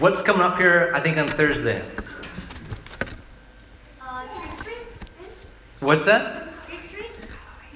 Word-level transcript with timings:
What's 0.00 0.20
coming 0.20 0.42
up 0.42 0.58
here, 0.58 0.90
I 0.92 1.00
think, 1.00 1.18
on 1.18 1.28
Thursday? 1.28 1.80
Uh, 4.02 4.26
Tree 4.26 4.56
Street? 4.58 4.76
What's 5.78 6.04
that? 6.04 6.48
Tree 6.66 6.78
Street? 6.88 7.10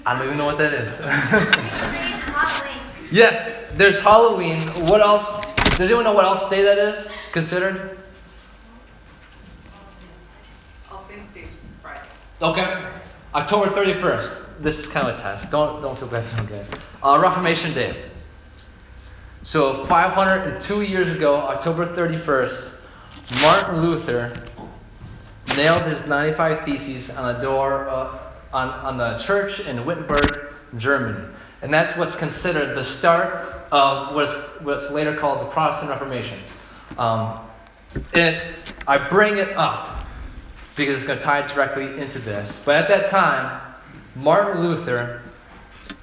I 0.05 0.19
don't 0.19 0.27
even 0.27 0.37
know 0.37 0.47
what 0.47 0.59
that 0.59 0.75
is. 0.75 0.97
Tree 0.97 1.07
Halloween. 1.07 2.83
yes, 3.13 3.53
there's 3.77 4.01
Halloween. 4.01 4.61
What 4.87 5.01
else? 5.01 5.31
Does 5.77 5.83
anyone 5.83 6.03
know 6.03 6.13
what 6.13 6.25
else 6.25 6.49
day 6.51 6.63
that 6.63 6.77
is 6.77 7.09
considered? 7.31 7.97
All 10.91 11.07
Saints 11.09 11.33
Day, 11.33 11.45
Friday. 11.81 12.03
Okay. 12.43 12.89
October 13.33 13.71
31st. 13.71 14.61
This 14.61 14.81
is 14.81 14.89
kind 14.89 15.07
of 15.07 15.21
a 15.21 15.23
test. 15.23 15.53
Don't 15.53 15.81
don't 15.81 15.97
feel 15.97 16.09
bad 16.09 16.25
if 16.25 16.33
you 16.33 16.39
don't 16.39 16.49
get 16.49 16.73
it. 16.73 16.81
Uh, 17.01 17.17
Reformation 17.23 17.73
Day. 17.75 18.08
So 19.49 19.87
502 19.87 20.83
years 20.83 21.09
ago, 21.09 21.35
October 21.37 21.87
31st, 21.87 22.71
Martin 23.41 23.81
Luther 23.81 24.47
nailed 25.57 25.85
his 25.85 26.05
95 26.05 26.67
Theses 26.67 27.09
on 27.09 27.33
the 27.33 27.41
door 27.41 27.89
uh, 27.89 28.19
on, 28.53 28.69
on 28.69 28.99
the 28.99 29.17
church 29.17 29.61
in 29.61 29.87
Wittenberg, 29.87 30.53
Germany. 30.77 31.27
And 31.63 31.73
that's 31.73 31.97
what's 31.97 32.15
considered 32.15 32.77
the 32.77 32.85
start 32.85 33.65
of 33.73 34.15
what's, 34.15 34.35
what's 34.61 34.91
later 34.91 35.17
called 35.17 35.41
the 35.41 35.47
Protestant 35.47 35.93
Reformation. 35.93 36.41
Um, 36.99 37.41
and 38.13 38.55
I 38.87 39.09
bring 39.09 39.39
it 39.39 39.57
up 39.57 40.07
because 40.77 40.97
it's 40.97 41.05
going 41.05 41.19
to 41.19 41.25
tie 41.25 41.47
directly 41.47 41.99
into 41.99 42.19
this. 42.19 42.61
But 42.67 42.77
at 42.77 42.89
that 42.89 43.07
time, 43.07 43.63
Martin 44.15 44.61
Luther, 44.61 45.23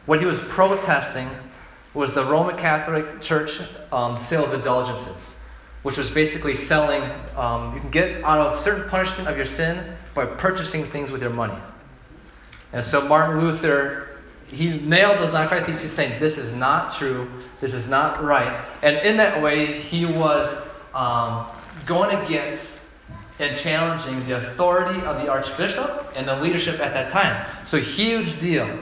what 0.08 0.20
he 0.20 0.26
was 0.26 0.40
protesting 0.40 1.30
was 1.96 2.14
the 2.14 2.26
Roman 2.26 2.58
Catholic 2.58 3.22
Church 3.22 3.62
um, 3.92 4.18
sale 4.18 4.46
of 4.46 4.54
indulgences, 4.54 5.34
which 5.84 5.98
was 5.98 6.10
basically 6.10 6.54
selling, 6.54 7.10
um, 7.36 7.74
you 7.74 7.80
can 7.80 7.90
get 7.90 8.24
out 8.24 8.40
of 8.40 8.60
certain 8.60 8.90
punishment 8.90 9.30
of 9.30 9.38
your 9.38 9.46
sin 9.46 9.96
by 10.14 10.26
purchasing 10.26 10.86
things 10.90 11.10
with 11.10 11.22
your 11.22 11.32
money. 11.32 11.58
And 12.74 12.84
so 12.84 13.02
Martin 13.02 13.40
Luther, 13.40 14.10
he 14.48 14.78
nailed 14.78 15.20
those 15.20 15.34
95 15.34 15.66
Theses 15.66 15.92
saying, 15.92 16.20
this 16.20 16.38
is 16.38 16.52
not 16.52 16.92
true, 16.94 17.32
this 17.62 17.74
is 17.74 17.88
not 17.88 18.22
right. 18.22 18.64
And 18.82 18.98
in 18.98 19.16
that 19.18 19.42
way, 19.42 19.80
he 19.82 20.06
was 20.06 20.54
um, 20.94 21.48
going 21.86 22.18
against 22.18 22.80
and 23.40 23.58
challenging 23.58 24.26
the 24.26 24.38
authority 24.38 25.02
of 25.06 25.18
the 25.18 25.28
archbishop 25.28 26.12
and 26.16 26.28
the 26.28 26.36
leadership 26.38 26.80
at 26.80 26.94
that 26.94 27.10
time. 27.10 27.46
So, 27.64 27.80
huge 27.80 28.40
deal. 28.40 28.80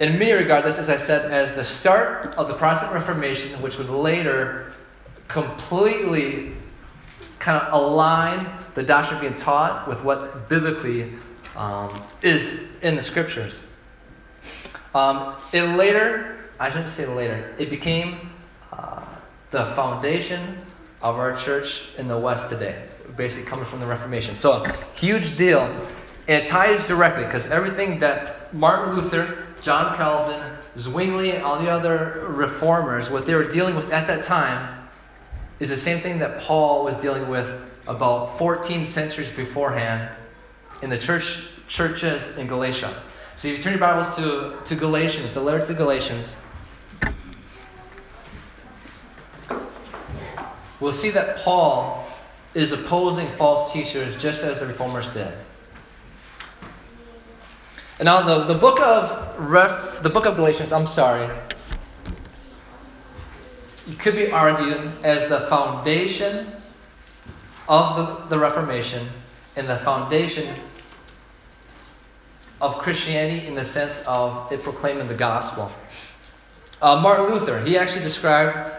In 0.00 0.18
many 0.18 0.32
regards, 0.32 0.76
as 0.76 0.90
I 0.90 0.96
said, 0.96 1.30
as 1.30 1.54
the 1.54 1.62
start 1.62 2.34
of 2.36 2.48
the 2.48 2.54
Protestant 2.54 2.92
Reformation, 2.92 3.62
which 3.62 3.78
would 3.78 3.90
later 3.90 4.72
completely 5.28 6.52
kind 7.38 7.62
of 7.62 7.72
align 7.72 8.48
the 8.74 8.82
doctrine 8.82 9.20
being 9.20 9.36
taught 9.36 9.86
with 9.86 10.02
what 10.02 10.48
biblically 10.48 11.12
um, 11.54 12.02
is 12.22 12.58
in 12.82 12.96
the 12.96 13.02
scriptures. 13.02 13.60
Um, 14.94 15.36
it 15.52 15.62
later, 15.62 16.44
I 16.58 16.70
shouldn't 16.70 16.90
say 16.90 17.06
later, 17.06 17.54
it 17.58 17.70
became 17.70 18.30
uh, 18.72 19.04
the 19.52 19.66
foundation 19.74 20.58
of 21.02 21.16
our 21.16 21.36
church 21.36 21.84
in 21.98 22.08
the 22.08 22.18
West 22.18 22.48
today, 22.48 22.82
basically 23.16 23.46
coming 23.46 23.66
from 23.66 23.78
the 23.78 23.86
Reformation. 23.86 24.36
So, 24.36 24.64
huge 24.94 25.36
deal. 25.36 25.72
It 26.26 26.48
ties 26.48 26.84
directly 26.86 27.24
because 27.24 27.46
everything 27.46 27.98
that 28.00 28.52
Martin 28.54 28.96
Luther, 28.96 29.53
John 29.64 29.96
Calvin, 29.96 30.42
Zwingli, 30.76 31.30
and 31.32 31.42
all 31.42 31.58
the 31.58 31.70
other 31.70 32.26
reformers, 32.28 33.08
what 33.08 33.24
they 33.24 33.34
were 33.34 33.50
dealing 33.50 33.74
with 33.74 33.90
at 33.92 34.06
that 34.08 34.22
time, 34.22 34.86
is 35.58 35.70
the 35.70 35.76
same 35.76 36.02
thing 36.02 36.18
that 36.18 36.38
Paul 36.40 36.84
was 36.84 36.98
dealing 36.98 37.30
with 37.30 37.50
about 37.86 38.36
14 38.36 38.84
centuries 38.84 39.30
beforehand 39.30 40.10
in 40.82 40.90
the 40.90 40.98
church 40.98 41.42
churches 41.66 42.28
in 42.36 42.46
Galatia. 42.46 43.02
So 43.36 43.48
if 43.48 43.56
you 43.56 43.62
turn 43.62 43.72
your 43.72 43.80
Bibles 43.80 44.14
to, 44.16 44.58
to 44.66 44.76
Galatians, 44.76 45.32
the 45.32 45.40
letter 45.40 45.64
to 45.64 45.72
Galatians, 45.72 46.36
we'll 50.78 50.92
see 50.92 51.08
that 51.08 51.38
Paul 51.38 52.06
is 52.52 52.72
opposing 52.72 53.30
false 53.36 53.72
teachers 53.72 54.14
just 54.18 54.42
as 54.42 54.60
the 54.60 54.66
reformers 54.66 55.08
did. 55.08 55.32
Now 58.02 58.22
the, 58.22 58.52
the 58.52 58.58
book 58.58 58.80
of 58.80 59.38
Ref, 59.38 60.02
the 60.02 60.10
book 60.10 60.26
of 60.26 60.34
Galatians, 60.34 60.72
I'm 60.72 60.86
sorry, 60.86 61.28
could 63.98 64.16
be 64.16 64.30
argued 64.30 64.92
as 65.04 65.28
the 65.28 65.46
foundation 65.48 66.52
of 67.68 67.96
the, 67.96 68.36
the 68.36 68.38
Reformation 68.38 69.08
and 69.56 69.68
the 69.68 69.78
foundation 69.78 70.54
of 72.60 72.78
Christianity 72.78 73.46
in 73.46 73.54
the 73.54 73.64
sense 73.64 74.02
of 74.06 74.50
it 74.50 74.62
proclaiming 74.62 75.06
the 75.06 75.14
gospel. 75.14 75.70
Uh, 76.82 76.96
Martin 77.00 77.26
Luther, 77.26 77.60
he 77.60 77.78
actually 77.78 78.02
described 78.02 78.72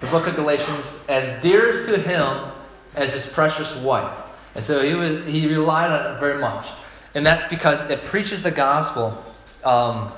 the 0.00 0.06
book 0.08 0.26
of 0.26 0.34
Galatians 0.34 0.98
as 1.08 1.40
dearest 1.42 1.84
to 1.84 1.98
him 1.98 2.50
as 2.96 3.12
his 3.12 3.26
precious 3.26 3.74
wife. 3.76 4.12
And 4.54 4.64
so 4.64 4.82
he, 4.82 4.94
was, 4.94 5.24
he 5.30 5.46
relied 5.46 5.90
on 5.90 6.16
it 6.16 6.18
very 6.18 6.40
much. 6.40 6.66
And 7.14 7.26
that's 7.26 7.48
because 7.50 7.82
it 7.82 8.04
preaches 8.04 8.42
the 8.42 8.50
gospel. 8.50 9.24
Um, 9.64 10.12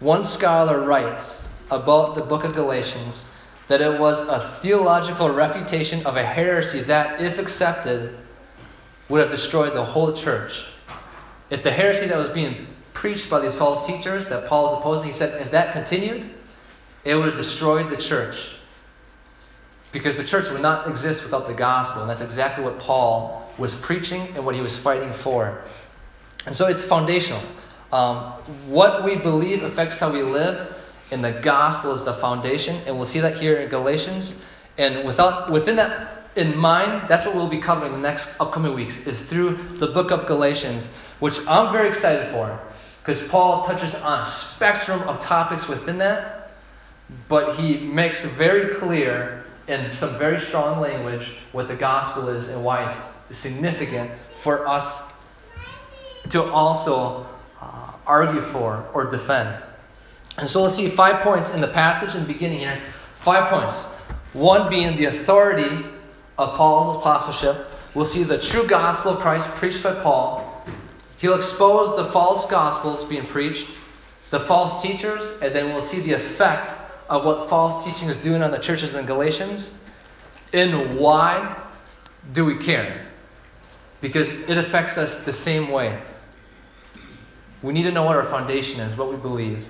one 0.00 0.24
scholar 0.24 0.84
writes 0.84 1.42
about 1.70 2.14
the 2.14 2.20
book 2.20 2.44
of 2.44 2.54
Galatians 2.54 3.24
that 3.68 3.80
it 3.80 3.98
was 3.98 4.20
a 4.20 4.56
theological 4.62 5.30
refutation 5.30 6.04
of 6.06 6.16
a 6.16 6.24
heresy 6.24 6.82
that, 6.82 7.20
if 7.20 7.38
accepted, 7.38 8.16
would 9.08 9.20
have 9.20 9.30
destroyed 9.30 9.74
the 9.74 9.84
whole 9.84 10.12
church. 10.12 10.64
If 11.50 11.62
the 11.62 11.70
heresy 11.70 12.06
that 12.06 12.16
was 12.16 12.28
being 12.28 12.66
preached 12.92 13.28
by 13.30 13.40
these 13.40 13.54
false 13.54 13.86
teachers 13.86 14.26
that 14.26 14.46
Paul 14.46 14.68
is 14.68 14.72
opposing, 14.74 15.06
he 15.06 15.12
said, 15.12 15.40
if 15.40 15.50
that 15.50 15.72
continued, 15.72 16.30
it 17.04 17.14
would 17.14 17.26
have 17.26 17.36
destroyed 17.36 17.90
the 17.90 17.96
church. 17.96 18.50
Because 19.92 20.16
the 20.16 20.24
church 20.24 20.50
would 20.50 20.60
not 20.60 20.86
exist 20.88 21.22
without 21.22 21.46
the 21.46 21.54
gospel. 21.54 22.02
And 22.02 22.10
that's 22.10 22.20
exactly 22.20 22.64
what 22.64 22.78
Paul 22.78 23.47
was 23.58 23.74
preaching 23.74 24.22
and 24.34 24.44
what 24.44 24.54
he 24.54 24.60
was 24.60 24.76
fighting 24.76 25.12
for. 25.12 25.62
And 26.46 26.54
so 26.56 26.66
it's 26.66 26.84
foundational. 26.84 27.42
Um, 27.92 28.32
what 28.66 29.04
we 29.04 29.16
believe 29.16 29.62
affects 29.62 29.98
how 29.98 30.12
we 30.12 30.22
live, 30.22 30.74
and 31.10 31.24
the 31.24 31.32
gospel 31.32 31.92
is 31.92 32.04
the 32.04 32.14
foundation. 32.14 32.76
And 32.86 32.96
we'll 32.96 33.06
see 33.06 33.20
that 33.20 33.36
here 33.36 33.56
in 33.56 33.68
Galatians. 33.68 34.34
And 34.76 35.04
without, 35.04 35.50
within 35.50 35.76
that 35.76 36.30
in 36.36 36.56
mind, 36.56 37.08
that's 37.08 37.24
what 37.24 37.34
we'll 37.34 37.48
be 37.48 37.60
covering 37.60 37.92
the 37.92 37.98
next 37.98 38.28
upcoming 38.38 38.74
weeks, 38.74 38.98
is 39.06 39.22
through 39.22 39.58
the 39.78 39.88
book 39.88 40.10
of 40.10 40.26
Galatians, 40.26 40.88
which 41.18 41.40
I'm 41.48 41.72
very 41.72 41.88
excited 41.88 42.30
for. 42.30 42.60
Because 43.02 43.20
Paul 43.28 43.64
touches 43.64 43.94
on 43.94 44.20
a 44.20 44.24
spectrum 44.24 45.00
of 45.02 45.18
topics 45.18 45.66
within 45.66 45.98
that, 45.98 46.52
but 47.28 47.56
he 47.56 47.78
makes 47.78 48.24
very 48.24 48.74
clear 48.74 49.46
in 49.66 49.94
some 49.96 50.18
very 50.18 50.40
strong 50.40 50.80
language 50.80 51.32
what 51.52 51.68
the 51.68 51.74
gospel 51.74 52.28
is 52.28 52.48
and 52.48 52.62
why 52.62 52.86
it's 52.86 52.96
significant 53.30 54.10
for 54.34 54.66
us 54.66 55.00
to 56.30 56.42
also 56.44 57.26
uh, 57.60 57.92
argue 58.06 58.42
for 58.42 58.86
or 58.92 59.04
defend. 59.04 59.62
And 60.36 60.48
so 60.48 60.62
let's 60.62 60.76
see 60.76 60.88
five 60.88 61.22
points 61.22 61.50
in 61.50 61.60
the 61.60 61.68
passage 61.68 62.14
in 62.14 62.22
the 62.22 62.32
beginning 62.32 62.60
here. 62.60 62.80
Five 63.20 63.50
points. 63.50 63.82
One 64.32 64.70
being 64.70 64.96
the 64.96 65.06
authority 65.06 65.84
of 66.38 66.56
Paul's 66.56 66.96
apostleship. 66.96 67.70
We'll 67.94 68.04
see 68.04 68.22
the 68.22 68.38
true 68.38 68.66
gospel 68.66 69.12
of 69.12 69.20
Christ 69.20 69.48
preached 69.48 69.82
by 69.82 70.00
Paul. 70.00 70.64
He'll 71.16 71.34
expose 71.34 71.96
the 71.96 72.12
false 72.12 72.46
gospels 72.46 73.04
being 73.04 73.26
preached, 73.26 73.68
the 74.30 74.40
false 74.40 74.80
teachers, 74.80 75.32
and 75.42 75.52
then 75.52 75.72
we'll 75.72 75.82
see 75.82 76.00
the 76.00 76.12
effect 76.12 76.70
of 77.08 77.24
what 77.24 77.48
false 77.48 77.84
teaching 77.84 78.08
is 78.08 78.16
doing 78.16 78.42
on 78.42 78.52
the 78.52 78.58
churches 78.58 78.94
in 78.94 79.04
Galatians. 79.04 79.72
And 80.52 80.96
why 80.98 81.56
do 82.32 82.44
we 82.44 82.56
care? 82.56 83.07
Because 84.00 84.30
it 84.30 84.58
affects 84.58 84.96
us 84.96 85.16
the 85.18 85.32
same 85.32 85.70
way. 85.70 86.00
We 87.62 87.72
need 87.72 87.82
to 87.82 87.90
know 87.90 88.04
what 88.04 88.16
our 88.16 88.24
foundation 88.24 88.80
is, 88.80 88.96
what 88.96 89.10
we 89.10 89.16
believe. 89.16 89.66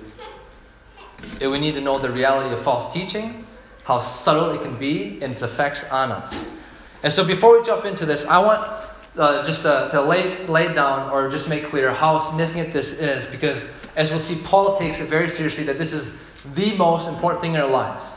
And 1.41 1.51
we 1.51 1.59
need 1.59 1.73
to 1.73 1.81
know 1.81 1.97
the 1.97 2.11
reality 2.11 2.53
of 2.55 2.63
false 2.63 2.93
teaching, 2.93 3.47
how 3.83 3.99
subtle 3.99 4.51
it 4.51 4.61
can 4.61 4.77
be, 4.77 5.19
and 5.21 5.33
its 5.33 5.41
effects 5.41 5.83
on 5.85 6.11
us. 6.11 6.37
And 7.01 7.11
so 7.11 7.25
before 7.25 7.57
we 7.57 7.65
jump 7.65 7.85
into 7.85 8.05
this, 8.05 8.25
I 8.25 8.37
want 8.39 8.85
uh, 9.17 9.43
just 9.43 9.63
to, 9.63 9.89
to 9.91 10.01
lay, 10.01 10.45
lay 10.47 10.73
down 10.73 11.09
or 11.11 11.29
just 11.29 11.47
make 11.47 11.65
clear 11.65 11.91
how 11.93 12.19
significant 12.19 12.71
this 12.71 12.93
is 12.93 13.25
because 13.25 13.67
as 13.95 14.11
we'll 14.11 14.19
see, 14.19 14.35
Paul 14.43 14.77
takes 14.77 14.99
it 14.99 15.09
very 15.09 15.29
seriously 15.29 15.63
that 15.65 15.77
this 15.77 15.91
is 15.91 16.11
the 16.55 16.75
most 16.77 17.07
important 17.07 17.41
thing 17.41 17.55
in 17.55 17.61
our 17.61 17.69
lives. 17.69 18.13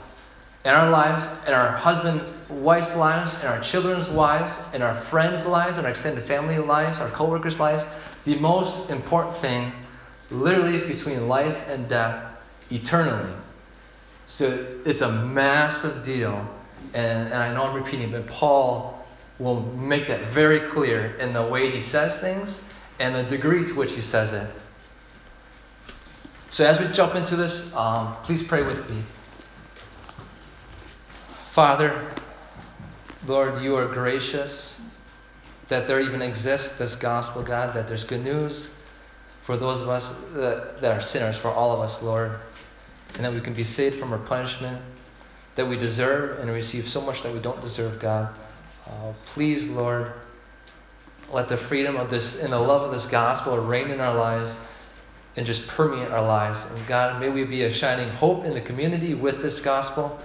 In 0.65 0.71
our 0.71 0.91
lives, 0.91 1.27
in 1.49 1.55
our 1.55 1.73
husband, 1.73 2.33
wife's 2.49 2.95
lives, 2.95 3.35
in 3.35 3.47
our 3.47 3.61
children's 3.61 4.09
lives, 4.09 4.59
in 4.73 4.81
our 4.81 4.95
friends' 4.95 5.45
lives, 5.45 5.77
in 5.77 5.85
our 5.85 5.91
extended 5.91 6.25
family 6.25 6.59
lives, 6.59 7.01
our 7.01 7.11
co-workers' 7.11 7.59
lives, 7.59 7.85
the 8.25 8.37
most 8.37 8.89
important 8.89 9.35
thing, 9.37 9.73
literally 10.31 10.87
between 10.87 11.27
life 11.27 11.57
and 11.67 11.89
death, 11.89 12.37
eternally, 12.71 13.33
So 14.27 14.67
it's 14.87 15.01
a 15.01 15.11
massive 15.11 16.05
deal. 16.05 16.49
And, 16.95 17.33
and 17.33 17.35
I 17.35 17.53
know 17.53 17.65
I'm 17.65 17.75
repeating, 17.75 18.13
but 18.13 18.27
Paul 18.29 19.05
will 19.39 19.63
make 19.63 20.07
that 20.09 20.27
very 20.27 20.61
clear 20.61 21.17
in 21.17 21.33
the 21.33 21.43
way 21.43 21.71
he 21.71 21.81
says 21.81 22.21
things 22.21 22.61
and 23.01 23.15
the 23.15 23.25
degree 23.25 23.65
to 23.65 23.75
which 23.75 23.95
he 23.95 24.01
says 24.01 24.33
it. 24.33 24.49
So 26.51 26.65
as 26.65 26.79
we 26.79 26.87
jump 26.89 27.15
into 27.15 27.35
this, 27.35 27.73
um, 27.75 28.15
please 28.23 28.43
pray 28.43 28.63
with 28.63 28.89
me. 28.89 29.03
Father, 31.53 32.11
Lord, 33.27 33.63
you 33.63 33.77
are 33.77 33.87
gracious 33.87 34.75
that 35.69 35.87
there 35.87 36.01
even 36.01 36.23
exists 36.23 36.79
this 36.79 36.97
gospel, 36.97 37.43
God, 37.43 37.75
that 37.75 37.87
there's 37.87 38.05
good 38.05 38.25
news 38.25 38.71
for 39.43 39.59
those 39.59 39.79
of 39.79 39.91
us 39.91 40.15
that, 40.33 40.81
that 40.81 40.97
are 40.97 41.03
sinners, 41.03 41.37
for 41.37 41.49
all 41.49 41.71
of 41.71 41.81
us, 41.81 42.01
Lord, 42.01 42.41
and 43.17 43.25
that 43.27 43.35
we 43.35 43.41
can 43.43 43.53
be 43.53 43.65
saved 43.65 43.99
from 43.99 44.15
our 44.15 44.19
punishment 44.19 44.81
that 45.55 45.69
we 45.69 45.77
deserve 45.77 46.39
and 46.41 46.51
receive 46.51 46.89
so 46.89 47.03
much 47.03 47.23
that 47.23 47.35
we 47.35 47.39
don't 47.39 47.61
deserve, 47.61 48.01
God. 48.01 48.35
Uh, 48.87 49.13
please, 49.27 49.69
Lord, 49.69 50.11
let 51.31 51.49
the 51.49 51.59
freedom 51.59 51.97
of 51.97 52.09
this 52.09 52.35
and 52.35 52.51
the 52.51 52.59
love 52.59 52.81
of 52.81 52.93
this 52.93 53.05
gospel 53.05 53.59
reign 53.59 53.91
in 53.91 54.01
our 54.01 54.15
lives 54.15 54.59
and 55.37 55.45
just 55.45 55.67
permeate 55.67 56.13
our 56.13 56.23
lives. 56.23 56.65
And 56.65 56.87
God, 56.87 57.21
may 57.21 57.29
we 57.29 57.45
be 57.45 57.65
a 57.65 57.73
shining 57.73 58.09
hope 58.09 58.47
in 58.47 58.55
the 58.55 58.61
community 58.63 59.13
with 59.13 59.43
this 59.43 59.61
gospel. 59.61 60.19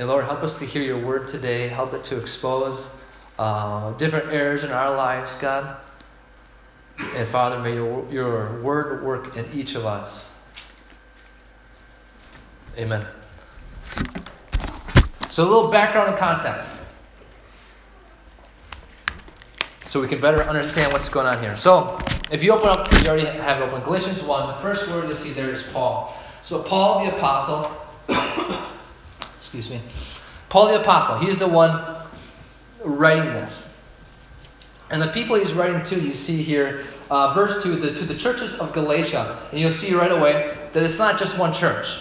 And 0.00 0.08
Lord, 0.08 0.24
help 0.24 0.42
us 0.42 0.54
to 0.54 0.64
hear 0.64 0.82
your 0.82 0.98
word 0.98 1.28
today. 1.28 1.68
Help 1.68 1.92
it 1.92 2.02
to 2.04 2.16
expose 2.16 2.88
uh, 3.38 3.92
different 3.98 4.32
errors 4.32 4.64
in 4.64 4.70
our 4.70 4.96
lives, 4.96 5.30
God. 5.42 5.76
And 7.14 7.28
Father, 7.28 7.58
may 7.58 7.74
your, 7.74 8.10
your 8.10 8.62
word 8.62 9.04
work 9.04 9.36
in 9.36 9.44
each 9.52 9.74
of 9.74 9.84
us. 9.84 10.32
Amen. 12.78 13.06
So, 15.28 15.44
a 15.44 15.44
little 15.44 15.68
background 15.68 16.08
and 16.08 16.18
context. 16.18 16.66
So 19.84 20.00
we 20.00 20.08
can 20.08 20.18
better 20.18 20.42
understand 20.44 20.94
what's 20.94 21.10
going 21.10 21.26
on 21.26 21.42
here. 21.42 21.58
So, 21.58 21.98
if 22.30 22.42
you 22.42 22.52
open 22.52 22.70
up, 22.70 22.90
you 23.02 23.10
already 23.10 23.26
have 23.26 23.60
open. 23.60 23.82
Galatians 23.82 24.22
1, 24.22 24.46
the 24.46 24.62
first 24.62 24.88
word 24.88 25.08
you'll 25.08 25.18
see 25.18 25.34
there 25.34 25.50
is 25.50 25.62
Paul. 25.62 26.16
So, 26.42 26.62
Paul 26.62 27.04
the 27.04 27.14
Apostle, 27.14 27.76
excuse 29.52 29.68
me, 29.68 29.82
Paul 30.48 30.68
the 30.68 30.80
Apostle, 30.80 31.18
he's 31.18 31.40
the 31.40 31.48
one 31.48 32.06
writing 32.84 33.24
this. 33.24 33.66
And 34.90 35.02
the 35.02 35.08
people 35.08 35.34
he's 35.34 35.52
writing 35.52 35.82
to, 35.82 36.00
you 36.00 36.14
see 36.14 36.40
here, 36.40 36.84
uh, 37.10 37.34
verse 37.34 37.60
2, 37.60 37.74
the, 37.74 37.92
to 37.94 38.04
the 38.04 38.14
churches 38.14 38.54
of 38.54 38.72
Galatia. 38.72 39.48
And 39.50 39.60
you'll 39.60 39.72
see 39.72 39.92
right 39.92 40.12
away 40.12 40.56
that 40.72 40.84
it's 40.84 41.00
not 41.00 41.18
just 41.18 41.36
one 41.36 41.52
church. 41.52 41.96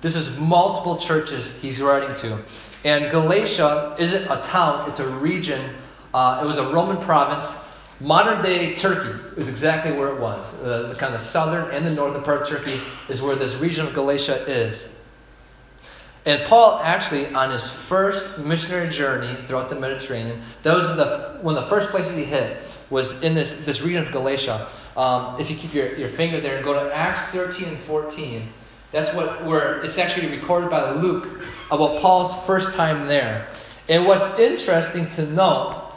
This 0.00 0.16
is 0.16 0.30
multiple 0.30 0.98
churches 0.98 1.52
he's 1.62 1.80
writing 1.80 2.12
to. 2.16 2.42
And 2.82 3.08
Galatia 3.08 3.94
isn't 4.00 4.24
a 4.24 4.42
town, 4.42 4.90
it's 4.90 4.98
a 4.98 5.06
region. 5.06 5.76
Uh, 6.12 6.40
it 6.42 6.46
was 6.46 6.58
a 6.58 6.72
Roman 6.72 6.96
province. 6.96 7.54
Modern 8.00 8.42
day 8.42 8.74
Turkey 8.74 9.16
is 9.36 9.46
exactly 9.46 9.92
where 9.92 10.08
it 10.08 10.20
was. 10.20 10.52
Uh, 10.54 10.88
the 10.88 10.96
kind 10.96 11.14
of 11.14 11.20
southern 11.20 11.72
and 11.72 11.86
the 11.86 11.92
northern 11.92 12.24
part 12.24 12.42
of 12.42 12.48
Turkey 12.48 12.80
is 13.08 13.22
where 13.22 13.36
this 13.36 13.54
region 13.54 13.86
of 13.86 13.94
Galatia 13.94 14.44
is. 14.50 14.88
And 16.26 16.42
Paul 16.46 16.80
actually, 16.82 17.26
on 17.34 17.50
his 17.50 17.68
first 17.68 18.38
missionary 18.38 18.88
journey 18.88 19.36
throughout 19.46 19.68
the 19.68 19.74
Mediterranean, 19.74 20.40
that 20.62 20.74
was 20.74 20.96
the 20.96 21.38
one 21.42 21.56
of 21.56 21.64
the 21.64 21.68
first 21.68 21.90
places 21.90 22.14
he 22.14 22.24
hit 22.24 22.62
was 22.88 23.12
in 23.22 23.34
this, 23.34 23.54
this 23.64 23.82
region 23.82 24.06
of 24.06 24.12
Galatia. 24.12 24.70
Um, 24.96 25.38
if 25.38 25.50
you 25.50 25.56
keep 25.56 25.74
your, 25.74 25.94
your 25.96 26.08
finger 26.08 26.40
there 26.40 26.56
and 26.56 26.64
go 26.64 26.72
to 26.72 26.94
Acts 26.94 27.20
13 27.32 27.68
and 27.68 27.78
14, 27.80 28.48
that's 28.90 29.14
what 29.14 29.44
where 29.44 29.82
it's 29.82 29.98
actually 29.98 30.28
recorded 30.28 30.70
by 30.70 30.92
Luke 30.92 31.46
about 31.70 32.00
Paul's 32.00 32.32
first 32.46 32.72
time 32.74 33.06
there. 33.06 33.48
And 33.88 34.06
what's 34.06 34.38
interesting 34.38 35.08
to 35.10 35.26
note 35.26 35.92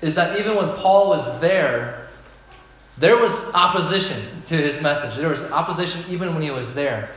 is 0.00 0.14
that 0.14 0.38
even 0.38 0.56
when 0.56 0.68
Paul 0.76 1.08
was 1.08 1.40
there, 1.40 2.08
there 2.98 3.16
was 3.16 3.42
opposition 3.54 4.42
to 4.46 4.56
his 4.56 4.80
message. 4.80 5.16
There 5.16 5.28
was 5.28 5.44
opposition 5.44 6.04
even 6.08 6.34
when 6.34 6.42
he 6.42 6.50
was 6.50 6.74
there. 6.74 7.08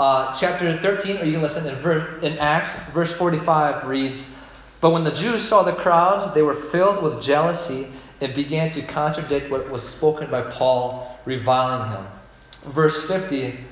Uh, 0.00 0.32
chapter 0.32 0.72
13, 0.72 1.18
or 1.18 1.24
you 1.24 1.32
can 1.32 1.42
listen 1.42 1.66
in, 1.66 2.24
in 2.24 2.38
Acts, 2.38 2.72
verse 2.94 3.12
45 3.12 3.86
reads, 3.86 4.26
But 4.80 4.92
when 4.92 5.04
the 5.04 5.10
Jews 5.10 5.46
saw 5.46 5.62
the 5.62 5.74
crowds, 5.74 6.32
they 6.32 6.40
were 6.40 6.54
filled 6.54 7.02
with 7.02 7.22
jealousy 7.22 7.86
and 8.22 8.34
began 8.34 8.72
to 8.72 8.80
contradict 8.80 9.50
what 9.50 9.68
was 9.68 9.86
spoken 9.86 10.30
by 10.30 10.40
Paul, 10.40 11.20
reviling 11.26 11.90
him. 11.90 12.06
Verse 12.72 13.02
50, 13.02 13.62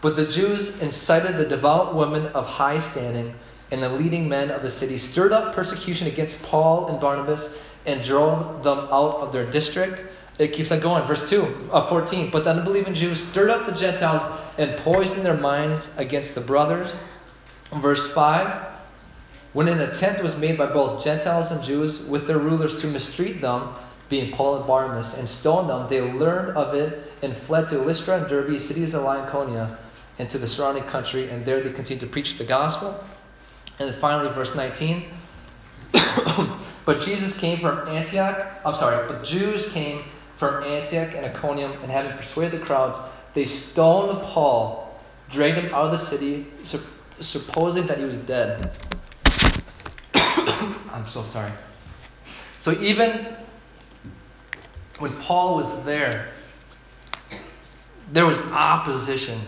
But 0.00 0.16
the 0.16 0.26
Jews 0.26 0.70
incited 0.80 1.36
the 1.36 1.44
devout 1.44 1.94
women 1.94 2.28
of 2.28 2.46
high 2.46 2.78
standing 2.78 3.34
and 3.70 3.82
the 3.82 3.90
leading 3.90 4.26
men 4.26 4.50
of 4.50 4.62
the 4.62 4.70
city, 4.70 4.96
stirred 4.96 5.34
up 5.34 5.54
persecution 5.54 6.06
against 6.06 6.40
Paul 6.44 6.86
and 6.88 6.98
Barnabas, 6.98 7.50
and 7.86 8.02
drove 8.02 8.62
them 8.62 8.78
out 8.78 9.16
of 9.16 9.32
their 9.32 9.50
district. 9.50 10.04
It 10.38 10.52
keeps 10.52 10.72
on 10.72 10.80
going. 10.80 11.06
Verse 11.06 11.28
2 11.28 11.68
of 11.70 11.88
14. 11.88 12.30
But 12.30 12.44
the 12.44 12.50
unbelieving 12.50 12.94
Jews 12.94 13.24
stirred 13.26 13.50
up 13.50 13.66
the 13.66 13.72
Gentiles 13.72 14.22
and 14.58 14.76
poisoned 14.78 15.24
their 15.24 15.36
minds 15.36 15.90
against 15.96 16.34
the 16.34 16.40
brothers. 16.40 16.98
Verse 17.72 18.06
5. 18.08 18.72
When 19.52 19.68
an 19.68 19.80
attempt 19.80 20.20
was 20.20 20.34
made 20.34 20.58
by 20.58 20.66
both 20.66 21.04
Gentiles 21.04 21.52
and 21.52 21.62
Jews 21.62 22.00
with 22.00 22.26
their 22.26 22.38
rulers 22.38 22.74
to 22.76 22.88
mistreat 22.88 23.40
them, 23.40 23.72
being 24.08 24.32
Paul 24.32 24.56
and 24.56 24.66
Barnabas, 24.66 25.14
and 25.14 25.28
stone 25.28 25.68
them, 25.68 25.88
they 25.88 26.00
learned 26.00 26.56
of 26.56 26.74
it 26.74 27.12
and 27.22 27.36
fled 27.36 27.68
to 27.68 27.78
Lystra 27.78 28.18
and 28.18 28.28
Derbe, 28.28 28.60
cities 28.60 28.94
of 28.94 29.04
Lycaonia, 29.04 29.76
and 30.18 30.28
to 30.28 30.38
the 30.38 30.46
surrounding 30.46 30.84
country, 30.84 31.30
and 31.30 31.44
there 31.44 31.62
they 31.62 31.72
continued 31.72 32.00
to 32.00 32.06
preach 32.06 32.36
the 32.36 32.44
gospel. 32.44 33.02
And 33.78 33.90
then 33.90 34.00
finally, 34.00 34.32
verse 34.32 34.54
19. 34.54 35.08
but 36.84 37.00
Jesus 37.00 37.36
came 37.36 37.60
from 37.60 37.88
Antioch. 37.88 38.46
I'm 38.64 38.74
sorry, 38.74 39.06
but 39.08 39.24
Jews 39.24 39.66
came 39.66 40.04
from 40.36 40.64
Antioch 40.64 41.14
and 41.14 41.24
Iconium, 41.24 41.72
and 41.82 41.90
having 41.90 42.16
persuaded 42.16 42.60
the 42.60 42.64
crowds, 42.64 42.98
they 43.34 43.44
stoned 43.44 44.20
Paul, 44.22 45.00
dragged 45.30 45.58
him 45.58 45.72
out 45.74 45.86
of 45.86 45.92
the 45.92 46.04
city, 46.04 46.46
supposing 47.20 47.86
that 47.86 47.98
he 47.98 48.04
was 48.04 48.18
dead. 48.18 48.76
I'm 50.14 51.06
so 51.06 51.24
sorry. 51.24 51.52
So 52.58 52.72
even 52.80 53.36
when 54.98 55.12
Paul 55.16 55.56
was 55.56 55.84
there, 55.84 56.32
there 58.12 58.26
was 58.26 58.40
opposition 58.42 59.40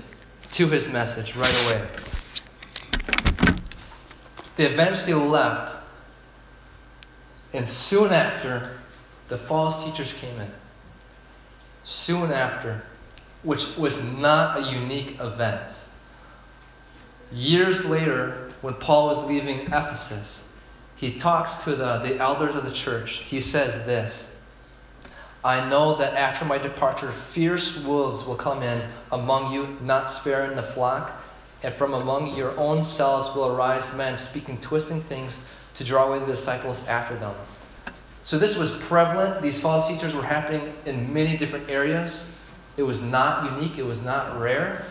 to 0.52 0.66
his 0.68 0.88
message 0.88 1.36
right 1.36 1.54
away. 1.64 1.88
They 4.56 4.64
eventually 4.64 5.14
left, 5.14 5.76
and 7.56 7.66
soon 7.66 8.12
after, 8.12 8.76
the 9.28 9.38
false 9.38 9.82
teachers 9.82 10.12
came 10.12 10.38
in. 10.38 10.50
Soon 11.84 12.30
after, 12.30 12.82
which 13.42 13.76
was 13.76 14.02
not 14.02 14.58
a 14.58 14.72
unique 14.72 15.18
event. 15.20 15.72
Years 17.32 17.84
later, 17.84 18.52
when 18.60 18.74
Paul 18.74 19.08
was 19.08 19.24
leaving 19.24 19.60
Ephesus, 19.60 20.42
he 20.96 21.12
talks 21.12 21.56
to 21.64 21.74
the, 21.74 21.98
the 21.98 22.18
elders 22.18 22.54
of 22.54 22.64
the 22.64 22.70
church. 22.70 23.22
He 23.24 23.40
says 23.40 23.74
this 23.86 24.28
I 25.44 25.68
know 25.68 25.96
that 25.96 26.14
after 26.14 26.44
my 26.44 26.58
departure, 26.58 27.12
fierce 27.30 27.76
wolves 27.76 28.24
will 28.24 28.36
come 28.36 28.62
in 28.62 28.82
among 29.12 29.52
you, 29.52 29.78
not 29.80 30.10
sparing 30.10 30.56
the 30.56 30.62
flock. 30.62 31.22
And 31.62 31.72
from 31.72 31.94
among 31.94 32.36
your 32.36 32.56
own 32.58 32.84
selves 32.84 33.34
will 33.34 33.46
arise 33.46 33.92
men 33.94 34.16
speaking 34.16 34.58
twisting 34.58 35.02
things 35.02 35.40
to 35.76 35.84
draw 35.84 36.08
away 36.08 36.18
the 36.18 36.26
disciples 36.26 36.82
after 36.88 37.16
them. 37.16 37.34
So 38.22 38.38
this 38.38 38.56
was 38.56 38.70
prevalent. 38.70 39.40
These 39.40 39.58
false 39.58 39.86
teachers 39.86 40.14
were 40.14 40.22
happening 40.22 40.74
in 40.84 41.12
many 41.12 41.36
different 41.36 41.70
areas. 41.70 42.26
It 42.76 42.82
was 42.82 43.00
not 43.00 43.52
unique, 43.52 43.78
it 43.78 43.84
was 43.84 44.00
not 44.00 44.40
rare. 44.40 44.84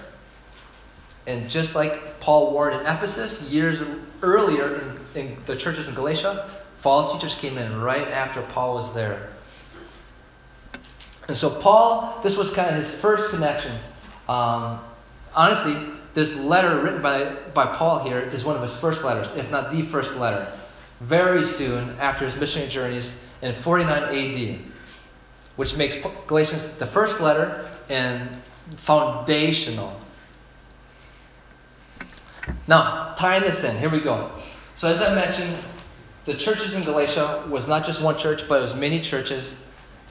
And 1.27 1.49
just 1.49 1.75
like 1.75 2.19
Paul 2.19 2.53
warned 2.53 2.79
in 2.79 2.85
Ephesus 2.85 3.41
years 3.41 3.81
earlier 4.21 4.97
in, 5.15 5.21
in 5.21 5.37
the 5.45 5.55
churches 5.55 5.87
in 5.87 5.95
Galatia, 5.95 6.49
false 6.79 7.11
teachers 7.11 7.35
came 7.35 7.57
in 7.57 7.81
right 7.81 8.07
after 8.07 8.41
Paul 8.43 8.75
was 8.75 8.93
there. 8.93 9.33
And 11.27 11.35
so, 11.35 11.49
Paul, 11.49 12.21
this 12.23 12.37
was 12.37 12.51
kind 12.51 12.69
of 12.69 12.75
his 12.75 12.89
first 12.89 13.31
connection. 13.31 13.75
Um, 14.29 14.79
honestly, 15.33 15.75
this 16.13 16.35
letter 16.35 16.79
written 16.79 17.01
by, 17.01 17.35
by 17.53 17.65
Paul 17.65 17.99
here 17.99 18.19
is 18.19 18.45
one 18.45 18.55
of 18.55 18.61
his 18.61 18.75
first 18.75 19.03
letters, 19.03 19.31
if 19.33 19.49
not 19.49 19.71
the 19.71 19.81
first 19.81 20.15
letter. 20.15 20.57
Very 21.07 21.45
soon 21.45 21.97
after 21.99 22.25
his 22.25 22.35
missionary 22.35 22.69
journeys 22.69 23.15
in 23.41 23.53
49 23.53 24.03
AD, 24.03 24.59
which 25.55 25.75
makes 25.75 25.95
Galatians 26.27 26.67
the 26.77 26.87
first 26.87 27.19
letter 27.19 27.69
and 27.89 28.41
foundational. 28.77 29.99
Now, 32.67 33.13
tying 33.17 33.43
this 33.43 33.63
in, 33.63 33.77
here 33.77 33.89
we 33.89 33.99
go. 33.99 34.31
So, 34.75 34.87
as 34.87 35.01
I 35.01 35.13
mentioned, 35.13 35.57
the 36.25 36.33
churches 36.33 36.73
in 36.73 36.83
Galatia 36.83 37.45
was 37.49 37.67
not 37.67 37.85
just 37.85 38.01
one 38.01 38.17
church, 38.17 38.47
but 38.47 38.59
it 38.59 38.61
was 38.61 38.75
many 38.75 38.99
churches. 38.99 39.55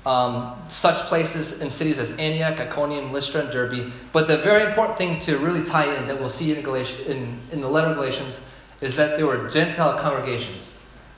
um, 0.06 0.54
such 0.68 0.96
places 1.06 1.60
in 1.60 1.70
cities 1.70 1.98
as 1.98 2.10
Antioch, 2.12 2.60
Iconium, 2.60 3.12
Lystra, 3.12 3.40
and 3.42 3.50
Derbe. 3.50 3.92
But 4.12 4.26
the 4.26 4.36
very 4.38 4.68
important 4.68 4.98
thing 4.98 5.18
to 5.20 5.38
really 5.38 5.62
tie 5.62 5.94
in 5.96 6.06
that 6.08 6.20
we'll 6.20 6.30
see 6.30 6.54
in, 6.54 6.62
Galatians, 6.62 7.08
in, 7.08 7.40
in 7.52 7.60
the 7.60 7.68
letter 7.68 7.88
of 7.88 7.96
Galatians 7.96 8.40
is 8.80 8.94
that 8.96 9.16
there 9.16 9.26
were 9.26 9.48
Gentile 9.48 9.98
congregations. 9.98 10.74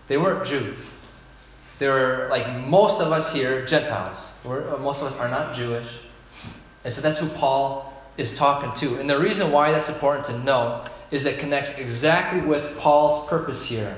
They 0.08 0.16
weren't 0.16 0.46
Jews. 0.46 0.90
They 1.78 1.88
were 1.88 2.28
like 2.30 2.66
most 2.66 3.00
of 3.00 3.12
us 3.12 3.32
here, 3.32 3.66
Gentiles. 3.66 4.28
We're, 4.44 4.74
uh, 4.74 4.78
most 4.78 5.00
of 5.00 5.08
us 5.08 5.16
are 5.16 5.28
not 5.28 5.54
Jewish. 5.54 5.86
And 6.84 6.92
so 6.92 7.00
that's 7.00 7.18
who 7.18 7.28
Paul 7.28 7.92
is 8.16 8.32
talking 8.32 8.72
to. 8.74 8.98
And 8.98 9.10
the 9.10 9.18
reason 9.18 9.50
why 9.50 9.72
that's 9.72 9.88
important 9.88 10.24
to 10.26 10.38
know 10.38 10.84
is 11.10 11.24
that 11.24 11.38
connects 11.38 11.72
exactly 11.72 12.40
with 12.40 12.76
Paul's 12.78 13.28
purpose 13.28 13.64
here. 13.64 13.96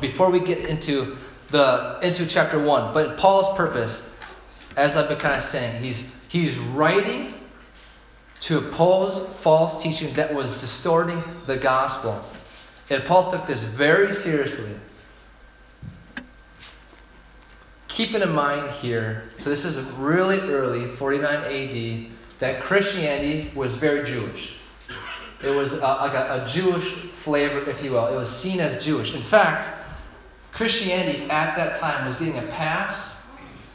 Before 0.00 0.30
we 0.30 0.40
get 0.40 0.58
into 0.58 1.16
the 1.50 1.98
into 2.02 2.26
chapter 2.26 2.60
one, 2.60 2.92
but 2.92 3.16
Paul's 3.16 3.56
purpose, 3.56 4.04
as 4.76 4.96
I've 4.96 5.08
been 5.08 5.18
kind 5.18 5.36
of 5.36 5.44
saying, 5.44 5.82
he's 5.82 6.02
he's 6.28 6.58
writing 6.58 7.34
to 8.40 8.58
oppose 8.58 9.20
false 9.38 9.82
teaching 9.82 10.12
that 10.14 10.34
was 10.34 10.52
distorting 10.54 11.22
the 11.46 11.56
gospel. 11.56 12.24
And 12.90 13.04
Paul 13.04 13.30
took 13.30 13.46
this 13.46 13.62
very 13.62 14.12
seriously. 14.12 14.70
Keeping 17.96 18.20
in 18.20 18.30
mind 18.30 18.70
here, 18.72 19.22
so 19.38 19.48
this 19.48 19.64
is 19.64 19.78
really 19.92 20.38
early, 20.38 20.86
49 20.86 21.24
AD, 21.24 22.10
that 22.40 22.62
Christianity 22.62 23.50
was 23.54 23.72
very 23.72 24.06
Jewish. 24.06 24.52
It 25.42 25.48
was 25.48 25.72
a, 25.72 25.78
like 25.78 26.12
a, 26.12 26.44
a 26.44 26.46
Jewish 26.46 26.92
flavor, 26.92 27.60
if 27.70 27.82
you 27.82 27.92
will. 27.92 28.06
It 28.08 28.14
was 28.14 28.28
seen 28.28 28.60
as 28.60 28.84
Jewish. 28.84 29.14
In 29.14 29.22
fact, 29.22 29.70
Christianity 30.52 31.22
at 31.30 31.56
that 31.56 31.80
time 31.80 32.04
was 32.04 32.16
getting 32.16 32.36
a 32.36 32.46
pass 32.48 33.14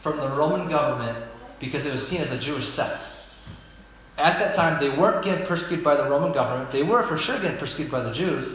from 0.02 0.18
the 0.18 0.30
Roman 0.30 0.68
government 0.68 1.18
because 1.60 1.88
it 1.88 1.92
was 1.92 2.08
seen 2.08 2.22
as 2.22 2.30
a 2.30 2.38
Jewish 2.38 2.68
sect. 2.68 3.02
At 4.20 4.38
that 4.38 4.54
time, 4.54 4.80
they 4.80 4.96
weren't 4.96 5.26
getting 5.26 5.48
persecuted 5.48 5.84
by 5.84 5.96
the 5.96 6.08
Roman 6.08 6.32
government. 6.32 6.72
They 6.72 6.84
were 6.84 7.02
for 7.02 7.18
sure 7.18 7.40
getting 7.40 7.58
persecuted 7.58 7.92
by 7.92 8.02
the 8.04 8.12
Jews, 8.12 8.54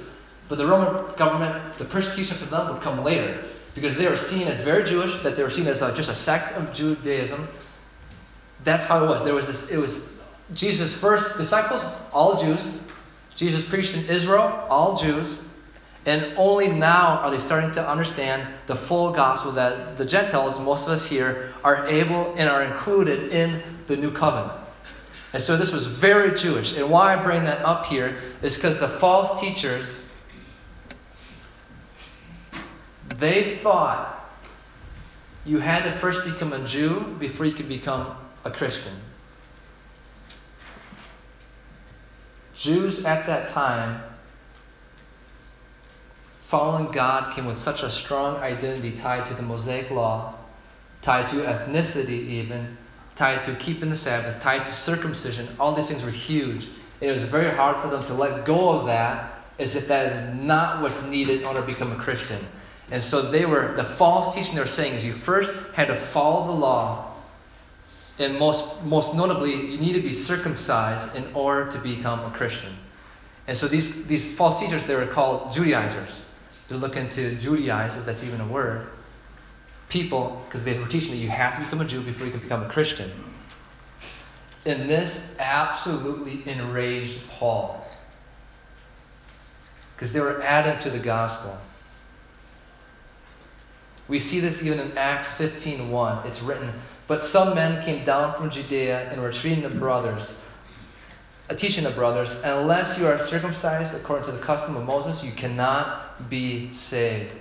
but 0.49 0.58
the 0.58 0.66
Roman 0.66 1.12
government, 1.16 1.76
the 1.76 1.87
persecution 1.87 2.37
for 2.37 2.44
them 2.44 2.73
would 2.73 2.82
come 2.82 3.02
later 3.02 3.44
because 3.76 3.95
they 3.95 4.09
were 4.09 4.16
seen 4.16 4.49
as 4.49 4.62
very 4.62 4.83
Jewish, 4.83 5.23
that 5.23 5.37
they 5.37 5.42
were 5.42 5.50
seen 5.50 5.68
as 5.68 5.83
a, 5.83 5.95
just 5.95 6.11
a 6.11 6.14
sect 6.14 6.52
of 6.52 6.73
Judaism. 6.73 7.47
That's 8.64 8.87
how 8.87 9.04
it 9.04 9.06
was. 9.06 9.23
There 9.23 9.35
was 9.35 9.47
this. 9.47 9.71
It 9.71 9.76
was 9.76 10.02
Jesus' 10.54 10.92
first 10.92 11.37
disciples, 11.37 11.85
all 12.12 12.37
Jews. 12.37 12.61
Jesus 13.35 13.62
preached 13.62 13.95
in 13.95 14.06
Israel, 14.06 14.66
all 14.71 14.97
Jews. 14.97 15.42
And 16.06 16.35
only 16.38 16.68
now 16.68 17.18
are 17.18 17.30
they 17.30 17.38
starting 17.38 17.73
to 17.73 17.87
understand 17.87 18.49
the 18.66 18.76
full 18.76 19.12
gospel 19.12 19.52
that 19.52 19.99
the 19.99 20.04
Gentiles, 20.04 20.59
most 20.59 20.87
of 20.87 20.92
us 20.92 21.06
here, 21.06 21.52
are 21.62 21.87
able 21.88 22.33
and 22.37 22.49
are 22.49 22.64
included 22.64 23.33
in 23.33 23.62
the 23.88 23.97
new 23.97 24.11
covenant. 24.11 24.52
And 25.33 25.42
so 25.42 25.56
this 25.56 25.71
was 25.71 25.85
very 25.87 26.33
Jewish. 26.35 26.73
And 26.73 26.88
why 26.88 27.12
I 27.12 27.23
bring 27.23 27.45
that 27.45 27.62
up 27.62 27.87
here 27.87 28.16
is 28.40 28.54
because 28.54 28.78
the 28.78 28.88
false 28.88 29.38
teachers, 29.38 29.99
they 33.18 33.56
thought 33.58 34.12
you 35.44 35.58
had 35.58 35.84
to 35.84 35.98
first 35.98 36.25
become 36.25 36.52
a 36.52 36.64
Jew 36.66 37.16
before 37.18 37.46
you 37.46 37.52
could 37.52 37.68
become 37.68 38.16
a 38.44 38.50
Christian. 38.50 38.94
Jews 42.54 43.04
at 43.04 43.26
that 43.26 43.46
time, 43.46 44.02
following 46.44 46.90
God 46.90 47.34
came 47.34 47.46
with 47.46 47.58
such 47.58 47.82
a 47.82 47.90
strong 47.90 48.36
identity 48.36 48.92
tied 48.92 49.26
to 49.26 49.34
the 49.34 49.42
Mosaic 49.42 49.90
law, 49.90 50.34
tied 51.02 51.28
to 51.28 51.36
ethnicity, 51.36 52.28
even, 52.28 52.76
tied 53.14 53.42
to 53.44 53.54
keeping 53.56 53.90
the 53.90 53.96
Sabbath, 53.96 54.40
tied 54.40 54.66
to 54.66 54.72
circumcision. 54.72 55.54
All 55.60 55.75
these 55.75 55.88
things 55.88 56.02
were 56.02 56.10
huge. 56.10 56.68
It 57.00 57.10
was 57.10 57.22
very 57.22 57.54
hard 57.54 57.80
for 57.82 57.88
them 57.88 58.02
to 58.04 58.14
let 58.14 58.44
go 58.44 58.70
of 58.70 58.86
that 58.86 59.36
as 59.58 59.75
if 59.75 59.88
that 59.88 60.06
is 60.06 60.34
not 60.34 60.82
what's 60.82 61.00
needed 61.02 61.40
in 61.40 61.46
order 61.46 61.60
to 61.60 61.66
become 61.66 61.92
a 61.92 61.96
Christian. 61.96 62.44
And 62.90 63.02
so 63.02 63.31
they 63.31 63.47
were, 63.47 63.75
the 63.75 63.85
false 63.85 64.35
teaching 64.35 64.55
they 64.55 64.61
were 64.61 64.66
saying 64.66 64.95
is 64.95 65.05
you 65.05 65.12
first 65.12 65.55
had 65.75 65.88
to 65.88 65.97
follow 65.97 66.47
the 66.47 66.52
law 66.52 67.16
and 68.19 68.38
most, 68.38 68.64
most 68.83 69.14
notably, 69.14 69.52
you 69.52 69.78
need 69.78 69.93
to 69.93 70.00
be 70.00 70.12
circumcised 70.12 71.14
in 71.14 71.26
order 71.35 71.71
to 71.71 71.78
become 71.78 72.21
a 72.21 72.35
Christian. 72.35 72.75
And 73.47 73.57
so 73.57 73.69
these, 73.69 74.05
these 74.07 74.31
false 74.33 74.59
teachers, 74.59 74.83
they 74.85 74.95
were 74.95 75.07
called 75.07 75.52
Judaizers. 75.52 76.23
They're 76.69 76.78
looking 76.78 77.09
to 77.11 77.37
Judaize, 77.37 77.97
if 77.97 78.07
that's 78.07 78.25
even 78.25 78.40
a 78.40 78.47
word, 78.47 78.88
people, 79.88 80.43
because 80.47 80.64
they 80.64 80.78
were 80.78 80.87
teaching 80.87 81.11
that 81.11 81.19
you 81.19 81.28
have 81.28 81.55
to 81.55 81.61
become 81.61 81.81
a 81.81 81.85
Jew 81.85 82.02
before 82.02 82.26
you 82.26 82.33
can 82.33 82.40
become 82.40 82.62
a 82.64 82.69
Christian. 82.69 83.12
And 84.64 84.90
this 84.90 85.21
absolutely 85.38 86.43
enraged 86.50 87.21
Paul. 87.28 87.87
Because 89.95 90.12
they 90.12 90.21
were 90.21 90.43
adding 90.43 90.81
to 90.81 90.90
the 90.90 90.99
gospel. 90.99 91.57
We 94.08 94.18
see 94.18 94.40
this 94.40 94.62
even 94.62 94.78
in 94.78 94.96
Acts 94.96 95.32
15:1. 95.32 96.25
It's 96.26 96.40
written, 96.40 96.72
"But 97.06 97.22
some 97.22 97.54
men 97.54 97.82
came 97.82 98.04
down 98.04 98.34
from 98.34 98.50
Judea 98.50 99.08
and 99.10 99.20
were 99.20 99.32
treating 99.32 99.62
the 99.62 99.68
brothers, 99.68 100.34
uh, 101.50 101.54
teaching 101.54 101.84
the 101.84 101.90
brothers, 101.90 102.32
unless 102.44 102.98
you 102.98 103.08
are 103.08 103.18
circumcised 103.18 103.94
according 103.94 104.26
to 104.26 104.32
the 104.32 104.38
custom 104.38 104.76
of 104.76 104.84
Moses, 104.84 105.25
you 105.25 105.32
cannot 105.32 106.30
be 106.30 106.72
saved." 106.72 107.34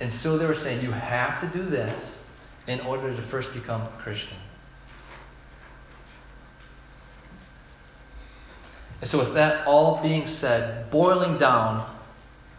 And 0.00 0.12
so 0.12 0.38
they 0.38 0.46
were 0.46 0.54
saying, 0.54 0.82
you 0.82 0.92
have 0.92 1.40
to 1.40 1.46
do 1.46 1.68
this 1.68 2.22
in 2.66 2.80
order 2.80 3.14
to 3.14 3.22
first 3.22 3.52
become 3.52 3.82
a 3.82 4.02
Christian. 4.02 4.36
And 9.00 9.08
so, 9.08 9.18
with 9.18 9.34
that 9.34 9.66
all 9.66 10.00
being 10.02 10.26
said, 10.26 10.90
boiling 10.90 11.38
down 11.38 11.97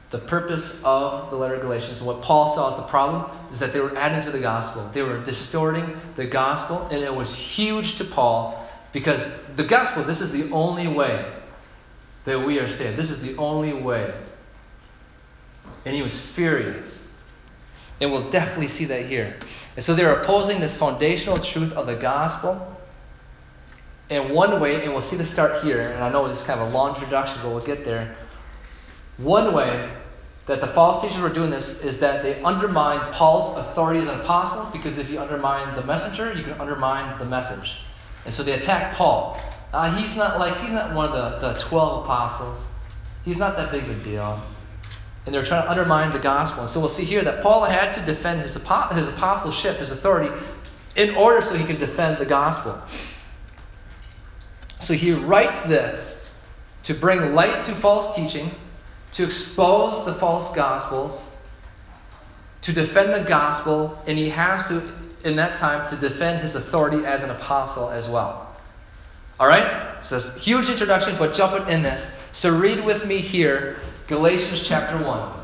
the 0.09 0.17
purpose 0.17 0.73
of 0.83 1.29
the 1.29 1.35
letter 1.35 1.55
of 1.55 1.61
Galatians, 1.61 2.01
what 2.01 2.21
Paul 2.21 2.47
saw 2.47 2.67
as 2.67 2.75
the 2.75 2.83
problem, 2.83 3.29
is 3.51 3.59
that 3.59 3.73
they 3.73 3.79
were 3.79 3.95
adding 3.95 4.21
to 4.21 4.31
the 4.31 4.39
gospel. 4.39 4.89
They 4.91 5.03
were 5.03 5.21
distorting 5.23 5.95
the 6.15 6.25
gospel, 6.25 6.87
and 6.91 7.03
it 7.03 7.13
was 7.13 7.35
huge 7.35 7.95
to 7.95 8.05
Paul 8.05 8.67
because 8.91 9.27
the 9.55 9.63
gospel, 9.63 10.03
this 10.03 10.19
is 10.19 10.31
the 10.31 10.49
only 10.51 10.87
way 10.87 11.31
that 12.25 12.43
we 12.43 12.57
are 12.59 12.71
saved. 12.71 12.97
This 12.97 13.11
is 13.11 13.21
the 13.21 13.37
only 13.37 13.73
way. 13.73 14.13
And 15.85 15.95
he 15.95 16.01
was 16.01 16.19
furious. 16.19 17.05
And 18.01 18.11
we'll 18.11 18.29
definitely 18.31 18.67
see 18.67 18.85
that 18.85 19.05
here. 19.05 19.37
And 19.75 19.85
so 19.85 19.93
they're 19.93 20.19
opposing 20.21 20.59
this 20.59 20.75
foundational 20.75 21.37
truth 21.37 21.73
of 21.73 21.85
the 21.85 21.95
gospel. 21.95 22.77
And 24.09 24.31
one 24.33 24.59
way, 24.59 24.83
and 24.83 24.91
we'll 24.91 25.01
see 25.01 25.17
the 25.17 25.25
start 25.25 25.63
here, 25.63 25.81
and 25.81 26.03
I 26.03 26.11
know 26.11 26.25
it's 26.25 26.41
kind 26.43 26.59
of 26.59 26.69
a 26.69 26.71
long 26.71 26.95
introduction, 26.95 27.39
but 27.43 27.49
we'll 27.49 27.61
get 27.61 27.85
there. 27.85 28.15
One 29.17 29.53
way 29.53 29.91
that 30.49 30.61
the 30.61 30.67
false 30.67 30.99
teachers 30.99 31.21
were 31.21 31.29
doing 31.29 31.51
this 31.51 31.79
is 31.81 31.99
that 31.99 32.23
they 32.23 32.41
undermined 32.41 33.13
Paul's 33.13 33.55
authority 33.55 33.99
as 33.99 34.07
an 34.07 34.19
apostle, 34.19 34.67
because 34.73 34.97
if 34.97 35.07
you 35.07 35.19
undermine 35.19 35.75
the 35.75 35.83
messenger, 35.83 36.33
you 36.33 36.41
can 36.41 36.59
undermine 36.59 37.19
the 37.19 37.25
message. 37.25 37.77
And 38.25 38.33
so 38.33 38.41
they 38.41 38.53
attacked 38.53 38.95
Paul. 38.95 39.39
Uh, 39.73 39.95
he's 39.95 40.15
not 40.15 40.39
like 40.39 40.59
he's 40.59 40.71
not 40.71 40.95
one 40.95 41.09
of 41.09 41.11
the, 41.13 41.53
the 41.53 41.59
twelve 41.59 42.03
apostles. 42.03 42.65
He's 43.23 43.37
not 43.37 43.57
that 43.57 43.71
big 43.71 43.83
of 43.83 43.91
a 43.91 44.01
deal. 44.01 44.41
And 45.27 45.35
they're 45.35 45.45
trying 45.45 45.65
to 45.65 45.69
undermine 45.69 46.11
the 46.11 46.17
gospel. 46.17 46.61
And 46.61 46.69
so 46.69 46.79
we'll 46.79 46.89
see 46.89 47.05
here 47.05 47.23
that 47.23 47.43
Paul 47.43 47.63
had 47.63 47.91
to 47.91 48.01
defend 48.01 48.41
his, 48.41 48.55
his 48.55 49.07
apostleship, 49.07 49.77
his 49.77 49.91
authority, 49.91 50.35
in 50.95 51.13
order 51.13 51.43
so 51.43 51.53
he 51.53 51.63
could 51.63 51.77
defend 51.77 52.17
the 52.17 52.25
gospel. 52.25 52.81
So 54.79 54.95
he 54.95 55.11
writes 55.11 55.59
this 55.59 56.17
to 56.83 56.95
bring 56.95 57.35
light 57.35 57.65
to 57.65 57.75
false 57.75 58.15
teaching, 58.15 58.49
to 59.11 59.23
expose 59.23 60.05
the 60.05 60.13
false 60.13 60.49
gospels, 60.55 61.27
to 62.61 62.73
defend 62.73 63.13
the 63.13 63.27
gospel, 63.27 63.97
and 64.05 64.17
he 64.17 64.29
has 64.29 64.67
to, 64.67 64.93
in 65.23 65.35
that 65.37 65.55
time, 65.55 65.89
to 65.89 65.95
defend 65.95 66.39
his 66.39 66.55
authority 66.55 67.05
as 67.05 67.23
an 67.23 67.29
apostle 67.29 67.89
as 67.89 68.07
well. 68.07 68.55
All 69.39 69.47
right? 69.47 70.03
So 70.03 70.17
it's 70.17 70.29
a 70.29 70.39
huge 70.39 70.69
introduction, 70.69 71.17
but 71.17 71.33
jumping 71.33 71.73
in 71.73 71.81
this. 71.81 72.09
So 72.31 72.55
read 72.55 72.83
with 72.83 73.05
me 73.05 73.19
here 73.19 73.79
Galatians 74.07 74.61
chapter 74.61 74.97
1. 75.03 75.39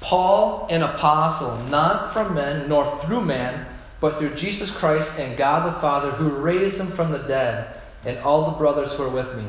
Paul, 0.00 0.66
an 0.70 0.82
apostle, 0.82 1.58
not 1.64 2.12
from 2.12 2.34
men 2.34 2.68
nor 2.68 2.98
through 3.00 3.22
man, 3.22 3.66
but 4.00 4.18
through 4.18 4.34
Jesus 4.34 4.70
Christ 4.70 5.18
and 5.18 5.36
God 5.36 5.66
the 5.66 5.80
Father, 5.80 6.10
who 6.10 6.28
raised 6.28 6.78
him 6.78 6.92
from 6.92 7.10
the 7.10 7.18
dead, 7.18 7.80
and 8.04 8.18
all 8.18 8.50
the 8.50 8.56
brothers 8.56 8.92
who 8.92 9.02
are 9.02 9.08
with 9.08 9.34
me. 9.36 9.44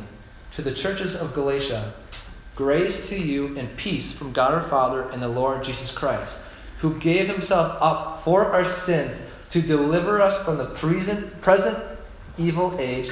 To 0.54 0.62
the 0.62 0.74
churches 0.74 1.16
of 1.16 1.34
Galatia, 1.34 1.94
grace 2.58 3.08
to 3.08 3.16
you 3.16 3.56
and 3.56 3.78
peace 3.78 4.12
from 4.12 4.34
God 4.34 4.52
our 4.52 4.64
Father 4.64 5.04
and 5.10 5.22
the 5.22 5.28
Lord 5.28 5.64
Jesus 5.64 5.92
Christ, 5.92 6.40
who 6.80 7.00
gave 7.00 7.28
himself 7.28 7.78
up 7.80 8.24
for 8.24 8.52
our 8.52 8.70
sins 8.80 9.16
to 9.52 9.62
deliver 9.62 10.20
us 10.20 10.44
from 10.44 10.58
the 10.58 10.66
present, 11.42 11.84
evil 12.38 12.76
age, 12.80 13.12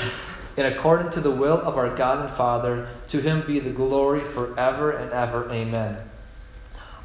in 0.58 0.66
accordance 0.66 1.14
to 1.14 1.22
the 1.22 1.32
will 1.32 1.62
of 1.62 1.78
our 1.78 1.96
God 1.96 2.26
and 2.26 2.36
Father. 2.36 2.90
To 3.10 3.22
him 3.22 3.44
be 3.46 3.60
the 3.60 3.70
glory 3.70 4.22
forever 4.34 4.92
and 4.92 5.12
ever. 5.12 5.50
Amen. 5.52 6.02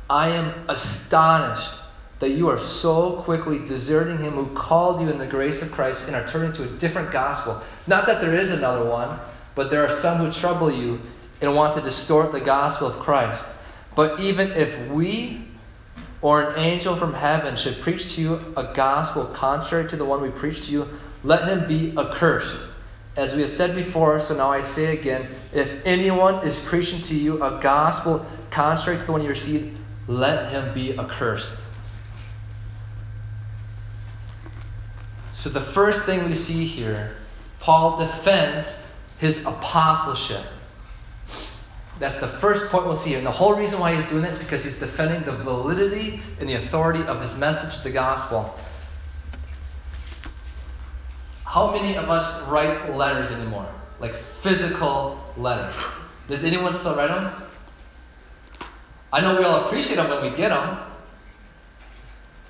I 0.08 0.30
am 0.30 0.68
astonished 0.68 1.74
that 2.20 2.30
you 2.30 2.48
are 2.48 2.60
so 2.60 3.22
quickly 3.22 3.58
deserting 3.66 4.18
him 4.18 4.32
who 4.32 4.54
called 4.54 5.00
you 5.00 5.10
in 5.10 5.18
the 5.18 5.26
grace 5.26 5.60
of 5.60 5.72
Christ 5.72 6.06
and 6.06 6.16
are 6.16 6.26
turning 6.26 6.52
to 6.54 6.64
a 6.64 6.78
different 6.78 7.12
gospel. 7.12 7.60
Not 7.86 8.06
that 8.06 8.20
there 8.22 8.34
is 8.34 8.50
another 8.50 8.84
one, 8.84 9.18
but 9.54 9.68
there 9.68 9.84
are 9.84 9.90
some 9.90 10.18
who 10.18 10.32
trouble 10.32 10.70
you 10.72 11.00
and 11.40 11.54
want 11.54 11.74
to 11.74 11.80
distort 11.80 12.32
the 12.32 12.40
gospel 12.40 12.86
of 12.86 12.98
Christ. 13.00 13.46
But 13.94 14.20
even 14.20 14.52
if 14.52 14.90
we 14.90 15.46
or 16.22 16.42
an 16.42 16.58
angel 16.58 16.96
from 16.96 17.14
heaven 17.14 17.56
should 17.56 17.80
preach 17.80 18.14
to 18.14 18.20
you 18.20 18.54
a 18.56 18.72
gospel 18.74 19.24
contrary 19.26 19.88
to 19.88 19.96
the 19.96 20.04
one 20.04 20.20
we 20.20 20.30
preach 20.30 20.66
to 20.66 20.72
you, 20.72 20.86
let 21.24 21.48
him 21.48 21.66
be 21.66 21.96
accursed. 21.96 22.56
As 23.16 23.34
we 23.34 23.40
have 23.40 23.50
said 23.50 23.74
before, 23.74 24.20
so 24.20 24.36
now 24.36 24.50
I 24.50 24.60
say 24.60 24.96
again 24.98 25.28
if 25.52 25.84
anyone 25.84 26.46
is 26.46 26.58
preaching 26.58 27.00
to 27.02 27.14
you 27.14 27.42
a 27.42 27.58
gospel 27.60 28.24
contrary 28.50 28.98
to 28.98 29.06
the 29.06 29.12
one 29.12 29.22
you 29.22 29.30
received, 29.30 29.76
let 30.06 30.50
him 30.52 30.74
be 30.74 30.98
accursed. 30.98 31.62
So, 35.32 35.48
the 35.48 35.60
first 35.60 36.04
thing 36.04 36.28
we 36.28 36.34
see 36.34 36.66
here, 36.66 37.16
Paul 37.60 37.96
defends 37.96 38.76
his 39.18 39.38
apostleship. 39.46 40.44
That's 42.00 42.16
the 42.16 42.26
first 42.26 42.66
point 42.70 42.86
we'll 42.86 42.96
see 42.96 43.10
here. 43.10 43.18
And 43.18 43.26
the 43.26 43.30
whole 43.30 43.54
reason 43.54 43.78
why 43.78 43.94
he's 43.94 44.06
doing 44.06 44.22
that 44.22 44.32
is 44.32 44.38
because 44.38 44.64
he's 44.64 44.74
defending 44.74 45.22
the 45.22 45.32
validity 45.32 46.20
and 46.40 46.48
the 46.48 46.54
authority 46.54 47.02
of 47.04 47.20
his 47.20 47.34
message, 47.34 47.82
the 47.84 47.90
gospel. 47.90 48.58
How 51.44 51.70
many 51.70 51.96
of 51.96 52.08
us 52.08 52.48
write 52.48 52.96
letters 52.96 53.30
anymore? 53.30 53.68
Like 54.00 54.14
physical 54.14 55.22
letters. 55.36 55.76
Does 56.26 56.42
anyone 56.42 56.74
still 56.74 56.96
write 56.96 57.08
them? 57.08 57.34
I 59.12 59.20
know 59.20 59.36
we 59.36 59.44
all 59.44 59.66
appreciate 59.66 59.96
them 59.96 60.08
when 60.08 60.22
we 60.22 60.34
get 60.34 60.48
them. 60.48 60.78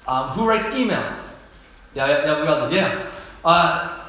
Um, 0.06 0.28
who 0.28 0.46
writes 0.46 0.66
emails? 0.66 1.16
Yeah, 1.94 2.06
yeah, 2.06 2.24
yeah, 2.24 2.40
we 2.40 2.46
all 2.46 2.70
do. 2.70 2.76
Yeah. 2.76 3.10
Uh, 3.44 4.00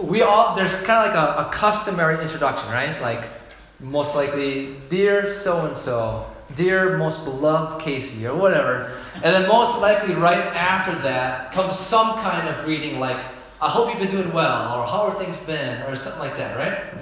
we 0.00 0.22
all, 0.22 0.56
there's 0.56 0.76
kind 0.80 1.08
of 1.08 1.14
like 1.14 1.14
a, 1.14 1.48
a 1.48 1.52
customary 1.52 2.20
introduction, 2.20 2.68
right? 2.68 3.00
Like, 3.00 3.37
most 3.80 4.14
likely, 4.14 4.76
dear 4.88 5.32
so 5.32 5.66
and 5.66 5.76
so, 5.76 6.26
dear 6.56 6.96
most 6.96 7.24
beloved 7.24 7.80
Casey, 7.80 8.26
or 8.26 8.36
whatever. 8.36 9.00
And 9.14 9.24
then 9.24 9.48
most 9.48 9.80
likely, 9.80 10.14
right 10.14 10.46
after 10.54 11.00
that, 11.02 11.52
comes 11.52 11.78
some 11.78 12.14
kind 12.16 12.48
of 12.48 12.64
greeting 12.64 12.98
like, 12.98 13.18
I 13.60 13.68
hope 13.68 13.88
you've 13.88 13.98
been 13.98 14.10
doing 14.10 14.32
well, 14.32 14.78
or 14.78 14.86
how 14.86 15.02
are 15.02 15.18
things 15.18 15.38
been, 15.40 15.82
or 15.82 15.96
something 15.96 16.20
like 16.20 16.36
that, 16.36 16.56
right? 16.56 16.94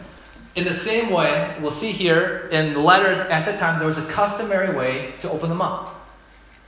In 0.55 0.65
the 0.65 0.73
same 0.73 1.11
way, 1.11 1.55
we'll 1.61 1.71
see 1.71 1.93
here 1.93 2.49
in 2.51 2.73
the 2.73 2.81
letters 2.81 3.19
at 3.19 3.45
the 3.45 3.57
time, 3.57 3.79
there 3.79 3.87
was 3.87 3.99
a 3.99 4.07
customary 4.07 4.75
way 4.75 5.15
to 5.19 5.31
open 5.31 5.51
them 5.51 5.61
up. 5.61 5.95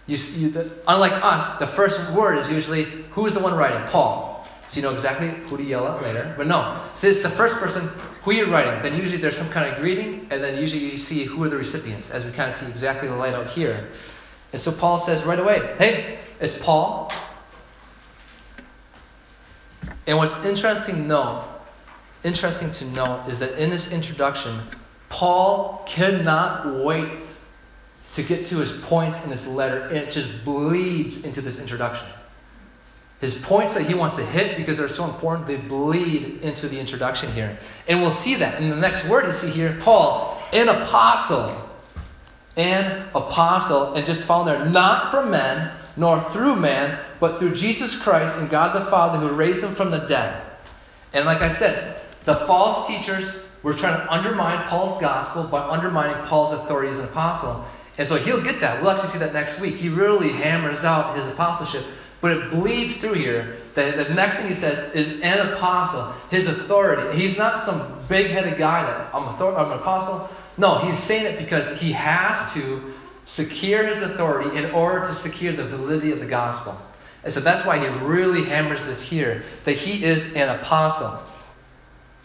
You, 0.07 0.17
you, 0.17 0.51
the, 0.51 0.71
unlike 0.87 1.13
us, 1.13 1.59
the 1.59 1.67
first 1.67 1.99
word 2.13 2.39
is 2.39 2.51
usually 2.51 2.85
who's 3.11 3.35
the 3.35 3.41
one 3.41 3.55
writing? 3.55 3.87
Paul. 3.89 4.28
So 4.69 4.77
you 4.77 4.83
know 4.83 4.91
exactly 4.91 5.29
who 5.29 5.57
to 5.57 5.63
yell 5.63 5.89
at 5.89 6.03
later. 6.03 6.35
But 6.37 6.47
no, 6.47 6.79
since 6.95 7.21
the 7.21 7.31
first 7.31 7.57
person 7.57 7.89
who 8.23 8.33
you're 8.33 8.51
writing, 8.51 8.83
then 8.83 8.99
usually 8.99 9.21
there's 9.21 9.37
some 9.37 9.49
kind 9.49 9.73
of 9.73 9.81
greeting, 9.81 10.29
and 10.31 10.45
then 10.45 10.59
usually 10.59 10.85
you 10.85 10.97
see 10.99 11.25
who 11.25 11.43
are 11.45 11.49
the 11.49 11.57
recipients, 11.57 12.11
as 12.11 12.25
we 12.25 12.33
kind 12.33 12.49
of 12.49 12.55
see 12.55 12.67
exactly 12.67 13.09
laid 13.09 13.35
out 13.35 13.49
here. 13.49 13.89
And 14.53 14.61
so 14.61 14.71
Paul 14.71 14.99
says 14.99 15.25
right 15.25 15.39
away, 15.39 15.75
hey, 15.79 16.19
it's 16.41 16.55
Paul. 16.55 17.11
And 20.07 20.19
what's 20.19 20.35
interesting 20.45 20.97
to 20.97 21.03
know, 21.03 21.45
interesting 22.23 22.71
to 22.73 22.85
know 22.87 23.25
is 23.27 23.39
that 23.39 23.59
in 23.59 23.71
this 23.71 23.91
introduction, 23.91 24.63
Paul 25.09 25.83
cannot 25.87 26.85
wait 26.85 27.23
to 28.15 28.23
get 28.23 28.47
to 28.47 28.59
his 28.59 28.73
points 28.73 29.23
in 29.23 29.31
this 29.31 29.47
letter, 29.47 29.81
and 29.89 29.97
it 29.97 30.11
just 30.11 30.29
bleeds 30.45 31.25
into 31.25 31.41
this 31.41 31.59
introduction. 31.59 32.07
His 33.21 33.35
points 33.35 33.75
that 33.75 33.85
he 33.85 33.95
wants 33.95 34.17
to 34.17 34.25
hit 34.25 34.57
because 34.57 34.77
they're 34.77 34.87
so 34.87 35.05
important, 35.05 35.47
they 35.47 35.57
bleed 35.57 36.41
into 36.43 36.69
the 36.69 36.79
introduction 36.79 37.33
here. 37.33 37.59
And 37.89 38.01
we'll 38.01 38.11
see 38.11 38.37
that 38.37 38.63
in 38.63 38.71
the 38.71 38.77
next 38.77 39.07
word 39.07 39.25
you 39.27 39.33
see 39.33 39.51
here 39.51 39.77
Paul, 39.81 40.41
an 40.53 40.69
apostle. 40.69 41.65
An 42.57 43.09
apostle, 43.15 43.95
and 43.95 44.05
just 44.05 44.23
found 44.23 44.49
there, 44.49 44.65
not 44.65 45.13
from 45.13 45.31
men, 45.31 45.71
nor 45.97 46.21
through 46.31 46.57
man, 46.57 46.99
but 47.21 47.39
through 47.39 47.55
Jesus 47.55 47.97
Christ 47.97 48.37
and 48.39 48.49
God 48.51 48.75
the 48.75 48.91
Father 48.91 49.19
who 49.19 49.29
raised 49.35 49.63
him 49.63 49.75
from 49.75 49.91
the 49.91 49.99
dead. 49.99 50.43
And 51.13 51.25
like 51.25 51.41
I 51.41 51.49
said, 51.49 52.01
the 52.25 52.35
false 52.47 52.87
teachers 52.87 53.33
were 53.63 53.75
trying 53.75 53.99
to 54.01 54.13
undermine 54.13 54.67
Paul's 54.69 55.01
gospel 55.01 55.45
by 55.45 55.61
undermining 55.61 56.25
Paul's 56.27 56.53
authority 56.53 56.91
as 56.91 56.99
an 56.99 57.07
apostle. 57.07 57.65
And 57.97 58.07
so 58.07 58.17
he'll 58.17 58.41
get 58.41 58.61
that. 58.61 58.81
We'll 58.81 58.91
actually 58.91 59.09
see 59.09 59.19
that 59.19 59.33
next 59.33 59.59
week. 59.59 59.77
He 59.77 59.89
really 59.89 60.31
hammers 60.31 60.85
out 60.85 61.17
his 61.17 61.27
apostleship, 61.27 61.85
but 62.21 62.33
it 62.33 62.51
bleeds 62.51 62.97
through 62.97 63.15
here. 63.15 63.57
that 63.75 63.97
the 63.97 64.15
next 64.15 64.37
thing 64.37 64.47
he 64.47 64.53
says 64.53 64.79
is 64.95 65.21
an 65.23 65.53
apostle, 65.53 66.13
his 66.31 66.47
authority. 66.47 67.17
He's 67.17 67.37
not 67.37 67.61
some 67.61 68.05
big 68.09 68.31
headed 68.31 68.59
guy 68.59 68.83
that 68.83 69.15
I'm, 69.15 69.23
author- 69.25 69.57
I'm 69.57 69.71
an 69.71 69.79
apostle. 69.79 70.29
No, 70.57 70.79
he's 70.79 70.99
saying 70.99 71.27
it 71.27 71.39
because 71.39 71.69
he 71.81 71.93
has 71.93 72.53
to 72.55 72.95
secure 73.25 73.87
his 73.87 74.01
authority 74.01 74.57
in 74.57 74.71
order 74.73 75.05
to 75.05 75.15
secure 75.15 75.53
the 75.53 75.65
validity 75.65 76.11
of 76.11 76.19
the 76.19 76.27
gospel. 76.27 76.81
And 77.23 77.33
so 77.33 77.41
that's 77.41 77.65
why 77.65 77.79
he 77.79 77.87
really 78.05 78.45
hammers 78.45 78.85
this 78.85 79.03
here 79.03 79.43
that 79.65 79.77
he 79.77 80.03
is 80.03 80.27
an 80.35 80.49
apostle. 80.49 81.21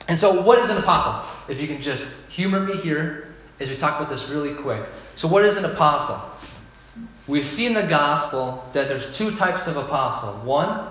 And 0.08 0.19
so, 0.19 0.41
what 0.41 0.60
is 0.60 0.69
an 0.69 0.77
apostle? 0.77 1.29
If 1.47 1.60
you 1.60 1.67
can 1.67 1.82
just 1.82 2.12
humor 2.29 2.60
me 2.60 2.77
here 2.77 3.34
as 3.60 3.69
we 3.69 3.75
talk 3.75 3.99
about 3.99 4.10
this 4.10 4.27
really 4.27 4.53
quick. 4.53 4.84
So, 5.15 5.27
what 5.27 5.45
is 5.45 5.56
an 5.56 5.65
apostle? 5.65 6.21
We 7.27 7.41
see 7.41 7.65
in 7.65 7.73
the 7.73 7.83
gospel 7.83 8.63
that 8.73 8.88
there's 8.88 9.15
two 9.15 9.36
types 9.36 9.67
of 9.67 9.77
apostle. 9.77 10.33
One, 10.45 10.88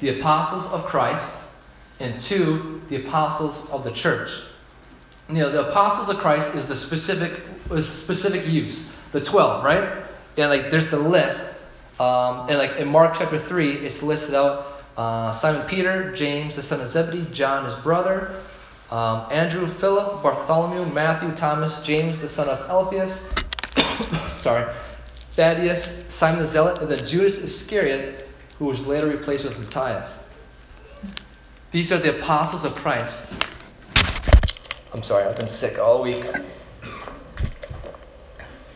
the 0.00 0.18
apostles 0.18 0.66
of 0.66 0.86
Christ, 0.86 1.30
and 2.00 2.18
two, 2.18 2.82
the 2.88 3.06
apostles 3.06 3.68
of 3.70 3.84
the 3.84 3.92
church. 3.92 4.30
You 5.28 5.36
know, 5.36 5.50
the 5.50 5.68
apostles 5.68 6.08
of 6.08 6.16
Christ 6.16 6.54
is 6.54 6.66
the 6.66 6.74
specific 6.74 7.40
specific 7.78 8.46
use. 8.46 8.82
The 9.12 9.20
twelve, 9.20 9.64
right? 9.64 10.02
And 10.36 10.50
like 10.50 10.70
there's 10.70 10.88
the 10.88 10.98
list. 10.98 11.44
Um, 12.00 12.48
and 12.48 12.58
like 12.58 12.76
in 12.78 12.88
Mark 12.88 13.14
chapter 13.16 13.38
three, 13.38 13.72
it's 13.72 14.02
listed 14.02 14.34
out 14.34 14.82
uh, 14.96 15.30
Simon 15.30 15.66
Peter, 15.68 16.12
James 16.12 16.56
the 16.56 16.62
son 16.62 16.80
of 16.80 16.88
Zebedee, 16.88 17.26
John 17.30 17.64
his 17.64 17.76
brother, 17.76 18.42
um, 18.90 19.26
Andrew, 19.30 19.66
Philip, 19.66 20.22
Bartholomew, 20.22 20.92
Matthew, 20.92 21.30
Thomas, 21.32 21.78
James 21.80 22.20
the 22.20 22.28
son 22.28 22.48
of 22.48 22.68
Alphaeus, 22.68 23.20
sorry, 24.40 24.72
Thaddeus, 25.32 26.04
Simon 26.08 26.40
the 26.40 26.46
Zealot, 26.46 26.78
and 26.80 26.90
then 26.90 27.06
Judas 27.06 27.38
Iscariot, 27.38 28.28
who 28.58 28.66
was 28.66 28.86
later 28.86 29.06
replaced 29.06 29.44
with 29.44 29.58
Matthias. 29.58 30.16
These 31.70 31.92
are 31.92 31.98
the 31.98 32.18
apostles 32.18 32.64
of 32.64 32.74
Christ. 32.74 33.32
I'm 34.92 35.04
sorry, 35.04 35.24
I've 35.24 35.36
been 35.36 35.46
sick 35.46 35.78
all 35.78 36.02
week. 36.02 36.24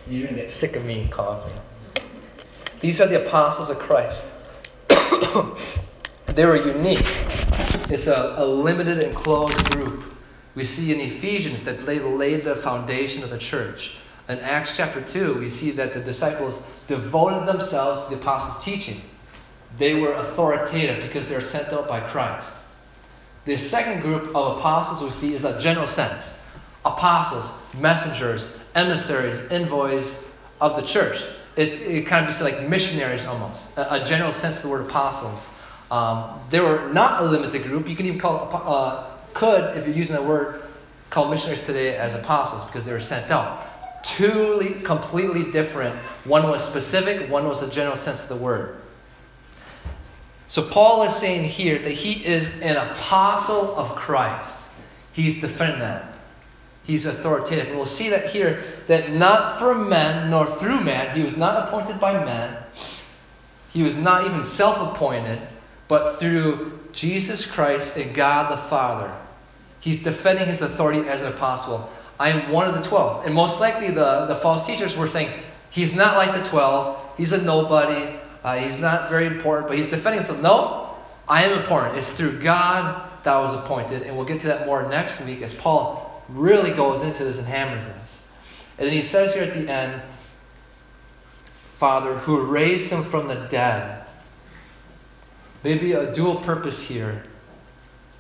You're 0.07 0.23
going 0.23 0.35
to 0.35 0.41
get 0.43 0.51
sick 0.51 0.77
of 0.77 0.85
me 0.85 1.09
coughing. 1.11 1.59
These 2.81 3.01
are 3.01 3.09
the 3.09 3.27
apostles 3.27 3.69
of 3.71 3.79
Christ. 3.79 4.25
they 6.29 6.45
were 6.47 6.57
unique. 6.57 7.07
It's 7.91 8.07
a, 8.07 8.37
a 8.39 8.45
limited 8.47 9.03
and 9.03 9.17
closed 9.17 9.59
group. 9.71 10.05
We 10.55 10.65
see 10.65 10.93
in 10.93 11.01
Ephesians 11.01 11.65
that 11.65 11.85
they 11.85 11.99
laid 11.99 12.45
the 12.45 12.57
foundation 12.57 13.25
of 13.25 13.31
the 13.31 13.39
church. 13.39 13.93
In 14.29 14.39
Acts 14.39 14.75
chapter 14.75 15.03
2, 15.03 15.39
we 15.39 15.51
see 15.51 15.71
that 15.73 15.93
the 15.93 16.01
disciples 16.01 16.59
devoted 16.87 17.47
themselves 17.47 18.05
to 18.05 18.11
the 18.11 18.17
apostles' 18.17 18.63
teaching. 18.65 19.03
They 19.79 19.95
were 19.95 20.15
authoritative 20.15 21.03
because 21.03 21.29
they 21.29 21.35
were 21.35 21.41
sent 21.41 21.73
out 21.73 21.89
by 21.89 22.01
Christ. 22.01 22.55
The 23.45 23.57
second 23.57 24.01
group 24.01 24.35
of 24.35 24.59
apostles 24.59 25.03
we 25.03 25.11
see 25.11 25.35
is 25.35 25.45
a 25.45 25.59
general 25.61 25.87
sense 25.87 26.35
apostles, 26.87 27.51
messengers, 27.75 28.51
emissaries, 28.75 29.41
envoys 29.51 30.19
of 30.61 30.77
the 30.77 30.83
church. 30.83 31.25
It's, 31.57 31.73
it 31.73 32.07
kind 32.07 32.27
of 32.27 32.31
just 32.31 32.43
like 32.43 32.69
missionaries 32.69 33.25
almost, 33.25 33.67
a, 33.77 34.03
a, 34.03 34.05
general 34.05 34.33
sense 34.33 34.57
of 34.57 34.63
the 34.63 34.69
word 34.69 34.83
apostles. 34.83 35.49
Um, 35.91 36.41
they 36.51 36.61
were 36.61 36.91
not 36.93 37.23
a 37.23 37.25
limited 37.25 37.63
group. 37.63 37.89
You 37.89 37.97
can 37.97 38.05
even 38.05 38.19
call, 38.19 38.51
uh, 38.53 39.07
could, 39.33 39.77
if 39.79 39.87
you're 39.87 39.97
using 39.97 40.13
that 40.13 40.25
word, 40.25 40.63
call 41.09 41.31
missionaries 41.31 41.63
today 41.63 41.97
as 41.97 42.15
apostles 42.15 42.65
because 42.65 42.85
they 42.85 42.93
were 42.93 43.01
sent 43.01 43.31
out. 43.31 43.74
Two 44.05 44.81
completely 44.85 45.51
different. 45.51 45.97
One 46.25 46.45
was 46.45 46.63
specific, 46.63 47.29
one 47.31 47.49
was 47.49 47.63
a 47.63 47.71
general 47.71 47.97
sense 47.97 48.23
of 48.23 48.29
the 48.29 48.37
word. 48.37 48.81
So 50.47 50.63
Paul 50.63 51.03
is 51.05 51.17
saying 51.17 51.45
here 51.45 51.79
that 51.79 51.91
he 51.91 52.25
is 52.25 52.49
an 52.61 52.77
apostle 52.77 53.75
of 53.77 53.97
Christ. 53.97 54.59
He's 55.13 55.41
defending 55.41 55.81
that. 55.81 56.13
He's 56.85 57.07
authoritative. 57.07 57.69
And 57.69 57.77
we'll 57.77 57.87
see 57.87 58.11
that 58.11 58.31
here 58.31 58.63
that 58.89 59.11
not 59.11 59.59
from 59.59 59.89
men 59.89 60.31
nor 60.31 60.47
through 60.47 60.83
man, 60.83 61.17
he 61.17 61.23
was 61.23 61.37
not 61.37 61.67
appointed 61.67 61.99
by 61.99 62.23
men. 62.25 62.57
He 63.73 63.83
was 63.83 63.97
not 63.97 64.27
even 64.27 64.45
self 64.45 64.95
appointed, 64.95 65.41
but 65.89 66.21
through 66.21 66.79
Jesus 66.93 67.47
Christ 67.47 67.97
and 67.97 68.15
God 68.15 68.53
the 68.53 68.63
Father. 68.69 69.13
He's 69.81 70.03
defending 70.03 70.47
his 70.47 70.61
authority 70.61 71.09
as 71.09 71.23
an 71.23 71.29
apostle. 71.29 71.91
I 72.19 72.31
am 72.31 72.51
one 72.51 72.69
of 72.69 72.75
the 72.75 72.89
twelve. 72.89 73.27
And 73.27 73.35
most 73.35 73.61
likely 73.61 73.89
the, 73.89 74.27
the 74.27 74.37
false 74.37 74.67
teachers 74.67 74.97
were 74.97 75.09
saying, 75.09 75.43
he's 75.71 75.95
not 75.95 76.17
like 76.17 76.41
the 76.41 76.49
twelve. 76.49 77.01
He's 77.17 77.33
a 77.33 77.39
nobody. 77.39 78.19
Uh, 78.43 78.59
he's 78.59 78.79
not 78.79 79.11
very 79.11 79.27
important, 79.27 79.69
but 79.69 79.77
he's 79.77 79.89
defending 79.89 80.21
himself. 80.21 80.41
No, 80.43 80.95
I 81.29 81.45
am 81.45 81.59
important. 81.59 81.97
It's 81.97 82.09
through 82.09 82.41
God 82.41 83.11
that 83.25 83.35
I 83.35 83.41
was 83.41 83.55
appointed. 83.55 84.03
And 84.03 84.17
we'll 84.17 84.27
get 84.27 84.41
to 84.41 84.47
that 84.49 84.67
more 84.67 84.89
next 84.89 85.21
week 85.23 85.43
as 85.43 85.53
Paul 85.55 86.23
really 86.29 86.71
goes 86.71 87.03
into 87.03 87.25
this 87.25 87.39
and 87.39 87.47
hammers 87.47 87.85
this. 87.85 88.23
And 88.79 88.87
then 88.87 88.95
he 88.95 89.03
says 89.03 89.35
here 89.35 89.45
at 89.45 89.55
the 89.55 89.69
end, 89.71 90.03
Father, 91.79 92.19
who 92.19 92.43
raised 92.43 92.91
him 92.91 93.05
from 93.11 93.29
the 93.29 93.47
dead. 93.51 94.07
Maybe 95.63 95.93
a 95.93 96.13
dual 96.13 96.37
purpose 96.37 96.83
here. 96.83 97.25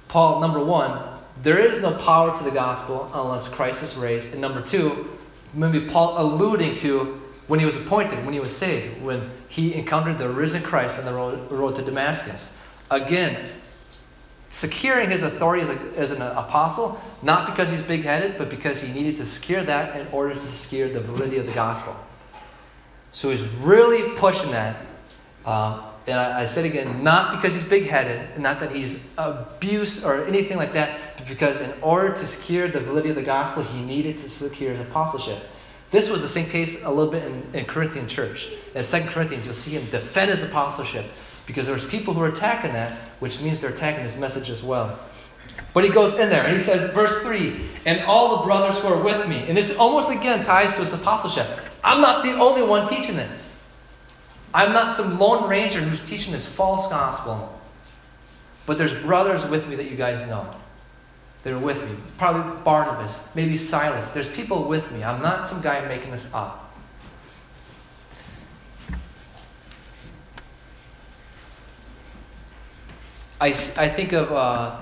Paul, 0.08 0.40
number 0.40 0.62
one, 0.64 1.13
there 1.42 1.58
is 1.58 1.80
no 1.80 1.92
power 1.92 2.36
to 2.36 2.44
the 2.44 2.50
gospel 2.50 3.10
unless 3.12 3.48
Christ 3.48 3.82
is 3.82 3.96
raised. 3.96 4.32
And 4.32 4.40
number 4.40 4.62
two, 4.62 5.18
maybe 5.52 5.88
Paul 5.88 6.20
alluding 6.20 6.76
to 6.76 7.20
when 7.46 7.60
he 7.60 7.66
was 7.66 7.76
appointed, 7.76 8.24
when 8.24 8.32
he 8.32 8.40
was 8.40 8.56
saved, 8.56 9.02
when 9.02 9.30
he 9.48 9.74
encountered 9.74 10.18
the 10.18 10.28
risen 10.28 10.62
Christ 10.62 10.98
on 10.98 11.04
the 11.04 11.12
road, 11.12 11.50
road 11.50 11.76
to 11.76 11.82
Damascus. 11.82 12.50
Again, 12.90 13.46
securing 14.48 15.10
his 15.10 15.22
authority 15.22 15.62
as, 15.62 15.68
a, 15.68 15.78
as 15.96 16.10
an 16.10 16.22
apostle, 16.22 16.98
not 17.22 17.46
because 17.46 17.70
he's 17.70 17.82
big 17.82 18.04
headed, 18.04 18.38
but 18.38 18.48
because 18.48 18.80
he 18.80 18.92
needed 18.92 19.16
to 19.16 19.24
secure 19.24 19.64
that 19.64 20.00
in 20.00 20.06
order 20.08 20.32
to 20.32 20.40
secure 20.40 20.88
the 20.88 21.00
validity 21.00 21.38
of 21.38 21.46
the 21.46 21.52
gospel. 21.52 21.94
So 23.12 23.30
he's 23.30 23.42
really 23.60 24.16
pushing 24.16 24.50
that. 24.52 24.76
Um, 25.44 25.84
and 26.06 26.18
I, 26.18 26.42
I 26.42 26.44
said 26.44 26.64
again, 26.64 27.02
not 27.02 27.36
because 27.36 27.52
he's 27.52 27.64
big 27.64 27.86
headed, 27.86 28.38
not 28.38 28.60
that 28.60 28.72
he's 28.72 28.96
abused 29.18 30.04
or 30.04 30.26
anything 30.26 30.56
like 30.56 30.72
that, 30.72 31.00
because 31.28 31.60
in 31.60 31.72
order 31.82 32.12
to 32.12 32.26
secure 32.26 32.68
the 32.68 32.80
validity 32.80 33.10
of 33.10 33.16
the 33.16 33.22
gospel, 33.22 33.62
he 33.62 33.80
needed 33.82 34.18
to 34.18 34.28
secure 34.28 34.72
his 34.72 34.80
apostleship. 34.82 35.42
This 35.90 36.08
was 36.08 36.22
the 36.22 36.28
same 36.28 36.48
case 36.48 36.82
a 36.82 36.90
little 36.90 37.10
bit 37.10 37.24
in, 37.24 37.54
in 37.54 37.64
Corinthian 37.66 38.08
church. 38.08 38.48
In 38.74 38.82
2 38.82 39.00
Corinthians, 39.10 39.44
you'll 39.44 39.54
see 39.54 39.70
him 39.70 39.88
defend 39.90 40.30
his 40.30 40.42
apostleship 40.42 41.06
because 41.46 41.66
there's 41.66 41.84
people 41.84 42.14
who 42.14 42.20
are 42.20 42.28
attacking 42.28 42.72
that, 42.72 42.98
which 43.20 43.40
means 43.40 43.60
they're 43.60 43.70
attacking 43.70 44.02
his 44.02 44.16
message 44.16 44.50
as 44.50 44.62
well. 44.62 44.98
But 45.72 45.84
he 45.84 45.90
goes 45.90 46.14
in 46.14 46.30
there 46.30 46.44
and 46.44 46.52
he 46.52 46.58
says, 46.58 46.92
verse 46.92 47.16
3, 47.18 47.60
and 47.86 48.00
all 48.06 48.38
the 48.38 48.42
brothers 48.44 48.78
who 48.78 48.88
are 48.88 49.02
with 49.02 49.26
me. 49.28 49.44
And 49.46 49.56
this 49.56 49.70
almost 49.72 50.10
again 50.10 50.42
ties 50.42 50.72
to 50.72 50.80
his 50.80 50.92
apostleship. 50.92 51.60
I'm 51.82 52.00
not 52.00 52.24
the 52.24 52.32
only 52.32 52.62
one 52.62 52.88
teaching 52.88 53.16
this. 53.16 53.52
I'm 54.52 54.72
not 54.72 54.92
some 54.92 55.18
lone 55.18 55.48
ranger 55.48 55.80
who's 55.80 56.00
teaching 56.00 56.32
this 56.32 56.46
false 56.46 56.88
gospel. 56.88 57.60
But 58.66 58.78
there's 58.78 58.94
brothers 58.94 59.44
with 59.46 59.66
me 59.66 59.76
that 59.76 59.90
you 59.90 59.96
guys 59.96 60.26
know. 60.28 60.54
They're 61.44 61.58
with 61.58 61.84
me. 61.84 61.94
Probably 62.16 62.56
Barnabas, 62.62 63.20
maybe 63.34 63.56
Silas. 63.58 64.08
There's 64.08 64.28
people 64.28 64.64
with 64.64 64.90
me. 64.90 65.04
I'm 65.04 65.20
not 65.20 65.46
some 65.46 65.60
guy 65.60 65.86
making 65.86 66.10
this 66.10 66.26
up. 66.32 66.74
I, 73.42 73.48
I 73.76 73.88
think 73.90 74.12
of 74.12 74.32
uh, 74.32 74.80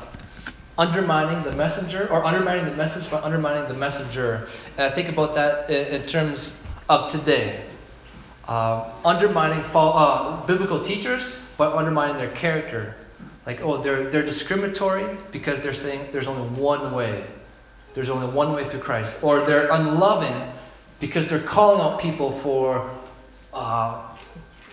undermining 0.78 1.42
the 1.42 1.50
messenger 1.50 2.08
or 2.12 2.24
undermining 2.24 2.64
the 2.66 2.76
message 2.76 3.10
by 3.10 3.20
undermining 3.20 3.66
the 3.66 3.74
messenger. 3.74 4.46
And 4.76 4.86
I 4.86 4.94
think 4.94 5.08
about 5.08 5.34
that 5.34 5.68
in, 5.68 6.00
in 6.00 6.06
terms 6.06 6.54
of 6.88 7.10
today. 7.10 7.66
Um, 8.46 8.84
undermining 9.04 9.64
fall, 9.64 9.98
uh, 9.98 10.46
biblical 10.46 10.78
teachers 10.78 11.34
by 11.56 11.66
undermining 11.66 12.18
their 12.18 12.30
character 12.30 12.94
like, 13.46 13.60
oh, 13.60 13.82
they're, 13.82 14.10
they're 14.10 14.24
discriminatory 14.24 15.16
because 15.32 15.60
they're 15.60 15.74
saying 15.74 16.08
there's 16.12 16.28
only 16.28 16.48
one 16.60 16.92
way. 16.92 17.26
There's 17.94 18.08
only 18.08 18.32
one 18.32 18.52
way 18.52 18.68
through 18.68 18.80
Christ. 18.80 19.16
Or 19.22 19.44
they're 19.44 19.70
unloving 19.70 20.52
because 21.00 21.26
they're 21.26 21.42
calling 21.42 21.80
out 21.80 22.00
people 22.00 22.30
for 22.30 22.88
uh, 23.52 24.16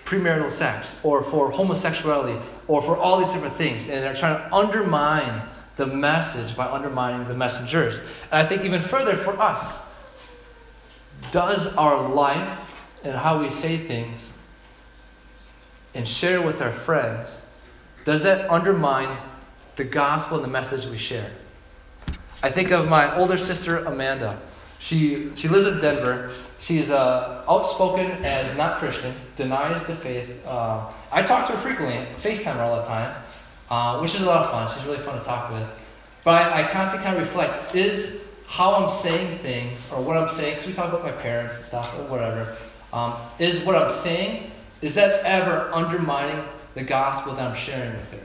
premarital 0.05 0.51
sex 0.51 0.95
or 1.03 1.23
for 1.23 1.51
homosexuality 1.51 2.39
or 2.67 2.81
for 2.81 2.95
all 2.95 3.17
these 3.17 3.31
different 3.31 3.55
things. 3.55 3.87
And 3.87 4.03
they're 4.03 4.13
trying 4.13 4.37
to 4.37 4.55
undermine 4.55 5.47
the 5.75 5.87
message 5.87 6.55
by 6.55 6.65
undermining 6.65 7.27
the 7.27 7.33
messengers. 7.33 7.99
And 8.31 8.43
I 8.43 8.45
think 8.45 8.63
even 8.63 8.81
further 8.81 9.15
for 9.15 9.39
us, 9.39 9.79
does 11.31 11.67
our 11.75 12.09
life 12.09 12.59
and 13.03 13.15
how 13.15 13.41
we 13.41 13.49
say 13.49 13.77
things 13.77 14.31
and 15.95 16.07
share 16.07 16.41
with 16.41 16.61
our 16.61 16.71
friends 16.71 17.41
does 18.09 18.23
that 18.23 18.49
undermine 18.49 19.15
the 19.75 19.83
gospel 19.83 20.37
and 20.37 20.43
the 20.43 20.49
message 20.49 20.83
we 20.87 20.97
share? 20.97 21.29
I 22.41 22.49
think 22.49 22.71
of 22.71 22.89
my 22.89 23.15
older 23.15 23.37
sister 23.37 23.85
Amanda. 23.85 24.41
She 24.79 25.29
she 25.35 25.47
lives 25.47 25.67
in 25.67 25.79
Denver. 25.79 26.31
She's 26.57 26.89
uh, 26.89 27.45
outspoken 27.47 28.25
as 28.25 28.57
not 28.57 28.79
Christian, 28.79 29.13
denies 29.35 29.83
the 29.83 29.95
faith. 29.95 30.43
Uh, 30.43 30.91
I 31.11 31.21
talk 31.21 31.45
to 31.49 31.53
her 31.53 31.59
frequently, 31.59 32.03
FaceTime 32.15 32.55
her 32.55 32.63
all 32.63 32.77
the 32.77 32.87
time, 32.87 33.15
uh, 33.69 33.99
which 33.99 34.15
is 34.15 34.21
a 34.21 34.25
lot 34.25 34.43
of 34.43 34.49
fun. 34.49 34.67
She's 34.75 34.87
really 34.87 35.03
fun 35.03 35.19
to 35.19 35.23
talk 35.23 35.53
with. 35.53 35.69
But 36.23 36.31
I, 36.31 36.63
I 36.63 36.67
constantly 36.67 37.05
kind 37.05 37.15
of 37.15 37.23
reflect: 37.23 37.75
is 37.75 38.17
how 38.47 38.73
I'm 38.73 38.89
saying 38.89 39.37
things 39.37 39.85
or 39.91 40.01
what 40.01 40.17
I'm 40.17 40.29
saying? 40.29 40.55
Because 40.55 40.65
we 40.65 40.73
talk 40.73 40.91
about 40.91 41.03
my 41.03 41.11
parents 41.11 41.57
and 41.57 41.63
stuff 41.63 41.93
or 41.99 42.05
whatever. 42.05 42.55
Um, 42.91 43.13
is 43.37 43.59
what 43.59 43.75
I'm 43.75 43.91
saying 43.91 44.49
is 44.81 44.95
that 44.95 45.23
ever 45.25 45.69
undermining 45.71 46.43
the 46.79 46.85
gospel 46.85 47.35
that 47.35 47.45
I'm 47.45 47.55
sharing 47.55 47.95
with 47.95 48.11
her? 48.11 48.19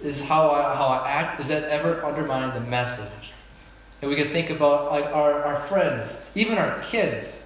Is 0.00 0.20
how 0.20 0.50
I, 0.50 0.74
how 0.74 0.86
I 0.86 1.08
act, 1.08 1.40
is 1.40 1.48
that 1.48 1.64
ever 1.64 2.04
undermining 2.04 2.54
the 2.54 2.68
message? 2.68 3.32
And 4.00 4.10
we 4.10 4.16
can 4.16 4.28
think 4.28 4.50
about 4.50 4.90
like 4.90 5.06
our, 5.06 5.42
our 5.44 5.66
friends, 5.68 6.16
even 6.34 6.58
our 6.58 6.80
kids, 6.80 7.40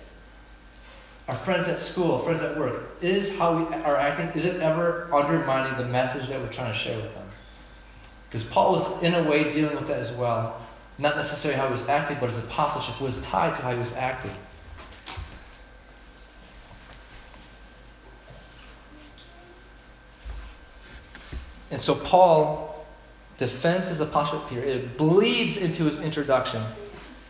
our 1.28 1.36
friends 1.36 1.68
at 1.68 1.78
school, 1.78 2.18
friends 2.20 2.40
at 2.40 2.58
work. 2.58 3.02
Is 3.02 3.36
how 3.36 3.56
we 3.56 3.74
are 3.74 3.96
acting, 3.96 4.28
is 4.28 4.44
it 4.44 4.60
ever 4.60 5.08
undermining 5.12 5.76
the 5.78 5.84
message 5.84 6.28
that 6.28 6.40
we're 6.40 6.52
trying 6.52 6.72
to 6.72 6.78
share 6.78 6.98
with 6.98 7.12
them? 7.14 7.28
Because 8.28 8.44
Paul 8.44 8.72
was 8.72 9.02
in 9.02 9.14
a 9.14 9.22
way 9.28 9.50
dealing 9.50 9.76
with 9.76 9.86
that 9.88 9.98
as 9.98 10.12
well. 10.12 10.60
Not 10.98 11.16
necessarily 11.16 11.58
how 11.58 11.66
he 11.66 11.72
was 11.72 11.86
acting, 11.88 12.16
but 12.20 12.30
his 12.30 12.38
apostleship 12.38 13.00
was 13.00 13.18
tied 13.18 13.54
to 13.54 13.62
how 13.62 13.72
he 13.72 13.78
was 13.78 13.92
acting. 13.94 14.34
And 21.70 21.80
so 21.80 21.94
Paul 21.94 22.86
defends 23.38 23.88
his 23.88 24.00
apostleship 24.00 24.48
here. 24.48 24.62
It 24.62 24.96
bleeds 24.96 25.56
into 25.56 25.84
his 25.84 26.00
introduction 26.00 26.62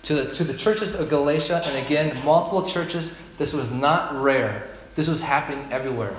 to 0.05 0.15
the, 0.15 0.31
to 0.33 0.45
the 0.45 0.55
churches 0.55 0.95
of 0.95 1.09
Galatia, 1.09 1.63
and 1.65 1.85
again, 1.85 2.23
multiple 2.25 2.65
churches. 2.65 3.13
This 3.39 3.53
was 3.53 3.71
not 3.71 4.21
rare, 4.21 4.69
this 4.95 5.09
was 5.09 5.21
happening 5.21 5.71
everywhere. 5.73 6.15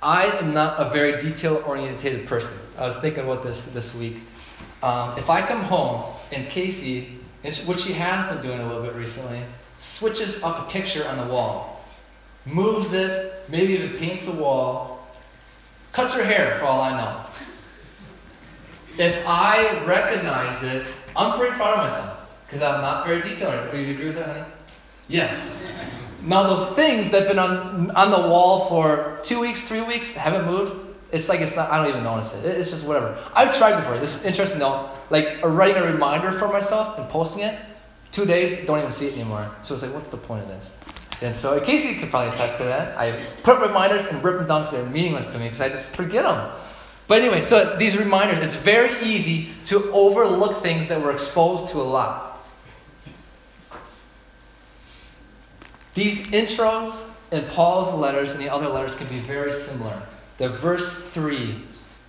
I 0.00 0.26
am 0.38 0.54
not 0.54 0.78
a 0.78 0.90
very 0.90 1.20
detail 1.20 1.62
oriented 1.66 2.28
person. 2.28 2.52
I 2.78 2.86
was 2.86 2.96
thinking 2.96 3.24
about 3.24 3.42
this 3.42 3.60
this 3.74 3.92
week. 3.94 4.18
Um, 4.80 5.18
if 5.18 5.28
I 5.28 5.44
come 5.44 5.62
home 5.62 6.14
and 6.30 6.48
Casey, 6.48 7.18
which 7.42 7.80
she 7.80 7.92
has 7.94 8.32
been 8.32 8.40
doing 8.40 8.60
a 8.60 8.66
little 8.66 8.82
bit 8.82 8.94
recently, 8.94 9.42
switches 9.78 10.40
up 10.44 10.68
a 10.68 10.70
picture 10.70 11.06
on 11.06 11.18
the 11.18 11.32
wall, 11.32 11.77
moves 12.48 12.92
it, 12.92 13.44
maybe 13.48 13.74
even 13.74 13.96
paints 13.98 14.26
a 14.26 14.32
wall, 14.32 15.06
cuts 15.92 16.14
her 16.14 16.24
hair 16.24 16.56
for 16.58 16.64
all 16.64 16.80
I 16.80 16.96
know. 16.96 17.24
If 18.98 19.24
I 19.26 19.84
recognize 19.84 20.62
it, 20.62 20.86
I'm 21.14 21.38
pretty 21.38 21.54
proud 21.54 21.78
of 21.78 21.90
myself 21.90 22.18
because 22.46 22.62
I'm 22.62 22.80
not 22.80 23.06
very 23.06 23.22
detailed. 23.22 23.70
Do 23.70 23.78
you 23.78 23.92
agree 23.92 24.06
with 24.06 24.16
that, 24.16 24.26
honey? 24.26 24.44
Yes. 25.08 25.52
Now 26.22 26.42
those 26.42 26.66
things 26.74 27.08
that 27.10 27.20
have 27.20 27.28
been 27.28 27.38
on 27.38 27.90
on 27.92 28.10
the 28.10 28.28
wall 28.28 28.68
for 28.68 29.20
two 29.22 29.38
weeks, 29.38 29.66
three 29.66 29.82
weeks, 29.82 30.12
haven't 30.12 30.46
moved. 30.46 30.74
It's 31.12 31.28
like 31.28 31.40
it's 31.40 31.54
not. 31.54 31.70
I 31.70 31.78
don't 31.78 31.88
even 31.88 32.02
notice 32.02 32.32
it. 32.34 32.44
It's 32.44 32.70
just 32.70 32.84
whatever. 32.84 33.16
I've 33.34 33.56
tried 33.56 33.76
before. 33.76 33.98
This 33.98 34.16
is 34.16 34.24
interesting 34.24 34.58
though. 34.58 34.90
Like 35.10 35.38
uh, 35.42 35.48
writing 35.48 35.82
a 35.82 35.86
reminder 35.86 36.32
for 36.32 36.48
myself 36.48 36.98
and 36.98 37.08
posting 37.08 37.42
it. 37.44 37.58
Two 38.10 38.24
days, 38.24 38.56
don't 38.66 38.78
even 38.78 38.90
see 38.90 39.06
it 39.06 39.12
anymore. 39.14 39.50
So 39.60 39.74
it's 39.74 39.82
like, 39.82 39.92
what's 39.92 40.08
the 40.08 40.16
point 40.16 40.42
of 40.42 40.48
this? 40.48 40.72
And 41.20 41.34
so 41.34 41.60
Casey 41.60 41.96
could 41.96 42.10
probably 42.10 42.34
attest 42.34 42.58
to 42.58 42.64
that. 42.64 42.96
I 42.96 43.26
put 43.42 43.60
reminders 43.60 44.06
and 44.06 44.22
rip 44.22 44.36
them 44.36 44.46
down 44.46 44.62
because 44.62 44.72
they're 44.72 44.86
meaningless 44.86 45.26
to 45.28 45.38
me 45.38 45.44
because 45.44 45.60
I 45.60 45.68
just 45.68 45.88
forget 45.88 46.24
them. 46.24 46.52
But 47.08 47.22
anyway, 47.22 47.40
so 47.40 47.76
these 47.76 47.96
reminders, 47.96 48.38
it's 48.44 48.54
very 48.54 49.02
easy 49.02 49.50
to 49.66 49.90
overlook 49.92 50.62
things 50.62 50.88
that 50.88 51.00
we're 51.00 51.10
exposed 51.10 51.68
to 51.68 51.80
a 51.80 51.82
lot. 51.82 52.46
These 55.94 56.26
intros 56.28 56.94
in 57.32 57.44
Paul's 57.46 57.92
letters 57.92 58.32
and 58.32 58.40
the 58.40 58.52
other 58.52 58.68
letters 58.68 58.94
can 58.94 59.08
be 59.08 59.18
very 59.20 59.52
similar. 59.52 60.00
The 60.36 60.50
verse 60.50 60.92
3 61.10 61.64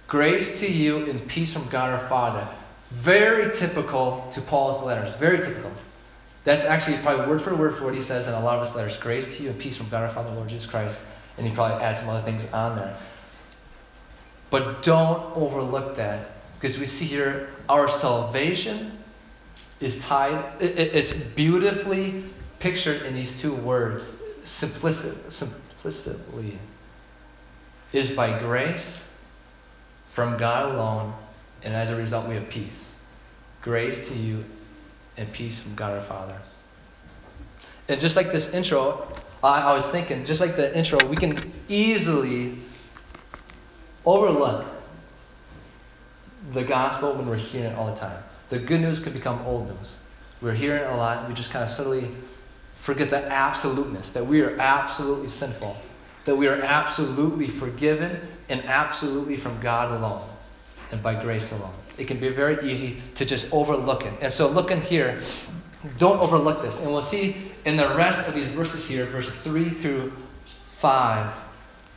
Grace 0.07 0.59
to 0.59 0.67
you 0.67 1.05
and 1.09 1.27
peace 1.27 1.53
from 1.53 1.67
God 1.69 1.91
our 1.91 2.07
Father. 2.09 2.47
Very 2.91 3.53
typical 3.53 4.27
to 4.31 4.41
Paul's 4.41 4.83
letters. 4.83 5.13
Very 5.15 5.39
typical. 5.39 5.71
That's 6.49 6.63
actually 6.63 6.97
probably 6.97 7.27
word 7.27 7.43
for 7.43 7.53
word 7.53 7.77
for 7.77 7.83
what 7.83 7.93
he 7.93 8.01
says 8.01 8.25
in 8.25 8.33
a 8.33 8.43
lot 8.43 8.57
of 8.57 8.65
his 8.65 8.75
letters. 8.75 8.97
Grace 8.97 9.35
to 9.35 9.43
you 9.43 9.51
and 9.51 9.59
peace 9.59 9.77
from 9.77 9.87
God 9.89 10.01
our 10.01 10.09
Father, 10.09 10.31
Lord 10.31 10.49
Jesus 10.49 10.65
Christ. 10.65 10.99
And 11.37 11.45
he 11.45 11.53
probably 11.53 11.79
adds 11.79 11.99
some 11.99 12.09
other 12.09 12.23
things 12.23 12.43
on 12.51 12.75
there. 12.75 12.97
But 14.49 14.81
don't 14.81 15.37
overlook 15.37 15.95
that 15.97 16.31
because 16.59 16.79
we 16.79 16.87
see 16.87 17.05
here 17.05 17.51
our 17.69 17.87
salvation 17.87 18.97
is 19.79 19.99
tied, 19.99 20.59
it, 20.59 20.71
it, 20.71 20.95
it's 20.95 21.13
beautifully 21.13 22.23
pictured 22.57 23.03
in 23.03 23.13
these 23.13 23.39
two 23.39 23.53
words 23.53 24.11
simplicit, 24.43 25.31
simplicitly. 25.31 26.57
Is 27.93 28.09
by 28.09 28.39
grace 28.39 29.03
from 30.13 30.35
God 30.37 30.73
alone, 30.73 31.13
and 31.61 31.75
as 31.75 31.91
a 31.91 31.95
result, 31.95 32.27
we 32.27 32.33
have 32.33 32.49
peace. 32.49 32.95
Grace 33.61 34.07
to 34.07 34.15
you 34.15 34.43
and 35.19 35.31
peace 35.33 35.59
from 35.59 35.75
God 35.75 35.97
our 35.97 36.03
Father. 36.03 36.41
And 37.87 37.99
just 37.99 38.15
like 38.15 38.31
this 38.31 38.53
intro, 38.53 39.07
I, 39.43 39.61
I 39.61 39.73
was 39.73 39.85
thinking, 39.85 40.25
just 40.25 40.41
like 40.41 40.55
the 40.55 40.75
intro, 40.77 41.05
we 41.05 41.17
can 41.17 41.35
easily 41.67 42.57
overlook 44.05 44.65
the 46.53 46.63
gospel 46.63 47.13
when 47.13 47.27
we're 47.27 47.35
hearing 47.35 47.71
it 47.71 47.75
all 47.75 47.93
the 47.93 47.99
time. 47.99 48.23
The 48.49 48.59
good 48.59 48.81
news 48.81 48.99
could 48.99 49.13
become 49.13 49.41
old 49.45 49.67
news. 49.69 49.97
We're 50.41 50.53
hearing 50.53 50.83
it 50.83 50.89
a 50.89 50.95
lot, 50.95 51.19
and 51.19 51.27
we 51.27 51.33
just 51.33 51.51
kind 51.51 51.63
of 51.63 51.69
subtly 51.69 52.09
forget 52.79 53.09
the 53.09 53.23
absoluteness 53.25 54.09
that 54.11 54.25
we 54.25 54.41
are 54.41 54.57
absolutely 54.57 55.27
sinful, 55.27 55.75
that 56.25 56.35
we 56.35 56.47
are 56.47 56.61
absolutely 56.61 57.47
forgiven, 57.47 58.19
and 58.47 58.63
absolutely 58.65 59.37
from 59.37 59.59
God 59.59 59.91
alone 59.91 60.27
and 60.91 61.03
by 61.03 61.21
grace 61.21 61.51
alone. 61.51 61.73
It 61.99 62.07
can 62.07 62.19
be 62.19 62.29
very 62.29 62.71
easy 62.71 63.01
to 63.15 63.25
just 63.25 63.51
overlook 63.53 64.05
it. 64.05 64.13
And 64.21 64.31
so, 64.31 64.47
looking 64.47 64.81
here, 64.81 65.21
don't 65.97 66.19
overlook 66.19 66.61
this. 66.61 66.79
And 66.79 66.91
we'll 66.91 67.01
see 67.01 67.35
in 67.65 67.75
the 67.75 67.95
rest 67.95 68.27
of 68.27 68.33
these 68.33 68.49
verses 68.49 68.85
here, 68.85 69.05
verse 69.05 69.29
3 69.29 69.69
through 69.69 70.13
5, 70.77 71.33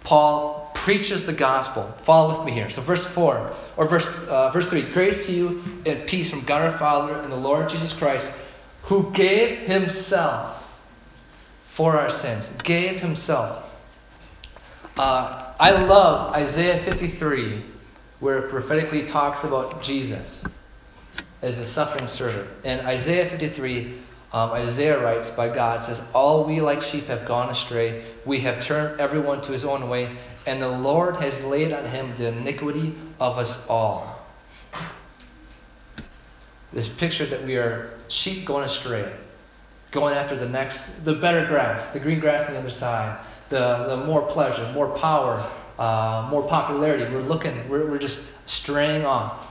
Paul 0.04 0.70
preaches 0.74 1.24
the 1.24 1.32
gospel. 1.32 1.94
Follow 2.02 2.36
with 2.36 2.46
me 2.46 2.52
here. 2.52 2.68
So, 2.70 2.82
verse 2.82 3.04
4, 3.04 3.54
or 3.76 3.86
verse, 3.86 4.06
uh, 4.28 4.50
verse 4.50 4.68
3 4.68 4.82
Grace 4.92 5.26
to 5.26 5.32
you 5.32 5.62
and 5.86 6.06
peace 6.06 6.28
from 6.28 6.42
God 6.42 6.62
our 6.62 6.78
Father 6.78 7.14
and 7.14 7.30
the 7.30 7.36
Lord 7.36 7.68
Jesus 7.68 7.92
Christ, 7.92 8.30
who 8.82 9.12
gave 9.12 9.60
himself 9.60 10.68
for 11.66 11.98
our 11.98 12.10
sins. 12.10 12.50
Gave 12.64 13.00
himself. 13.00 13.64
Uh, 14.96 15.52
I 15.58 15.70
love 15.84 16.34
Isaiah 16.34 16.82
53, 16.82 17.64
where 18.22 18.38
it 18.38 18.50
prophetically 18.50 19.04
talks 19.04 19.42
about 19.42 19.82
Jesus 19.82 20.44
as 21.42 21.56
the 21.56 21.66
suffering 21.66 22.06
servant. 22.06 22.48
And 22.62 22.86
Isaiah 22.86 23.28
53, 23.28 23.98
um, 24.32 24.50
Isaiah 24.52 25.02
writes 25.02 25.28
by 25.28 25.52
God, 25.52 25.80
says, 25.80 26.00
All 26.14 26.44
we 26.44 26.60
like 26.60 26.82
sheep 26.82 27.06
have 27.06 27.26
gone 27.26 27.50
astray. 27.50 28.04
We 28.24 28.38
have 28.38 28.64
turned 28.64 29.00
everyone 29.00 29.40
to 29.40 29.50
his 29.50 29.64
own 29.64 29.88
way, 29.88 30.16
and 30.46 30.62
the 30.62 30.68
Lord 30.68 31.16
has 31.16 31.42
laid 31.42 31.72
on 31.72 31.84
him 31.84 32.14
the 32.14 32.28
iniquity 32.28 32.94
of 33.18 33.38
us 33.38 33.66
all. 33.66 34.24
This 36.72 36.86
picture 36.86 37.26
that 37.26 37.44
we 37.44 37.56
are 37.56 37.98
sheep 38.06 38.46
going 38.46 38.64
astray, 38.64 39.12
going 39.90 40.14
after 40.14 40.36
the 40.36 40.48
next, 40.48 41.04
the 41.04 41.14
better 41.14 41.44
grass, 41.46 41.88
the 41.88 41.98
green 41.98 42.20
grass 42.20 42.46
on 42.46 42.52
the 42.52 42.60
other 42.60 42.70
side, 42.70 43.18
the, 43.48 43.84
the 43.88 43.96
more 43.96 44.22
pleasure, 44.22 44.70
more 44.74 44.96
power, 44.96 45.50
uh, 45.82 46.28
more 46.30 46.44
popularity. 46.44 47.12
We're 47.12 47.22
looking, 47.22 47.68
we're, 47.68 47.90
we're 47.90 47.98
just 47.98 48.20
straying 48.46 49.04
off. 49.04 49.44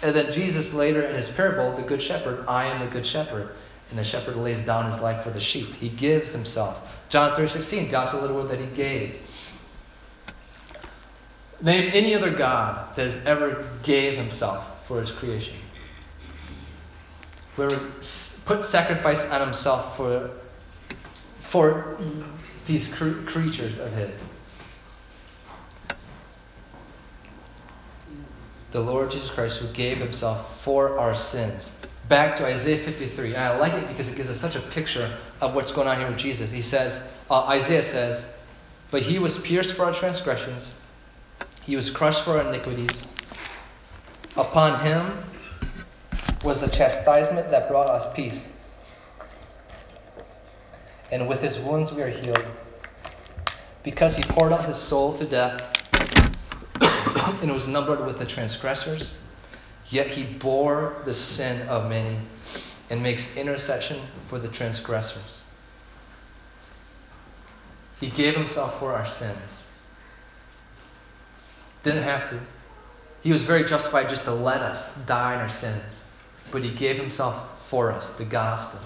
And 0.00 0.14
then 0.14 0.30
Jesus 0.30 0.72
later 0.72 1.02
in 1.02 1.16
his 1.16 1.28
parable, 1.28 1.74
the 1.74 1.82
good 1.82 2.00
shepherd, 2.00 2.44
I 2.46 2.66
am 2.66 2.86
the 2.86 2.86
good 2.86 3.04
shepherd. 3.04 3.50
And 3.90 3.98
the 3.98 4.04
shepherd 4.04 4.36
lays 4.36 4.60
down 4.60 4.86
his 4.86 5.00
life 5.00 5.24
for 5.24 5.30
the 5.30 5.40
sheep. 5.40 5.74
He 5.74 5.88
gives 5.88 6.30
himself. 6.30 6.78
John 7.08 7.36
3.16, 7.36 7.90
God 7.90 8.04
so 8.04 8.20
little 8.20 8.36
word 8.36 8.48
that 8.50 8.60
he 8.60 8.66
gave. 8.66 9.16
Name 11.60 11.90
any 11.92 12.14
other 12.14 12.30
God 12.30 12.94
that 12.94 13.02
has 13.02 13.18
ever 13.26 13.68
gave 13.82 14.16
himself 14.16 14.86
for 14.86 15.00
his 15.00 15.10
creation. 15.10 15.56
Whoever 17.56 17.76
put 18.44 18.62
sacrifice 18.62 19.24
on 19.24 19.40
himself 19.40 19.96
for, 19.96 20.30
for 21.40 21.98
these 22.68 22.86
cr- 22.86 23.22
creatures 23.26 23.80
of 23.80 23.92
his. 23.92 24.12
The 28.70 28.80
Lord 28.80 29.10
Jesus 29.10 29.30
Christ 29.30 29.58
who 29.58 29.68
gave 29.72 29.98
himself 29.98 30.62
for 30.62 30.98
our 30.98 31.14
sins. 31.14 31.72
Back 32.08 32.36
to 32.36 32.46
Isaiah 32.46 32.82
53. 32.82 33.34
And 33.34 33.42
I 33.44 33.56
like 33.56 33.72
it 33.74 33.88
because 33.88 34.08
it 34.08 34.16
gives 34.16 34.30
us 34.30 34.40
such 34.40 34.56
a 34.56 34.60
picture 34.60 35.16
of 35.40 35.54
what's 35.54 35.72
going 35.72 35.88
on 35.88 35.98
here 35.98 36.08
with 36.08 36.18
Jesus. 36.18 36.50
He 36.50 36.62
says, 36.62 37.02
uh, 37.30 37.42
Isaiah 37.44 37.82
says, 37.82 38.26
But 38.90 39.02
he 39.02 39.18
was 39.18 39.38
pierced 39.38 39.74
for 39.74 39.84
our 39.84 39.92
transgressions, 39.92 40.72
he 41.62 41.76
was 41.76 41.90
crushed 41.90 42.24
for 42.24 42.38
our 42.40 42.48
iniquities. 42.48 43.06
Upon 44.36 44.80
him 44.84 45.24
was 46.42 46.60
the 46.60 46.68
chastisement 46.68 47.50
that 47.50 47.68
brought 47.68 47.88
us 47.88 48.14
peace. 48.14 48.46
And 51.10 51.28
with 51.28 51.42
his 51.42 51.58
wounds 51.58 51.92
we 51.92 52.02
are 52.02 52.08
healed. 52.08 52.44
Because 53.82 54.16
he 54.16 54.22
poured 54.22 54.52
out 54.52 54.64
his 54.64 54.76
soul 54.76 55.16
to 55.18 55.26
death 55.26 55.62
and 57.42 57.52
was 57.52 57.68
numbered 57.68 58.04
with 58.04 58.18
the 58.18 58.26
transgressors. 58.26 59.12
Yet 59.88 60.08
he 60.08 60.24
bore 60.24 61.02
the 61.04 61.12
sin 61.12 61.66
of 61.68 61.88
many 61.88 62.18
and 62.90 63.02
makes 63.02 63.36
intercession 63.36 64.00
for 64.26 64.38
the 64.38 64.48
transgressors. 64.48 65.42
He 68.00 68.08
gave 68.08 68.34
himself 68.34 68.78
for 68.78 68.94
our 68.94 69.06
sins. 69.06 69.64
Didn't 71.82 72.02
have 72.02 72.28
to. 72.30 72.40
He 73.22 73.32
was 73.32 73.42
very 73.42 73.64
justified 73.64 74.08
just 74.08 74.24
to 74.24 74.32
let 74.32 74.60
us 74.62 74.94
die 75.06 75.34
in 75.34 75.40
our 75.40 75.48
sins. 75.48 76.02
But 76.50 76.64
he 76.64 76.70
gave 76.70 76.96
himself 76.96 77.68
for 77.68 77.92
us, 77.92 78.10
the 78.10 78.24
gospel. 78.24 78.80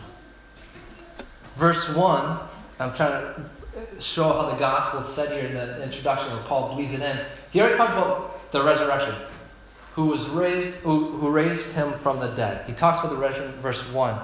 Verse 1.57 1.89
1, 1.89 2.39
I'm 2.81 2.93
trying 2.93 3.23
to 3.23 3.51
show 3.99 4.33
how 4.33 4.51
the 4.51 4.57
gospel 4.57 5.01
is 5.01 5.07
said 5.07 5.33
here 5.33 5.47
in 5.47 5.55
the 5.55 5.83
introduction 5.83 6.33
where 6.33 6.43
Paul 6.45 6.75
bleeds 6.75 6.93
it 6.93 7.01
in. 7.01 7.25
He 7.51 7.61
already 7.61 7.77
talked 7.77 7.93
about 7.93 8.53
the 8.53 8.63
resurrection, 8.63 9.15
who 9.95 10.07
was 10.07 10.27
raised, 10.29 10.71
who, 10.77 11.17
who 11.19 11.29
raised 11.31 11.67
him 11.67 11.99
from 11.99 12.21
the 12.21 12.29
dead. 12.29 12.67
He 12.67 12.73
talks 12.73 12.99
about 12.99 13.11
the 13.11 13.17
resurrection, 13.17 13.61
verse 13.61 13.87
1. 13.91 14.21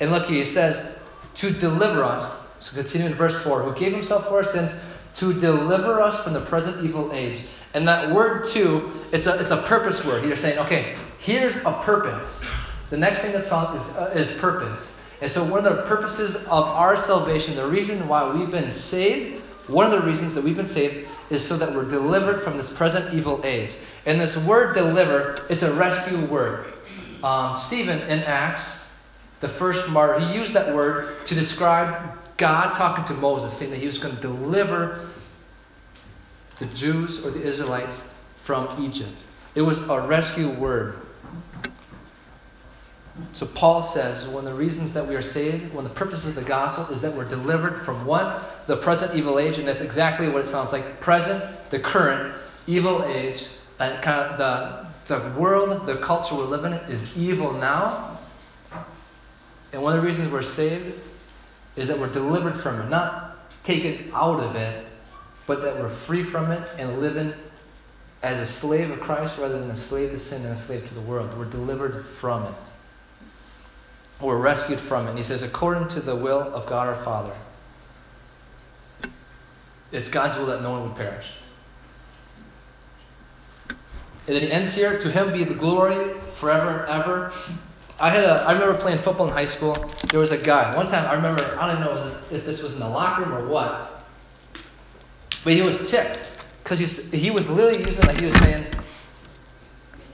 And 0.00 0.10
look 0.10 0.26
here, 0.26 0.38
he 0.38 0.44
says, 0.44 0.82
to 1.34 1.50
deliver 1.50 2.04
us, 2.04 2.36
so 2.58 2.74
continue 2.74 3.06
in 3.06 3.14
verse 3.14 3.38
4, 3.42 3.62
who 3.62 3.74
gave 3.74 3.92
himself 3.92 4.28
for 4.28 4.36
our 4.36 4.44
sins 4.44 4.72
to 5.14 5.32
deliver 5.38 6.00
us 6.00 6.20
from 6.20 6.32
the 6.32 6.40
present 6.40 6.84
evil 6.84 7.12
age. 7.12 7.42
And 7.74 7.86
that 7.88 8.14
word 8.14 8.44
too, 8.44 8.92
it's 9.12 9.26
a, 9.26 9.38
it's 9.40 9.50
a 9.50 9.62
purpose 9.62 10.04
word. 10.04 10.24
You're 10.24 10.36
saying, 10.36 10.58
okay, 10.58 10.96
here's 11.18 11.56
a 11.56 11.80
purpose. 11.82 12.42
The 12.90 12.96
next 12.96 13.20
thing 13.20 13.32
that's 13.32 13.48
found 13.48 13.76
is, 13.76 13.86
uh, 13.88 14.12
is 14.14 14.30
purpose. 14.40 14.92
And 15.24 15.32
so, 15.32 15.42
one 15.42 15.64
of 15.64 15.74
the 15.74 15.84
purposes 15.84 16.36
of 16.36 16.64
our 16.64 16.98
salvation, 16.98 17.56
the 17.56 17.66
reason 17.66 18.06
why 18.08 18.30
we've 18.30 18.50
been 18.50 18.70
saved, 18.70 19.40
one 19.68 19.86
of 19.86 19.92
the 19.92 20.02
reasons 20.02 20.34
that 20.34 20.44
we've 20.44 20.54
been 20.54 20.66
saved 20.66 21.08
is 21.30 21.42
so 21.42 21.56
that 21.56 21.74
we're 21.74 21.88
delivered 21.88 22.42
from 22.42 22.58
this 22.58 22.68
present 22.68 23.14
evil 23.14 23.40
age. 23.42 23.78
And 24.04 24.20
this 24.20 24.36
word 24.36 24.74
deliver, 24.74 25.46
it's 25.48 25.62
a 25.62 25.72
rescue 25.72 26.26
word. 26.26 26.74
Um, 27.22 27.56
Stephen 27.56 28.00
in 28.00 28.18
Acts, 28.24 28.80
the 29.40 29.48
first 29.48 29.88
martyr, 29.88 30.20
he 30.20 30.34
used 30.34 30.52
that 30.52 30.74
word 30.74 31.26
to 31.26 31.34
describe 31.34 32.18
God 32.36 32.74
talking 32.74 33.06
to 33.06 33.14
Moses, 33.14 33.56
saying 33.56 33.70
that 33.70 33.80
he 33.80 33.86
was 33.86 33.96
going 33.96 34.16
to 34.16 34.20
deliver 34.20 35.08
the 36.58 36.66
Jews 36.66 37.24
or 37.24 37.30
the 37.30 37.42
Israelites 37.42 38.04
from 38.42 38.84
Egypt. 38.84 39.24
It 39.54 39.62
was 39.62 39.78
a 39.78 40.06
rescue 40.06 40.50
word. 40.50 40.98
So 43.32 43.46
Paul 43.46 43.82
says 43.82 44.26
one 44.26 44.46
of 44.46 44.52
the 44.52 44.58
reasons 44.58 44.92
that 44.92 45.06
we 45.06 45.14
are 45.14 45.22
saved, 45.22 45.72
one 45.72 45.84
of 45.84 45.92
the 45.92 45.96
purposes 45.96 46.26
of 46.26 46.34
the 46.34 46.42
gospel 46.42 46.86
is 46.86 47.00
that 47.02 47.14
we're 47.14 47.24
delivered 47.24 47.84
from 47.84 48.04
what? 48.04 48.66
The 48.66 48.76
present 48.76 49.14
evil 49.14 49.38
age, 49.38 49.58
and 49.58 49.68
that's 49.68 49.80
exactly 49.80 50.28
what 50.28 50.42
it 50.42 50.48
sounds 50.48 50.72
like. 50.72 51.00
Present, 51.00 51.44
the 51.70 51.78
current 51.78 52.34
evil 52.66 53.04
age, 53.04 53.46
and 53.78 54.02
kind 54.02 54.20
of 54.20 54.38
the 54.38 54.84
the 55.06 55.32
world, 55.38 55.86
the 55.86 55.96
culture 55.96 56.34
we're 56.34 56.44
living 56.44 56.72
in 56.72 56.78
is 56.90 57.06
evil 57.16 57.52
now. 57.52 58.18
And 59.72 59.82
one 59.82 59.94
of 59.94 60.00
the 60.00 60.06
reasons 60.06 60.30
we're 60.30 60.42
saved 60.42 60.98
is 61.76 61.88
that 61.88 61.98
we're 61.98 62.12
delivered 62.12 62.56
from 62.62 62.80
it, 62.80 62.88
not 62.88 63.52
taken 63.64 64.10
out 64.14 64.40
of 64.40 64.56
it, 64.56 64.86
but 65.46 65.62
that 65.62 65.78
we're 65.78 65.90
free 65.90 66.22
from 66.22 66.50
it 66.52 66.66
and 66.78 67.00
living 67.00 67.34
as 68.22 68.38
a 68.38 68.46
slave 68.46 68.90
of 68.90 69.00
Christ 69.00 69.36
rather 69.36 69.58
than 69.58 69.70
a 69.70 69.76
slave 69.76 70.10
to 70.12 70.18
sin 70.18 70.42
and 70.42 70.52
a 70.52 70.56
slave 70.56 70.88
to 70.88 70.94
the 70.94 71.00
world. 71.02 71.36
We're 71.36 71.44
delivered 71.44 72.06
from 72.06 72.44
it. 72.44 72.54
We're 74.24 74.38
rescued 74.38 74.80
from 74.80 75.06
it. 75.06 75.10
And 75.10 75.18
he 75.18 75.24
says, 75.24 75.42
according 75.42 75.88
to 75.88 76.00
the 76.00 76.16
will 76.16 76.40
of 76.40 76.66
God 76.66 76.88
our 76.88 77.02
Father. 77.04 77.34
It's 79.92 80.08
God's 80.08 80.38
will 80.38 80.46
that 80.46 80.62
no 80.62 80.70
one 80.70 80.84
would 80.84 80.96
perish. 80.96 81.26
And 84.26 84.34
then 84.34 84.42
he 84.42 84.50
ends 84.50 84.74
here, 84.74 84.98
to 84.98 85.10
him 85.10 85.32
be 85.32 85.44
the 85.44 85.54
glory 85.54 86.18
forever 86.30 86.70
and 86.70 86.88
ever. 86.88 87.32
I 88.00 88.08
had 88.08 88.24
a, 88.24 88.42
I 88.42 88.52
remember 88.52 88.78
playing 88.80 88.98
football 88.98 89.26
in 89.26 89.32
high 89.32 89.44
school. 89.44 89.90
There 90.10 90.18
was 90.18 90.30
a 90.30 90.38
guy. 90.38 90.74
One 90.74 90.88
time, 90.88 91.06
I 91.08 91.14
remember, 91.14 91.44
I 91.60 91.70
don't 91.70 91.80
know 91.80 92.18
if 92.30 92.44
this 92.44 92.62
was 92.62 92.72
in 92.72 92.80
the 92.80 92.88
locker 92.88 93.22
room 93.22 93.34
or 93.34 93.46
what, 93.46 94.04
but 95.44 95.52
he 95.52 95.60
was 95.60 95.90
ticked 95.90 96.24
because 96.62 96.80
he 96.80 97.30
was 97.30 97.48
literally 97.48 97.86
using 97.86 98.06
like 98.06 98.18
he 98.18 98.24
was 98.24 98.34
saying, 98.36 98.64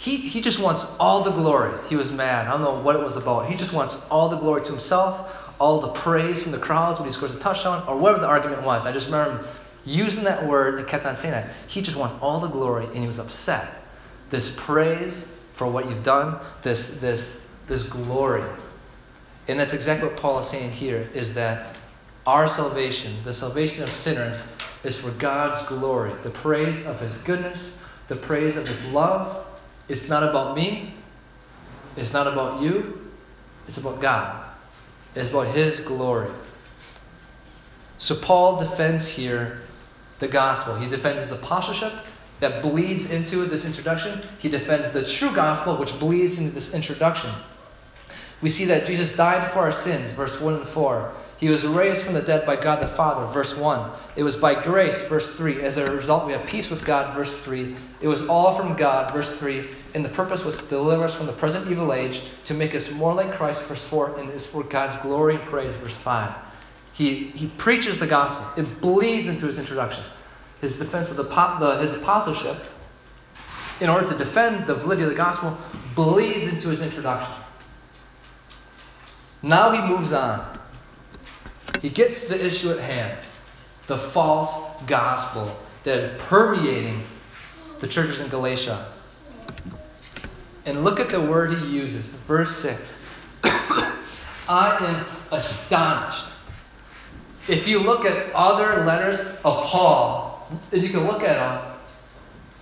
he, 0.01 0.17
he 0.17 0.41
just 0.41 0.59
wants 0.59 0.87
all 0.99 1.23
the 1.23 1.31
glory. 1.31 1.79
He 1.91 1.95
was 1.95 2.11
mad. 2.11 2.47
I 2.47 2.53
don't 2.53 2.63
know 2.63 2.81
what 2.81 2.97
it 2.97 3.03
was 3.03 3.17
about. 3.17 3.51
He 3.51 3.55
just 3.55 3.75
wants 3.75 3.99
all 4.11 4.31
the 4.31 4.39
glory 4.39 4.63
to 4.63 4.71
himself, 4.71 5.31
all 5.59 5.79
the 5.79 5.91
praise 5.91 6.43
from 6.43 6.53
the 6.53 6.59
crowds 6.59 6.99
when 6.99 7.07
he 7.07 7.13
scores 7.13 7.37
a 7.37 7.39
touchdown, 7.39 7.87
or 7.87 7.99
whatever 7.99 8.23
the 8.23 8.27
argument 8.27 8.63
was. 8.63 8.87
I 8.87 8.93
just 8.93 9.09
remember 9.09 9.43
him 9.43 9.49
using 9.85 10.25
that 10.25 10.47
word 10.47 10.79
and 10.79 10.89
kept 10.89 11.05
on 11.05 11.15
saying 11.15 11.33
that. 11.33 11.51
He 11.67 11.83
just 11.83 11.99
wants 11.99 12.15
all 12.23 12.41
the 12.41 12.49
glory, 12.49 12.87
and 12.87 12.97
he 12.97 13.07
was 13.07 13.19
upset. 13.19 13.83
This 14.31 14.51
praise 14.57 15.23
for 15.53 15.67
what 15.67 15.87
you've 15.87 16.03
done, 16.03 16.39
this 16.63 16.89
this 17.03 17.37
this 17.67 17.83
glory. 17.83 18.49
And 19.49 19.61
that's 19.61 19.75
exactly 19.75 20.09
what 20.09 20.17
Paul 20.17 20.39
is 20.39 20.49
saying 20.49 20.71
here 20.71 21.11
is 21.13 21.35
that 21.35 21.77
our 22.27 22.49
salvation, 22.49 23.17
the 23.23 23.35
salvation 23.35 23.83
of 23.83 23.91
sinners, 23.91 24.45
is 24.83 24.97
for 24.97 25.11
God's 25.11 25.61
glory, 25.69 26.15
the 26.23 26.31
praise 26.31 26.87
of 26.87 26.99
his 27.01 27.19
goodness, 27.19 27.77
the 28.09 28.17
praise 28.17 28.57
of 28.57 28.67
his 28.67 28.83
love. 28.87 29.45
It's 29.91 30.09
not 30.09 30.23
about 30.23 30.57
me. 30.57 30.95
It's 31.97 32.13
not 32.13 32.29
about 32.29 32.63
you. 32.63 33.11
It's 33.67 33.77
about 33.77 34.01
God. 34.01 34.49
It's 35.17 35.29
about 35.29 35.49
his 35.49 35.81
glory. 35.81 36.31
So 37.99 38.15
Paul 38.15 38.61
defends 38.61 39.09
here 39.09 39.63
the 40.21 40.29
gospel. 40.29 40.77
He 40.77 40.89
defends 40.89 41.23
his 41.23 41.33
apostleship 41.33 41.93
that 42.39 42.63
bleeds 42.63 43.11
into 43.11 43.45
this 43.47 43.65
introduction. 43.65 44.23
He 44.39 44.49
defends 44.49 44.91
the 44.91 45.05
true 45.05 45.35
gospel 45.35 45.77
which 45.77 45.99
bleeds 45.99 46.39
into 46.39 46.53
this 46.53 46.73
introduction. 46.73 47.31
We 48.43 48.51
see 48.51 48.65
that 48.67 48.87
Jesus 48.87 49.13
died 49.13 49.51
for 49.53 49.59
our 49.59 49.73
sins, 49.73 50.13
verse 50.13 50.41
1 50.41 50.55
and 50.55 50.69
4. 50.69 51.13
He 51.37 51.49
was 51.49 51.67
raised 51.67 52.05
from 52.05 52.15
the 52.15 52.23
dead 52.23 52.45
by 52.45 52.57
God 52.57 52.81
the 52.81 52.87
Father, 52.87 53.31
verse 53.33 53.57
1. 53.57 53.91
It 54.17 54.23
was 54.23 54.37
by 54.37 54.63
grace, 54.63 55.03
verse 55.03 55.31
3. 55.31 55.63
As 55.63 55.79
a 55.79 55.87
result, 55.91 56.27
we 56.27 56.33
have 56.33 56.47
peace 56.47 56.69
with 56.69 56.85
God, 56.85 57.15
verse 57.15 57.35
3. 57.37 57.77
It 58.03 58.09
was 58.09 58.23
all 58.23 58.55
from 58.55 58.77
God, 58.77 59.11
verse 59.13 59.33
3. 59.33 59.69
And 59.95 60.05
the 60.05 60.11
purpose 60.11 60.45
was 60.45 60.59
to 60.59 60.67
deliver 60.67 61.05
us 61.05 61.15
from 61.15 61.27
the 61.27 61.33
present 61.33 61.71
evil 61.71 61.95
age, 61.95 62.23
to 62.45 62.55
make 62.55 62.75
us 62.75 62.91
more 62.91 63.15
like 63.15 63.33
Christ, 63.33 63.63
verse 63.65 63.85
4. 63.85 64.19
And 64.19 64.31
is 64.31 64.47
for 64.47 64.63
God's 64.63 64.97
glory 64.97 65.37
and 65.37 65.45
praise, 65.45 65.75
verse 65.77 65.97
5. 65.97 66.35
He, 66.93 67.31
he 67.31 67.47
preaches 67.47 67.99
the 67.99 68.07
gospel. 68.07 68.47
It 68.57 68.81
bleeds 68.83 69.29
into 69.29 69.47
his 69.47 69.57
introduction. 69.57 70.05
His 70.61 70.77
defense 70.77 71.11
of 71.11 71.17
the, 71.17 71.25
the, 71.25 71.79
his 71.81 71.95
apostleship, 71.95 72.67
in 73.81 73.89
order 73.89 74.07
to 74.07 74.17
defend 74.17 74.67
the 74.67 74.75
validity 74.75 75.05
of 75.05 75.11
the 75.11 75.17
gospel, 75.17 75.57
bleeds 75.95 76.47
into 76.47 76.69
his 76.69 76.83
introduction. 76.83 77.33
Now 79.43 79.71
he 79.71 79.81
moves 79.81 80.13
on. 80.13 80.59
He 81.81 81.89
gets 81.89 82.23
to 82.23 82.29
the 82.29 82.45
issue 82.45 82.71
at 82.71 82.79
hand 82.79 83.19
the 83.87 83.97
false 83.97 84.55
gospel 84.87 85.57
that 85.83 85.99
is 85.99 86.23
permeating 86.23 87.05
the 87.81 87.89
churches 87.89 88.21
in 88.21 88.29
Galatia. 88.29 88.93
And 90.67 90.85
look 90.85 91.01
at 91.01 91.09
the 91.09 91.21
word 91.21 91.59
he 91.59 91.67
uses, 91.67 92.11
verse 92.29 92.55
6. 92.59 92.99
I 93.45 94.77
am 94.81 95.07
astonished. 95.33 96.33
If 97.49 97.67
you 97.67 97.81
look 97.81 98.05
at 98.05 98.33
other 98.35 98.85
letters 98.85 99.27
of 99.45 99.65
Paul, 99.65 100.47
and 100.71 100.83
you 100.83 100.91
can 100.91 101.07
look 101.07 101.23
at 101.23 101.35
them, 101.35 101.77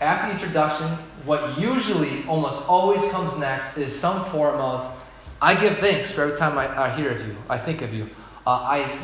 after 0.00 0.28
the 0.28 0.32
introduction, 0.32 0.86
what 1.24 1.58
usually 1.58 2.24
almost 2.26 2.62
always 2.68 3.02
comes 3.10 3.36
next 3.36 3.76
is 3.76 3.98
some 3.98 4.24
form 4.26 4.60
of 4.60 4.97
I 5.40 5.54
give 5.54 5.78
thanks 5.78 6.10
for 6.10 6.22
every 6.22 6.36
time 6.36 6.58
I, 6.58 6.86
I 6.86 6.96
hear 6.96 7.10
of 7.10 7.24
you, 7.26 7.36
I 7.48 7.58
think 7.58 7.82
of 7.82 7.94
you. 7.94 8.10
Uh, 8.46 8.50
I 8.50 8.98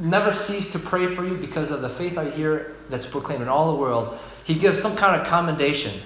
never 0.00 0.32
cease 0.32 0.66
to 0.72 0.78
pray 0.78 1.06
for 1.06 1.24
you 1.24 1.34
because 1.34 1.70
of 1.70 1.80
the 1.80 1.88
faith 1.88 2.18
I 2.18 2.30
hear 2.30 2.76
that's 2.88 3.06
proclaimed 3.06 3.42
in 3.42 3.48
all 3.48 3.72
the 3.72 3.78
world. 3.78 4.18
He 4.44 4.54
gives 4.54 4.80
some 4.80 4.96
kind 4.96 5.20
of 5.20 5.26
commendation. 5.26 6.00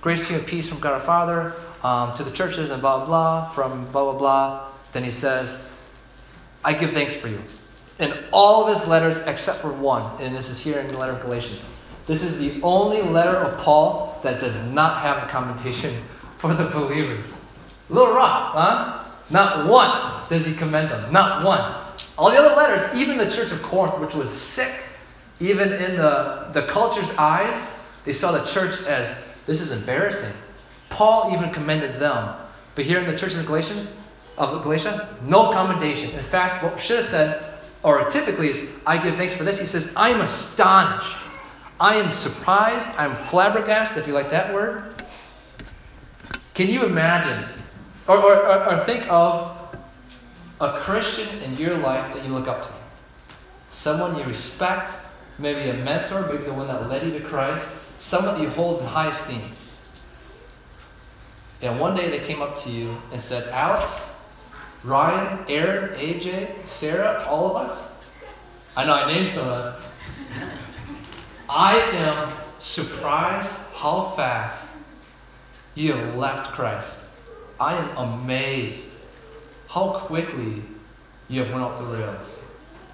Grace 0.00 0.26
to 0.26 0.32
you 0.32 0.38
and 0.38 0.48
peace 0.48 0.68
from 0.68 0.80
God 0.80 0.94
our 0.94 1.00
Father, 1.00 1.54
um, 1.82 2.14
to 2.16 2.24
the 2.24 2.30
churches 2.30 2.70
and 2.70 2.80
blah, 2.80 2.98
blah, 2.98 3.06
blah, 3.06 3.50
from 3.50 3.84
blah, 3.92 4.04
blah, 4.04 4.18
blah. 4.18 4.72
Then 4.92 5.04
he 5.04 5.10
says, 5.10 5.58
I 6.64 6.72
give 6.72 6.92
thanks 6.92 7.14
for 7.14 7.28
you. 7.28 7.40
In 7.98 8.24
all 8.32 8.62
of 8.62 8.74
his 8.74 8.86
letters 8.86 9.20
except 9.20 9.60
for 9.60 9.72
one, 9.72 10.20
and 10.22 10.34
this 10.34 10.48
is 10.48 10.58
here 10.58 10.78
in 10.78 10.88
the 10.88 10.98
letter 10.98 11.12
of 11.12 11.20
Galatians. 11.20 11.64
This 12.06 12.22
is 12.22 12.38
the 12.38 12.60
only 12.62 13.02
letter 13.02 13.36
of 13.36 13.58
Paul 13.58 14.18
that 14.22 14.40
does 14.40 14.58
not 14.70 15.02
have 15.02 15.22
a 15.22 15.30
commendation 15.30 16.02
for 16.38 16.54
the 16.54 16.64
believers. 16.64 17.28
Little 17.90 18.14
rock, 18.14 18.54
huh? 18.54 19.04
Not 19.30 19.68
once 19.68 19.98
does 20.28 20.46
he 20.46 20.54
commend 20.54 20.90
them. 20.90 21.12
Not 21.12 21.44
once. 21.44 21.70
All 22.16 22.30
the 22.30 22.38
other 22.38 22.54
letters, 22.54 22.82
even 22.94 23.18
the 23.18 23.30
church 23.30 23.52
of 23.52 23.62
Corinth, 23.62 23.98
which 23.98 24.14
was 24.14 24.30
sick, 24.30 24.72
even 25.40 25.72
in 25.72 25.96
the, 25.96 26.50
the 26.52 26.62
culture's 26.66 27.10
eyes, 27.12 27.66
they 28.04 28.12
saw 28.12 28.32
the 28.32 28.44
church 28.44 28.80
as 28.82 29.16
this 29.46 29.60
is 29.60 29.72
embarrassing. 29.72 30.32
Paul 30.88 31.32
even 31.32 31.50
commended 31.50 32.00
them. 32.00 32.36
But 32.74 32.84
here 32.84 33.00
in 33.00 33.06
the 33.06 33.16
church 33.16 33.34
of 33.34 33.46
Galatians, 33.46 33.90
of 34.36 34.62
Galatia, 34.62 35.16
no 35.22 35.50
commendation. 35.50 36.10
In 36.10 36.22
fact, 36.24 36.62
what 36.64 36.78
should 36.78 36.96
have 36.96 37.04
said, 37.04 37.54
or 37.82 38.08
typically 38.08 38.50
is, 38.50 38.68
I 38.86 38.98
give 38.98 39.16
thanks 39.16 39.34
for 39.34 39.44
this. 39.44 39.58
He 39.58 39.66
says, 39.66 39.92
I 39.96 40.10
am 40.10 40.20
astonished. 40.20 41.24
I 41.78 41.96
am 41.96 42.12
surprised. 42.12 42.90
I'm 42.96 43.16
flabbergasted, 43.26 43.98
if 43.98 44.06
you 44.06 44.12
like 44.12 44.30
that 44.30 44.52
word. 44.52 45.02
Can 46.54 46.68
you 46.68 46.84
imagine? 46.84 47.48
Or, 48.10 48.18
or, 48.18 48.64
or, 48.66 48.76
think 48.76 49.06
of 49.08 49.56
a 50.60 50.80
Christian 50.80 51.28
in 51.42 51.56
your 51.56 51.76
life 51.76 52.12
that 52.12 52.24
you 52.24 52.32
look 52.32 52.48
up 52.48 52.64
to. 52.64 52.72
Someone 53.70 54.16
you 54.16 54.24
respect, 54.24 54.90
maybe 55.38 55.70
a 55.70 55.74
mentor, 55.74 56.26
maybe 56.26 56.42
the 56.42 56.52
one 56.52 56.66
that 56.66 56.88
led 56.88 57.04
you 57.04 57.16
to 57.16 57.24
Christ, 57.24 57.70
someone 57.98 58.42
you 58.42 58.48
hold 58.48 58.80
in 58.80 58.86
high 58.86 59.10
esteem. 59.10 59.52
And 61.62 61.78
one 61.78 61.94
day 61.94 62.10
they 62.10 62.18
came 62.18 62.42
up 62.42 62.58
to 62.64 62.70
you 62.70 63.00
and 63.12 63.22
said, 63.22 63.48
Alex, 63.50 64.02
Ryan, 64.82 65.44
Aaron, 65.48 65.96
AJ, 65.96 66.66
Sarah, 66.66 67.24
all 67.28 67.54
of 67.54 67.70
us. 67.70 67.86
I 68.76 68.86
know 68.86 68.94
I 68.94 69.12
named 69.12 69.28
some 69.28 69.46
of 69.46 69.52
us. 69.52 69.84
I 71.48 71.76
am 71.78 72.36
surprised 72.58 73.54
how 73.72 74.14
fast 74.16 74.74
you 75.76 75.92
have 75.92 76.16
left 76.16 76.50
Christ. 76.54 77.04
I 77.60 77.74
am 77.76 77.96
amazed 77.96 78.90
how 79.68 79.92
quickly 79.98 80.62
you 81.28 81.40
have 81.40 81.50
went 81.50 81.62
off 81.62 81.78
the 81.78 81.84
rails. 81.84 82.34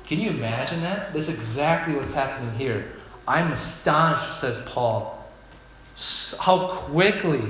Can 0.07 0.21
you 0.21 0.31
imagine 0.31 0.83
that? 0.83 1.13
That's 1.13 1.29
exactly 1.29 1.95
what's 1.95 2.13
happening 2.13 2.53
here. 2.59 2.93
I'm 3.29 3.53
astonished, 3.53 4.41
says 4.41 4.61
Paul, 4.67 5.25
how 6.39 6.69
quickly, 6.69 7.43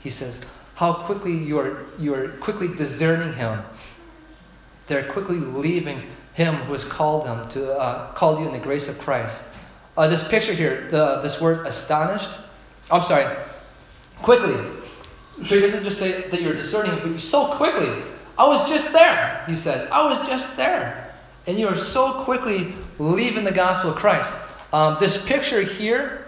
he 0.00 0.10
says, 0.10 0.40
how 0.74 0.92
quickly 0.92 1.32
you 1.32 1.58
are, 1.58 1.86
you 1.98 2.14
are 2.14 2.28
quickly 2.40 2.68
deserting 2.68 3.32
him. 3.32 3.62
They're 4.86 5.10
quickly 5.12 5.38
leaving 5.38 6.02
him 6.34 6.54
who 6.54 6.72
has 6.72 6.84
called 6.84 7.24
them 7.24 7.48
to 7.50 7.72
uh, 7.72 8.36
you 8.38 8.46
in 8.46 8.52
the 8.52 8.58
grace 8.58 8.88
of 8.88 8.98
Christ. 9.00 9.42
Uh, 9.96 10.06
this 10.06 10.22
picture 10.22 10.52
here, 10.52 10.88
the, 10.90 11.20
this 11.20 11.40
word 11.40 11.66
astonished, 11.66 12.30
I'm 12.90 13.02
sorry, 13.02 13.36
quickly. 14.22 14.77
He 15.42 15.60
doesn't 15.60 15.84
just 15.84 15.98
say 15.98 16.28
that 16.28 16.42
you're 16.42 16.54
discerning, 16.54 16.96
but 16.96 17.06
you 17.06 17.18
so 17.18 17.54
quickly. 17.54 18.02
I 18.36 18.46
was 18.46 18.68
just 18.68 18.92
there, 18.92 19.44
he 19.46 19.54
says. 19.54 19.86
I 19.86 20.06
was 20.08 20.18
just 20.26 20.56
there. 20.56 21.14
And 21.46 21.58
you 21.58 21.68
are 21.68 21.76
so 21.76 22.12
quickly 22.24 22.74
leaving 22.98 23.44
the 23.44 23.52
gospel 23.52 23.90
of 23.90 23.96
Christ. 23.96 24.36
Um, 24.72 24.96
this 25.00 25.16
picture 25.16 25.62
here 25.62 26.26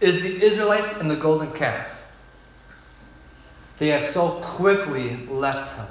is 0.00 0.22
the 0.22 0.44
Israelites 0.44 1.00
and 1.00 1.10
the 1.10 1.16
golden 1.16 1.52
calf. 1.52 1.86
They 3.78 3.88
have 3.88 4.06
so 4.06 4.40
quickly 4.44 5.26
left 5.26 5.74
him. 5.76 5.86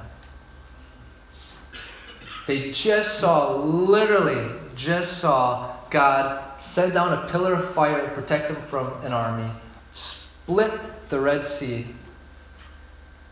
They 2.48 2.72
just 2.72 3.20
saw, 3.20 3.56
literally, 3.56 4.52
just 4.76 5.20
saw 5.20 5.76
God 5.90 6.60
send 6.60 6.94
down 6.94 7.14
a 7.14 7.30
pillar 7.30 7.54
of 7.54 7.74
fire 7.74 8.02
to 8.02 8.14
protect 8.14 8.48
them 8.48 8.62
from 8.64 8.92
an 9.04 9.14
army, 9.14 9.50
split 9.94 10.72
the 11.14 11.20
Red 11.20 11.46
Sea, 11.46 11.86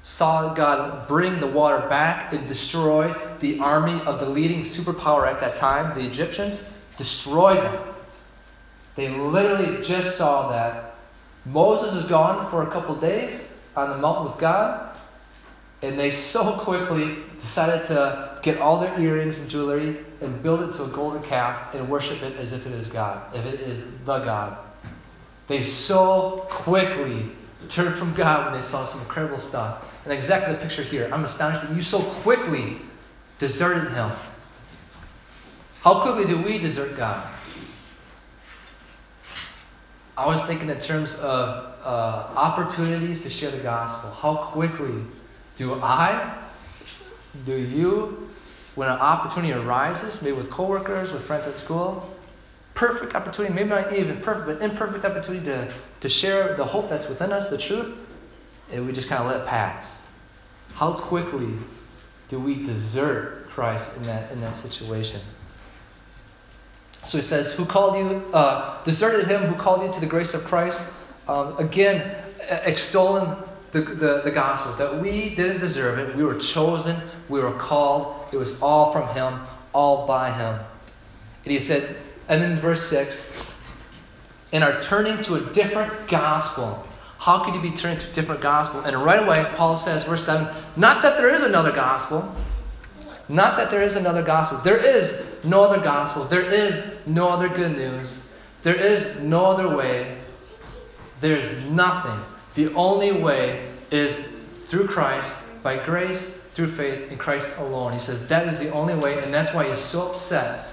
saw 0.03 0.53
God 0.53 1.07
bring 1.07 1.39
the 1.39 1.47
water 1.47 1.89
back 1.89 2.31
and 2.31 2.47
destroy 2.47 3.11
the 3.39 3.59
army 3.59 3.99
of 4.01 4.19
the 4.19 4.29
leading 4.29 4.59
superpower 4.59 5.27
at 5.27 5.41
that 5.41 5.57
time, 5.57 5.91
the 5.95 6.07
Egyptians, 6.07 6.61
destroy 6.95 7.55
them. 7.55 7.83
They 8.95 9.09
literally 9.09 9.81
just 9.81 10.15
saw 10.15 10.49
that. 10.49 10.95
Moses 11.45 11.95
is 11.95 12.03
gone 12.03 12.47
for 12.51 12.61
a 12.61 12.69
couple 12.69 12.93
days 12.95 13.41
on 13.75 13.89
the 13.89 13.97
mountain 13.97 14.25
with 14.25 14.37
God, 14.37 14.95
and 15.81 15.99
they 15.99 16.11
so 16.11 16.59
quickly 16.59 17.17
decided 17.39 17.83
to 17.85 18.37
get 18.43 18.59
all 18.59 18.77
their 18.77 18.99
earrings 18.99 19.39
and 19.39 19.49
jewelry 19.49 20.05
and 20.21 20.43
build 20.43 20.61
it 20.61 20.71
to 20.73 20.83
a 20.83 20.87
golden 20.87 21.23
calf 21.23 21.73
and 21.73 21.89
worship 21.89 22.21
it 22.21 22.35
as 22.37 22.51
if 22.51 22.67
it 22.67 22.73
is 22.73 22.89
God, 22.89 23.35
if 23.35 23.43
it 23.43 23.61
is 23.61 23.81
the 24.05 24.19
God. 24.19 24.55
They 25.47 25.63
so 25.63 26.45
quickly 26.47 27.31
turned 27.69 27.97
from 27.97 28.13
God 28.13 28.45
when 28.51 28.59
they 28.59 28.65
saw 28.65 28.83
some 28.83 29.01
incredible 29.01 29.37
stuff. 29.37 29.91
And 30.03 30.13
exactly 30.13 30.53
the 30.53 30.59
picture 30.59 30.83
here. 30.83 31.09
I'm 31.11 31.23
astonished 31.23 31.61
that 31.61 31.75
you 31.75 31.81
so 31.81 32.01
quickly 32.21 32.77
deserted 33.37 33.91
Him. 33.91 34.11
How 35.81 36.01
quickly 36.01 36.25
do 36.25 36.41
we 36.41 36.57
desert 36.57 36.95
God? 36.95 37.27
I 40.17 40.27
was 40.27 40.43
thinking 40.45 40.69
in 40.69 40.79
terms 40.79 41.15
of 41.15 41.73
uh, 41.83 42.31
opportunities 42.35 43.23
to 43.23 43.29
share 43.29 43.49
the 43.49 43.57
gospel. 43.57 44.11
How 44.11 44.35
quickly 44.51 45.03
do 45.55 45.73
I, 45.81 46.37
do 47.45 47.55
you, 47.55 48.29
when 48.75 48.89
an 48.89 48.99
opportunity 48.99 49.53
arises, 49.53 50.21
maybe 50.21 50.37
with 50.37 50.51
coworkers, 50.51 51.11
with 51.11 51.23
friends 51.23 51.47
at 51.47 51.55
school, 51.55 52.07
perfect 52.73 53.15
opportunity, 53.15 53.53
maybe 53.53 53.69
not 53.69 53.93
even 53.93 54.21
perfect, 54.21 54.47
but 54.47 54.61
imperfect 54.61 55.05
opportunity 55.05 55.45
to, 55.45 55.73
to 55.99 56.09
share 56.09 56.55
the 56.55 56.65
hope 56.65 56.89
that's 56.89 57.07
within 57.07 57.31
us, 57.31 57.47
the 57.47 57.57
truth, 57.57 57.95
and 58.71 58.85
we 58.85 58.93
just 58.93 59.07
kind 59.07 59.21
of 59.23 59.29
let 59.29 59.45
pass. 59.45 60.01
How 60.73 60.93
quickly 60.93 61.53
do 62.27 62.39
we 62.39 62.63
desert 62.63 63.49
Christ 63.49 63.89
in 63.97 64.03
that 64.03 64.31
in 64.31 64.39
that 64.41 64.55
situation? 64.55 65.21
So 67.03 67.17
he 67.17 67.21
says, 67.21 67.51
"Who 67.51 67.65
called 67.65 67.97
you? 67.97 68.23
Uh, 68.33 68.81
deserted 68.83 69.27
him 69.27 69.43
who 69.43 69.55
called 69.55 69.83
you 69.83 69.91
to 69.91 69.99
the 69.99 70.05
grace 70.05 70.33
of 70.33 70.45
Christ." 70.45 70.85
Um, 71.27 71.57
again, 71.57 72.15
extolling 72.49 73.35
the, 73.71 73.81
the, 73.81 74.21
the 74.23 74.31
gospel 74.31 74.75
that 74.75 75.01
we 75.01 75.33
didn't 75.35 75.59
deserve 75.59 75.99
it. 75.99 76.15
We 76.15 76.23
were 76.23 76.35
chosen. 76.35 76.97
We 77.29 77.39
were 77.39 77.53
called. 77.53 78.27
It 78.31 78.37
was 78.37 78.59
all 78.61 78.91
from 78.91 79.07
Him, 79.09 79.39
all 79.73 80.07
by 80.07 80.31
Him. 80.31 80.59
And 81.43 81.51
he 81.51 81.59
said, 81.59 81.95
and 82.31 82.43
in 82.43 82.59
verse 82.59 82.81
six, 82.89 83.23
and 84.53 84.63
are 84.63 84.79
turning 84.81 85.21
to 85.21 85.35
a 85.35 85.41
different 85.51 86.07
gospel. 86.07 86.87
How 87.19 87.43
could 87.43 87.53
you 87.53 87.61
be 87.61 87.71
turning 87.71 87.99
to 87.99 88.09
a 88.09 88.13
different 88.13 88.41
gospel? 88.41 88.79
And 88.79 89.05
right 89.05 89.21
away, 89.21 89.45
Paul 89.55 89.77
says, 89.77 90.05
verse 90.05 90.25
7, 90.25 90.47
not 90.75 91.03
that 91.03 91.17
there 91.17 91.31
is 91.31 91.43
another 91.43 91.71
gospel. 91.71 92.35
Not 93.29 93.55
that 93.57 93.69
there 93.69 93.83
is 93.83 93.95
another 93.95 94.23
gospel. 94.23 94.57
There 94.59 94.77
is 94.77 95.15
no 95.43 95.61
other 95.61 95.79
gospel. 95.81 96.25
There 96.25 96.49
is 96.49 96.83
no 97.05 97.27
other 97.29 97.47
good 97.47 97.77
news. 97.77 98.21
There 98.63 98.75
is 98.75 99.05
no 99.21 99.45
other 99.45 99.75
way. 99.75 100.17
There 101.19 101.37
is 101.37 101.65
nothing. 101.69 102.19
The 102.55 102.73
only 102.73 103.11
way 103.11 103.71
is 103.91 104.19
through 104.67 104.87
Christ, 104.87 105.37
by 105.63 105.83
grace, 105.85 106.31
through 106.53 106.69
faith 106.69 107.11
in 107.11 107.17
Christ 107.17 107.49
alone. 107.57 107.93
He 107.93 107.99
says 107.99 108.25
that 108.27 108.47
is 108.47 108.59
the 108.59 108.71
only 108.71 108.95
way, 108.95 109.23
and 109.23 109.33
that's 109.33 109.53
why 109.53 109.67
he's 109.67 109.77
so 109.77 110.09
upset. 110.09 110.70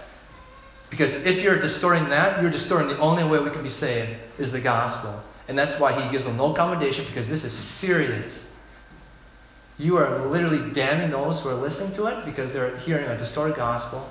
Because 0.91 1.14
if 1.14 1.43
you're 1.43 1.59
distorting 1.59 2.09
that, 2.09 2.41
you're 2.41 2.51
distorting 2.51 2.89
the 2.89 2.99
only 2.99 3.24
way 3.24 3.39
we 3.39 3.51
can 3.51 3.62
be 3.62 3.68
saved 3.68 4.16
is 4.39 4.53
the 4.53 4.61
gospel. 4.61 5.22
And 5.49 5.59
that's 5.59 5.78
why 5.78 5.93
he 5.93 6.11
gives 6.11 6.24
them 6.24 6.36
no 6.36 6.53
commendation, 6.53 7.05
because 7.07 7.28
this 7.28 7.45
is 7.45 7.53
serious. 7.53 8.45
You 9.78 9.97
are 9.97 10.26
literally 10.26 10.72
damning 10.72 11.11
those 11.11 11.41
who 11.41 11.49
are 11.51 11.55
listening 11.55 11.93
to 11.95 12.07
it 12.07 12.24
because 12.24 12.53
they're 12.53 12.76
hearing 12.78 13.07
a 13.07 13.16
distorted 13.16 13.57
gospel. 13.57 14.07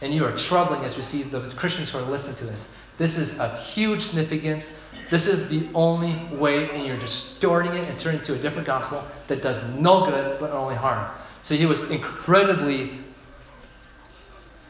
And 0.00 0.14
you 0.14 0.24
are 0.24 0.36
troubling, 0.36 0.84
as 0.84 0.96
we 0.96 1.02
see, 1.02 1.22
the 1.22 1.40
Christians 1.50 1.90
who 1.90 1.98
are 1.98 2.02
listening 2.02 2.36
to 2.36 2.44
this. 2.44 2.66
This 2.96 3.16
is 3.16 3.38
of 3.38 3.58
huge 3.58 4.02
significance. 4.02 4.72
This 5.10 5.26
is 5.26 5.48
the 5.48 5.68
only 5.74 6.14
way, 6.34 6.70
and 6.70 6.86
you're 6.86 6.98
distorting 6.98 7.72
it 7.72 7.88
and 7.88 7.98
turning 7.98 8.20
it 8.20 8.24
to 8.24 8.34
a 8.34 8.38
different 8.38 8.66
gospel 8.66 9.04
that 9.26 9.42
does 9.42 9.62
no 9.74 10.06
good 10.06 10.38
but 10.38 10.50
only 10.50 10.74
harm. 10.74 11.10
So 11.42 11.54
he 11.54 11.66
was 11.66 11.82
incredibly 11.90 12.98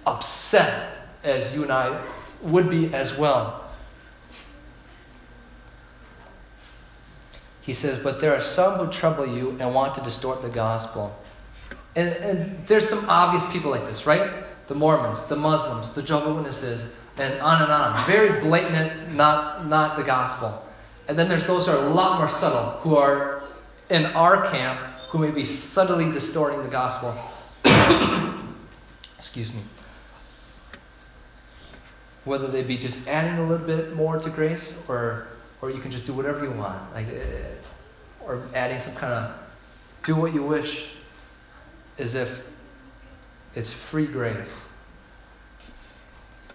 upset, 0.07 1.00
as 1.23 1.55
you 1.55 1.63
and 1.63 1.73
I 1.73 2.03
would 2.43 2.71
be 2.71 2.93
as 2.95 3.17
well. 3.17 3.71
He 7.61 7.73
says, 7.73 7.99
But 7.99 8.21
there 8.21 8.35
are 8.35 8.41
some 8.41 8.79
who 8.79 8.91
trouble 8.91 9.27
you 9.27 9.57
and 9.61 9.75
want 9.75 9.95
to 9.95 10.01
distort 10.01 10.43
the 10.43 10.49
gospel. 10.49 11.17
And, 11.97 12.09
and 12.09 12.67
there's 12.67 12.89
some 12.89 13.09
obvious 13.09 13.45
people 13.53 13.71
like 13.71 13.87
this, 13.87 14.07
right? 14.07 14.45
The 14.69 14.75
Mormons, 14.75 15.23
the 15.23 15.37
Muslims, 15.37 15.91
the 15.91 16.03
Jehovah's 16.03 16.37
Witnesses, 16.37 16.87
and 17.17 17.41
on 17.41 17.63
and 17.63 17.71
on. 17.71 18.07
Very 18.07 18.41
blatant, 18.41 19.13
not, 19.15 19.67
not 19.67 19.97
the 19.97 20.03
gospel. 20.03 20.65
And 21.09 21.19
then 21.19 21.29
there's 21.29 21.47
those 21.47 21.67
who 21.67 21.73
are 21.73 21.85
a 21.85 21.91
lot 21.91 22.19
more 22.19 22.29
subtle, 22.29 22.79
who 22.81 22.97
are 22.97 23.43
in 23.91 24.07
our 24.07 24.49
camp, 24.51 24.81
who 25.11 25.19
may 25.19 25.31
be 25.31 25.45
subtly 25.45 26.11
distorting 26.13 26.63
the 26.63 26.69
gospel. 26.69 27.15
Excuse 29.19 29.53
me. 29.53 29.63
Whether 32.25 32.49
they 32.49 32.63
be 32.63 32.77
just 32.77 33.07
adding 33.09 33.39
a 33.39 33.49
little 33.49 33.67
bit 33.67 33.95
more 33.95 34.19
to 34.19 34.31
grace 34.31 34.75
or 34.89 35.27
or 35.63 35.71
you 35.71 35.81
can 35.81 35.91
just 35.91 36.05
do 36.07 36.15
whatever 36.15 36.43
you 36.43 36.51
want, 36.51 36.95
like, 36.95 37.07
uh, 37.09 38.25
or 38.25 38.43
adding 38.55 38.79
some 38.79 38.95
kind 38.95 39.13
of 39.13 39.35
do 40.03 40.17
what 40.17 40.33
you 40.33 40.43
wish, 40.43 40.87
as 41.99 42.15
if 42.15 42.41
it's 43.55 43.73
free 43.73 44.07
grace, 44.07 44.67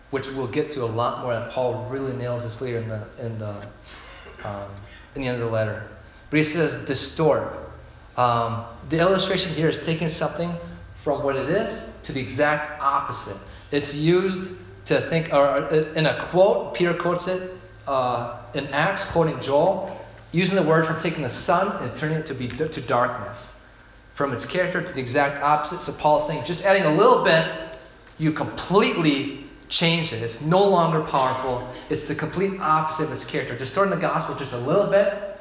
which 0.09 0.27
we'll 0.29 0.47
get 0.47 0.69
to 0.71 0.83
a 0.83 0.85
lot 0.85 1.21
more. 1.21 1.33
That 1.33 1.51
Paul 1.51 1.87
really 1.89 2.13
nails 2.13 2.43
this 2.43 2.61
later 2.61 2.79
in 2.79 2.87
the 2.89 3.07
in 3.19 3.39
the 3.39 3.67
um, 4.43 4.69
in 5.13 5.21
the 5.21 5.27
end 5.27 5.41
of 5.41 5.43
the 5.43 5.51
letter. 5.51 5.87
But 6.29 6.37
he 6.37 6.43
says 6.43 6.75
distort. 6.85 7.61
Um, 8.17 8.65
the 8.89 8.97
illustration 8.99 9.53
here 9.53 9.67
is 9.67 9.77
taking 9.79 10.07
something 10.07 10.55
from 10.95 11.21
what 11.21 11.35
it 11.35 11.49
is 11.49 11.87
to 12.03 12.13
the 12.13 12.19
exact 12.19 12.81
opposite. 12.81 13.37
It's 13.71 13.93
used 13.93 14.51
to 14.85 15.01
think, 15.01 15.33
or 15.33 15.67
in 15.95 16.05
a 16.05 16.25
quote, 16.25 16.73
Peter 16.73 16.93
quotes 16.93 17.27
it 17.27 17.57
uh, 17.87 18.37
in 18.53 18.67
Acts, 18.67 19.03
quoting 19.03 19.39
Joel, 19.41 19.99
using 20.31 20.55
the 20.55 20.63
word 20.63 20.85
from 20.85 20.99
taking 20.99 21.23
the 21.23 21.29
sun 21.29 21.83
and 21.83 21.95
turning 21.95 22.17
it 22.17 22.25
to 22.27 22.33
be 22.33 22.47
to 22.47 22.81
darkness, 22.81 23.53
from 24.13 24.33
its 24.33 24.45
character 24.45 24.81
to 24.81 24.93
the 24.93 24.99
exact 24.99 25.41
opposite. 25.41 25.81
So 25.81 25.93
Paul's 25.93 26.27
saying, 26.27 26.45
just 26.45 26.63
adding 26.63 26.83
a 26.83 26.93
little 26.93 27.23
bit, 27.23 27.51
you 28.17 28.31
completely 28.31 29.45
change 29.67 30.13
it. 30.13 30.21
It's 30.21 30.41
no 30.41 30.63
longer 30.63 31.01
powerful. 31.01 31.67
It's 31.89 32.07
the 32.07 32.15
complete 32.15 32.59
opposite 32.59 33.03
of 33.03 33.11
its 33.11 33.25
character. 33.25 33.57
Distorting 33.57 33.91
the 33.91 33.99
gospel 33.99 34.35
just 34.35 34.53
a 34.53 34.57
little 34.57 34.87
bit, 34.87 35.39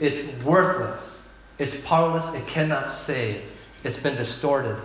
it's 0.00 0.30
worthless. 0.42 1.18
It's 1.58 1.74
powerless. 1.74 2.26
It 2.34 2.46
cannot 2.46 2.90
save. 2.90 3.42
It's 3.82 3.96
been 3.96 4.14
distorted. 4.14 4.76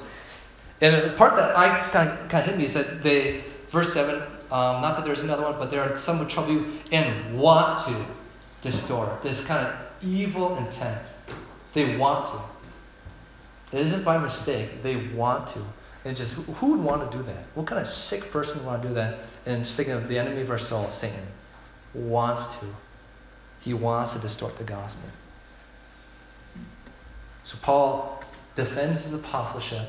And 0.79 1.11
the 1.11 1.15
part 1.15 1.35
that 1.35 1.57
I 1.57 1.77
kind 1.77 2.09
of, 2.09 2.29
kind 2.29 2.43
of 2.43 2.45
hit 2.45 2.57
me 2.57 2.63
is 2.63 2.73
that 2.73 3.03
they, 3.03 3.43
verse 3.71 3.93
7, 3.93 4.21
um, 4.51 4.81
not 4.81 4.95
that 4.95 5.05
there's 5.05 5.21
another 5.21 5.43
one, 5.43 5.57
but 5.57 5.69
there 5.69 5.81
are 5.81 5.97
some 5.97 6.17
who 6.17 6.25
trouble 6.25 6.51
you 6.51 6.79
and 6.91 7.39
want 7.39 7.77
to 7.79 8.05
distort. 8.61 9.21
This 9.21 9.41
kind 9.41 9.65
of 9.65 9.73
evil 10.03 10.57
intent. 10.57 11.13
They 11.73 11.95
want 11.95 12.25
to. 12.25 12.41
It 13.71 13.81
isn't 13.81 14.03
by 14.03 14.17
mistake. 14.17 14.81
They 14.81 14.97
want 14.97 15.47
to. 15.47 15.59
And 16.03 16.17
just 16.17 16.33
who, 16.33 16.67
would 16.67 16.79
want 16.79 17.09
to 17.09 17.17
do 17.17 17.23
that? 17.23 17.45
What 17.53 17.67
kind 17.67 17.79
of 17.79 17.87
sick 17.87 18.31
person 18.31 18.59
would 18.59 18.67
want 18.67 18.81
to 18.81 18.87
do 18.89 18.93
that? 18.95 19.19
And 19.45 19.63
just 19.63 19.77
thinking 19.77 19.93
of 19.93 20.07
the 20.07 20.19
enemy 20.19 20.41
of 20.41 20.49
our 20.49 20.57
soul, 20.57 20.89
Satan, 20.89 21.25
wants 21.93 22.55
to. 22.57 22.65
He 23.61 23.73
wants 23.73 24.13
to 24.13 24.19
distort 24.19 24.57
the 24.57 24.63
gospel. 24.63 25.07
So 27.43 27.57
Paul 27.61 28.23
defends 28.55 29.03
his 29.03 29.13
apostleship 29.13 29.87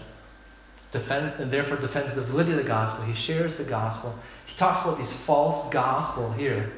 defends 0.93 1.33
and 1.35 1.51
therefore 1.51 1.79
defends 1.79 2.13
the 2.13 2.23
validity 2.23 2.53
of 2.53 2.59
the 2.59 2.69
gospel. 2.69 3.05
He 3.05 3.15
shares 3.15 3.57
the 3.57 3.65
gospel. 3.65 4.15
He 4.47 4.55
talks 4.57 4.81
about 4.81 4.99
these 4.99 5.13
false 5.13 5.69
gospel 5.73 6.31
here. 6.33 6.71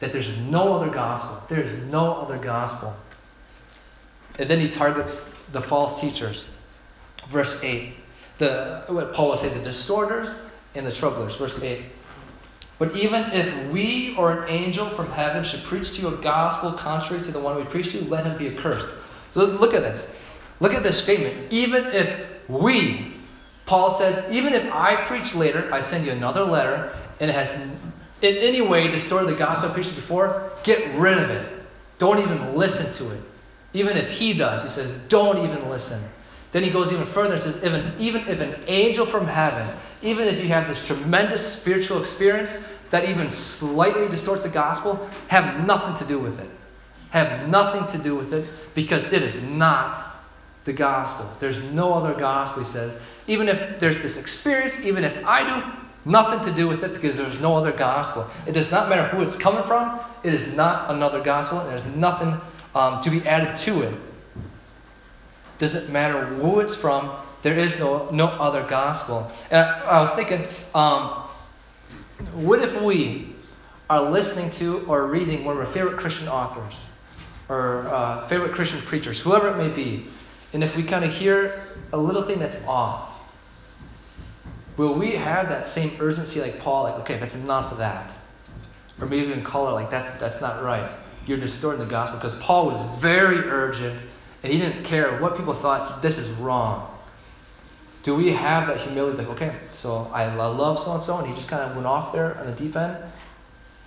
That 0.00 0.12
there's 0.12 0.28
no 0.38 0.72
other 0.72 0.88
gospel. 0.88 1.42
There 1.48 1.60
is 1.60 1.72
no 1.90 2.14
other 2.14 2.38
gospel. 2.38 2.94
And 4.38 4.48
then 4.48 4.60
he 4.60 4.70
targets 4.70 5.28
the 5.52 5.60
false 5.60 6.00
teachers. 6.00 6.46
Verse 7.30 7.56
8. 7.62 7.94
The 8.38 8.84
what 8.88 9.12
Paul 9.14 9.30
would 9.30 9.40
say, 9.40 9.48
the 9.48 9.60
distorters 9.60 10.38
and 10.74 10.86
the 10.86 10.92
troublers. 10.92 11.34
Verse 11.36 11.58
8. 11.58 11.82
But 12.78 12.94
even 12.94 13.24
if 13.32 13.72
we 13.72 14.14
or 14.16 14.32
an 14.32 14.50
angel 14.50 14.90
from 14.90 15.10
heaven 15.10 15.42
should 15.42 15.64
preach 15.64 15.92
to 15.92 16.02
you 16.02 16.08
a 16.08 16.16
gospel 16.18 16.72
contrary 16.72 17.22
to 17.22 17.32
the 17.32 17.40
one 17.40 17.56
we 17.56 17.64
preach 17.64 17.92
to 17.92 17.98
you, 17.98 18.04
let 18.08 18.26
him 18.26 18.36
be 18.36 18.54
accursed. 18.54 18.90
Look 19.34 19.72
at 19.72 19.82
this. 19.82 20.08
Look 20.60 20.74
at 20.74 20.82
this 20.82 20.98
statement. 20.98 21.50
Even 21.50 21.86
if 21.86 22.26
we, 22.48 23.15
Paul 23.66 23.90
says, 23.90 24.24
even 24.30 24.54
if 24.54 24.72
I 24.72 25.04
preach 25.04 25.34
later, 25.34 25.68
I 25.72 25.80
send 25.80 26.06
you 26.06 26.12
another 26.12 26.44
letter, 26.44 26.96
and 27.20 27.28
it 27.28 27.34
has 27.34 27.52
in 28.22 28.36
any 28.36 28.60
way 28.60 28.88
distorted 28.88 29.28
the 29.28 29.36
gospel 29.36 29.68
I 29.68 29.74
preached 29.74 29.94
before, 29.94 30.52
get 30.62 30.94
rid 30.94 31.18
of 31.18 31.30
it. 31.30 31.52
Don't 31.98 32.20
even 32.20 32.54
listen 32.54 32.90
to 32.94 33.10
it. 33.10 33.20
Even 33.74 33.96
if 33.96 34.10
he 34.10 34.32
does, 34.32 34.62
he 34.62 34.68
says, 34.68 34.92
don't 35.08 35.44
even 35.44 35.68
listen. 35.68 36.02
Then 36.52 36.62
he 36.62 36.70
goes 36.70 36.92
even 36.92 37.04
further 37.04 37.32
and 37.32 37.40
says, 37.40 37.56
even, 37.62 37.92
even 37.98 38.26
if 38.28 38.40
an 38.40 38.54
angel 38.66 39.04
from 39.04 39.26
heaven, 39.26 39.68
even 40.00 40.28
if 40.28 40.40
you 40.40 40.48
have 40.48 40.68
this 40.68 40.80
tremendous 40.86 41.46
spiritual 41.46 41.98
experience 41.98 42.56
that 42.90 43.08
even 43.08 43.28
slightly 43.28 44.08
distorts 44.08 44.44
the 44.44 44.48
gospel, 44.48 45.10
have 45.26 45.66
nothing 45.66 45.94
to 45.94 46.04
do 46.04 46.18
with 46.18 46.38
it. 46.38 46.48
Have 47.10 47.48
nothing 47.48 47.86
to 47.88 47.98
do 48.02 48.14
with 48.14 48.32
it 48.32 48.48
because 48.74 49.12
it 49.12 49.22
is 49.22 49.36
not 49.42 50.05
the 50.66 50.72
gospel. 50.72 51.30
There's 51.38 51.60
no 51.60 51.94
other 51.94 52.12
gospel, 52.12 52.62
he 52.62 52.68
says. 52.68 52.96
Even 53.26 53.48
if 53.48 53.80
there's 53.80 54.00
this 54.00 54.18
experience, 54.18 54.80
even 54.80 55.04
if 55.04 55.24
I 55.24 55.46
do, 55.46 55.72
nothing 56.04 56.40
to 56.50 56.54
do 56.54 56.68
with 56.68 56.82
it 56.82 56.92
because 56.92 57.16
there's 57.16 57.38
no 57.38 57.54
other 57.56 57.72
gospel. 57.72 58.28
It 58.46 58.52
does 58.52 58.70
not 58.70 58.88
matter 58.88 59.06
who 59.08 59.22
it's 59.22 59.36
coming 59.36 59.62
from, 59.62 60.00
it 60.24 60.34
is 60.34 60.46
not 60.48 60.90
another 60.90 61.22
gospel, 61.22 61.60
and 61.60 61.70
there's 61.70 61.84
nothing 61.84 62.38
um, 62.74 63.00
to 63.02 63.10
be 63.10 63.26
added 63.26 63.56
to 63.56 63.82
it. 63.82 63.94
Doesn't 65.58 65.88
matter 65.88 66.26
who 66.26 66.60
it's 66.60 66.74
from, 66.74 67.16
there 67.42 67.56
is 67.56 67.78
no, 67.78 68.10
no 68.10 68.26
other 68.26 68.66
gospel. 68.66 69.30
And 69.50 69.60
I, 69.60 69.80
I 69.82 70.00
was 70.00 70.10
thinking, 70.12 70.48
um, 70.74 71.28
what 72.34 72.60
if 72.60 72.80
we 72.82 73.34
are 73.88 74.10
listening 74.10 74.50
to 74.50 74.80
or 74.86 75.06
reading 75.06 75.44
one 75.44 75.56
of 75.56 75.64
our 75.64 75.72
favorite 75.72 75.98
Christian 75.98 76.26
authors 76.26 76.82
or 77.48 77.86
uh, 77.86 78.26
favorite 78.28 78.52
Christian 78.52 78.82
preachers, 78.82 79.20
whoever 79.20 79.50
it 79.50 79.56
may 79.56 79.68
be, 79.68 80.08
and 80.52 80.62
if 80.62 80.76
we 80.76 80.82
kind 80.82 81.04
of 81.04 81.14
hear 81.14 81.62
a 81.92 81.96
little 81.98 82.22
thing 82.22 82.38
that's 82.38 82.56
off, 82.66 83.10
will 84.76 84.94
we 84.94 85.12
have 85.12 85.48
that 85.48 85.66
same 85.66 85.96
urgency 86.00 86.40
like 86.40 86.58
Paul, 86.58 86.84
like, 86.84 86.98
okay, 87.00 87.18
that's 87.18 87.34
enough 87.34 87.72
of 87.72 87.78
that? 87.78 88.12
Or 89.00 89.06
maybe 89.06 89.26
even 89.26 89.44
call 89.44 89.68
it 89.68 89.72
like, 89.72 89.90
that's, 89.90 90.08
that's 90.20 90.40
not 90.40 90.62
right. 90.62 90.90
You're 91.26 91.38
distorting 91.38 91.80
the 91.80 91.86
gospel. 91.86 92.18
Because 92.18 92.34
Paul 92.34 92.66
was 92.66 93.00
very 93.00 93.38
urgent 93.38 94.04
and 94.42 94.52
he 94.52 94.58
didn't 94.58 94.84
care 94.84 95.18
what 95.20 95.36
people 95.36 95.54
thought, 95.54 96.00
this 96.02 96.18
is 96.18 96.28
wrong. 96.30 96.92
Do 98.02 98.14
we 98.14 98.30
have 98.30 98.68
that 98.68 98.80
humility 98.80 99.18
like, 99.18 99.28
okay, 99.30 99.56
so 99.72 100.08
I 100.12 100.32
love 100.32 100.78
so 100.78 100.92
and 100.92 101.02
so, 101.02 101.18
and 101.18 101.26
he 101.26 101.34
just 101.34 101.48
kind 101.48 101.62
of 101.62 101.74
went 101.74 101.86
off 101.86 102.12
there 102.12 102.38
on 102.38 102.46
the 102.46 102.52
deep 102.52 102.76
end? 102.76 102.96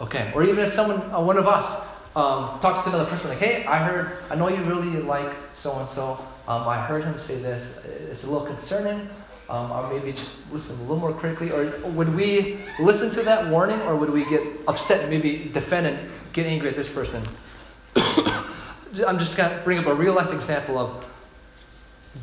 Okay. 0.01 0.31
Or 0.35 0.43
even 0.43 0.59
if 0.59 0.69
someone, 0.69 1.01
uh, 1.13 1.21
one 1.21 1.37
of 1.37 1.47
us, 1.47 1.73
um, 2.15 2.59
talks 2.59 2.81
to 2.81 2.89
another 2.89 3.09
person, 3.09 3.29
like, 3.29 3.37
hey, 3.37 3.65
I 3.65 3.83
heard, 3.83 4.17
I 4.29 4.35
know 4.35 4.49
you 4.49 4.63
really 4.63 5.01
like 5.01 5.33
so 5.51 5.79
and 5.79 5.89
so. 5.89 6.19
I 6.49 6.81
heard 6.81 7.03
him 7.03 7.19
say 7.19 7.35
this. 7.35 7.79
It's 8.09 8.23
a 8.23 8.29
little 8.29 8.45
concerning. 8.45 9.09
Um, 9.49 9.71
or 9.71 9.91
maybe 9.91 10.13
just 10.13 10.29
listen 10.51 10.75
a 10.77 10.81
little 10.81 10.97
more 10.97 11.13
critically. 11.13 11.51
Or 11.51 11.75
would 11.89 12.13
we 12.15 12.59
listen 12.79 13.09
to 13.11 13.23
that 13.23 13.47
warning, 13.49 13.81
or 13.81 13.95
would 13.95 14.11
we 14.11 14.23
get 14.25 14.43
upset 14.67 15.01
and 15.01 15.09
maybe 15.09 15.49
defend 15.51 15.87
and 15.87 16.11
get 16.33 16.45
angry 16.45 16.69
at 16.69 16.75
this 16.75 16.87
person? 16.87 17.23
I'm 17.95 19.17
just 19.17 19.37
going 19.37 19.55
to 19.57 19.61
bring 19.63 19.79
up 19.79 19.87
a 19.87 19.93
real 19.93 20.13
life 20.13 20.31
example 20.31 20.77
of 20.77 21.05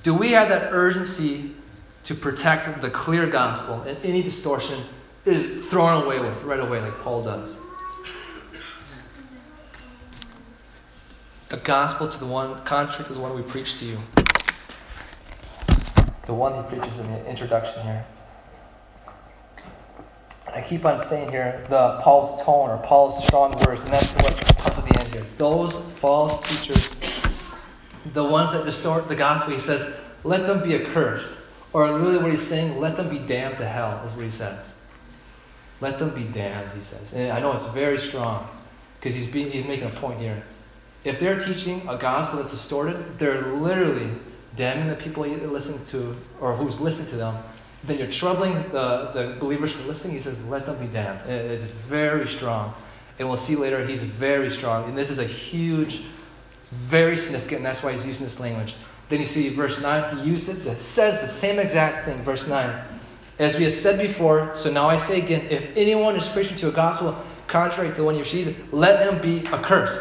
do 0.03 0.15
we 0.15 0.31
have 0.33 0.49
that 0.49 0.73
urgency 0.73 1.53
to 2.05 2.15
protect 2.15 2.81
the 2.81 2.91
clear 2.91 3.27
gospel 3.27 3.83
and 3.83 3.99
any 4.05 4.23
distortion 4.23 4.85
is 5.25 5.67
thrown 5.67 6.05
away 6.05 6.21
with 6.21 6.41
right 6.45 6.61
away, 6.61 6.81
like 6.81 6.97
Paul 7.01 7.25
does? 7.25 7.57
The 11.49 11.59
gospel 11.59 12.09
to 12.09 12.19
the 12.19 12.27
one 12.27 12.65
contrary 12.65 13.07
to 13.07 13.15
the 13.15 13.21
one 13.21 13.37
we 13.37 13.43
preach 13.43 13.79
to 13.79 13.85
you. 13.85 14.01
The 16.27 16.35
one 16.35 16.61
he 16.61 16.69
preaches 16.69 16.99
in 16.99 17.07
the 17.13 17.25
introduction 17.27 17.81
here. 17.85 18.05
I 20.53 20.61
keep 20.61 20.85
on 20.85 20.99
saying 20.99 21.31
here 21.31 21.63
the 21.69 22.01
Paul's 22.03 22.43
tone 22.43 22.71
or 22.71 22.79
Paul's 22.79 23.25
strong 23.25 23.53
words, 23.65 23.83
and 23.83 23.93
that's 23.93 24.13
what 24.15 24.37
comes 24.59 24.75
to 24.75 24.81
the 24.81 25.01
end 25.01 25.13
here. 25.13 25.27
Those 25.39 25.77
false 26.01 26.45
teachers, 26.49 26.97
the 28.13 28.25
ones 28.25 28.51
that 28.51 28.65
distort 28.65 29.07
the 29.07 29.15
gospel, 29.15 29.53
he 29.53 29.61
says, 29.61 29.87
let 30.25 30.47
them 30.47 30.65
be 30.65 30.75
accursed. 30.75 31.31
Or 31.73 31.97
really 31.97 32.19
what 32.19 32.31
he's 32.31 32.45
saying, 32.45 32.81
let 32.81 32.97
them 32.97 33.09
be 33.09 33.19
damned 33.21 33.59
to 33.59 33.69
hell, 33.69 34.03
is 34.05 34.15
what 34.15 34.25
he 34.25 34.31
says. 34.31 34.75
Let 35.81 36.01
them 36.01 36.11
be 36.11 36.25
damned, 36.25 36.71
he 36.75 36.83
says. 36.83 37.13
And 37.13 37.31
I 37.31 37.39
know 37.39 37.53
it's 37.53 37.67
very 37.67 37.99
strong 37.99 38.49
because 38.99 39.15
he's, 39.15 39.27
he's 39.27 39.65
making 39.65 39.87
a 39.87 40.01
point 40.01 40.19
here. 40.19 40.43
If 41.07 41.21
they're 41.21 41.39
teaching 41.39 41.87
a 41.89 41.97
gospel 41.97 42.41
that's 42.41 42.51
distorted, 42.51 43.17
they're 43.17 43.55
literally 43.55 44.11
damning 44.57 44.89
the 44.89 44.97
people 44.97 45.25
you're 45.25 45.39
listening 45.47 45.85
to 45.85 46.17
or 46.41 46.53
who's 46.53 46.81
listening 46.81 47.09
to 47.11 47.17
them. 47.17 47.45
Then 47.85 47.99
you're 47.99 48.11
troubling 48.11 48.55
the, 48.73 49.13
the 49.15 49.37
believers 49.39 49.71
from 49.71 49.87
listening. 49.87 50.15
He 50.15 50.19
says, 50.19 50.37
let 50.47 50.67
them 50.67 50.79
be 50.79 50.89
damned. 50.89 51.21
It's 51.31 51.63
very 51.63 52.27
strong. 52.27 52.75
And 53.21 53.29
we'll 53.29 53.37
see 53.37 53.55
later, 53.55 53.87
he's 53.87 54.03
very 54.03 54.51
strong. 54.51 54.89
And 54.89 54.99
this 54.99 55.09
is 55.09 55.21
a 55.21 55.25
huge, 55.25 56.03
very 56.73 57.17
significant, 57.17 57.59
and 57.59 57.67
that's 57.67 57.85
why 57.85 57.93
he's 57.93 58.05
using 58.05 58.25
this 58.25 58.41
language. 58.41 58.75
Then 59.09 59.21
you 59.21 59.27
see 59.27 59.49
verse 59.51 59.81
9, 59.81 60.19
he 60.19 60.29
used 60.29 60.49
it, 60.49 60.65
that 60.65 60.81
says 60.81 61.21
the 61.21 61.29
same 61.29 61.61
exact 61.61 62.07
thing, 62.07 62.21
verse 62.25 62.49
9. 62.49 62.85
As 63.39 63.57
we 63.57 63.63
have 63.63 63.75
said 63.75 64.01
before, 64.01 64.57
so 64.57 64.73
now 64.73 64.89
I 64.89 64.97
say 64.97 65.23
again, 65.23 65.47
if 65.51 65.65
anyone 65.77 66.17
is 66.17 66.27
preaching 66.27 66.57
to 66.57 66.69
a 66.69 66.73
gospel 66.73 67.17
contrary 67.47 67.91
to 67.91 67.95
the 67.95 68.03
one 68.03 68.17
you 68.17 68.23
received, 68.23 68.73
let 68.73 69.07
him 69.09 69.23
be 69.23 69.47
accursed 69.47 70.01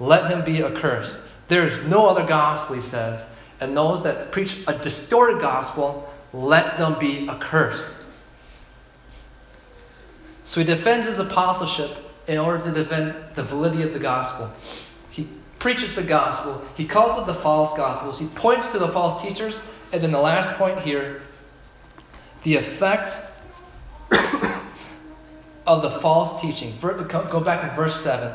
let 0.00 0.28
him 0.30 0.44
be 0.44 0.64
accursed. 0.64 1.20
There 1.48 1.62
is 1.64 1.86
no 1.86 2.06
other 2.06 2.26
gospel, 2.26 2.74
he 2.74 2.80
says. 2.80 3.26
And 3.60 3.76
those 3.76 4.02
that 4.02 4.32
preach 4.32 4.56
a 4.66 4.78
distorted 4.78 5.40
gospel, 5.40 6.12
let 6.32 6.78
them 6.78 6.98
be 6.98 7.28
accursed. 7.28 7.88
So 10.44 10.60
he 10.60 10.66
defends 10.66 11.06
his 11.06 11.18
apostleship 11.18 11.96
in 12.26 12.38
order 12.38 12.62
to 12.64 12.72
defend 12.72 13.14
the 13.34 13.42
validity 13.42 13.82
of 13.82 13.92
the 13.92 13.98
gospel. 13.98 14.50
He 15.10 15.28
preaches 15.58 15.94
the 15.94 16.02
gospel, 16.02 16.62
he 16.74 16.86
calls 16.86 17.20
it 17.20 17.26
the 17.26 17.38
false 17.40 17.76
gospels, 17.76 18.18
he 18.18 18.26
points 18.28 18.70
to 18.70 18.78
the 18.78 18.88
false 18.88 19.20
teachers, 19.20 19.60
and 19.92 20.02
then 20.02 20.10
the 20.10 20.18
last 20.18 20.52
point 20.52 20.80
here 20.80 21.22
the 22.42 22.56
effect 22.56 23.16
of 25.66 25.82
the 25.82 25.90
false 26.00 26.40
teaching. 26.40 26.74
Go 26.80 27.40
back 27.40 27.68
to 27.68 27.76
verse 27.76 28.00
7. 28.02 28.32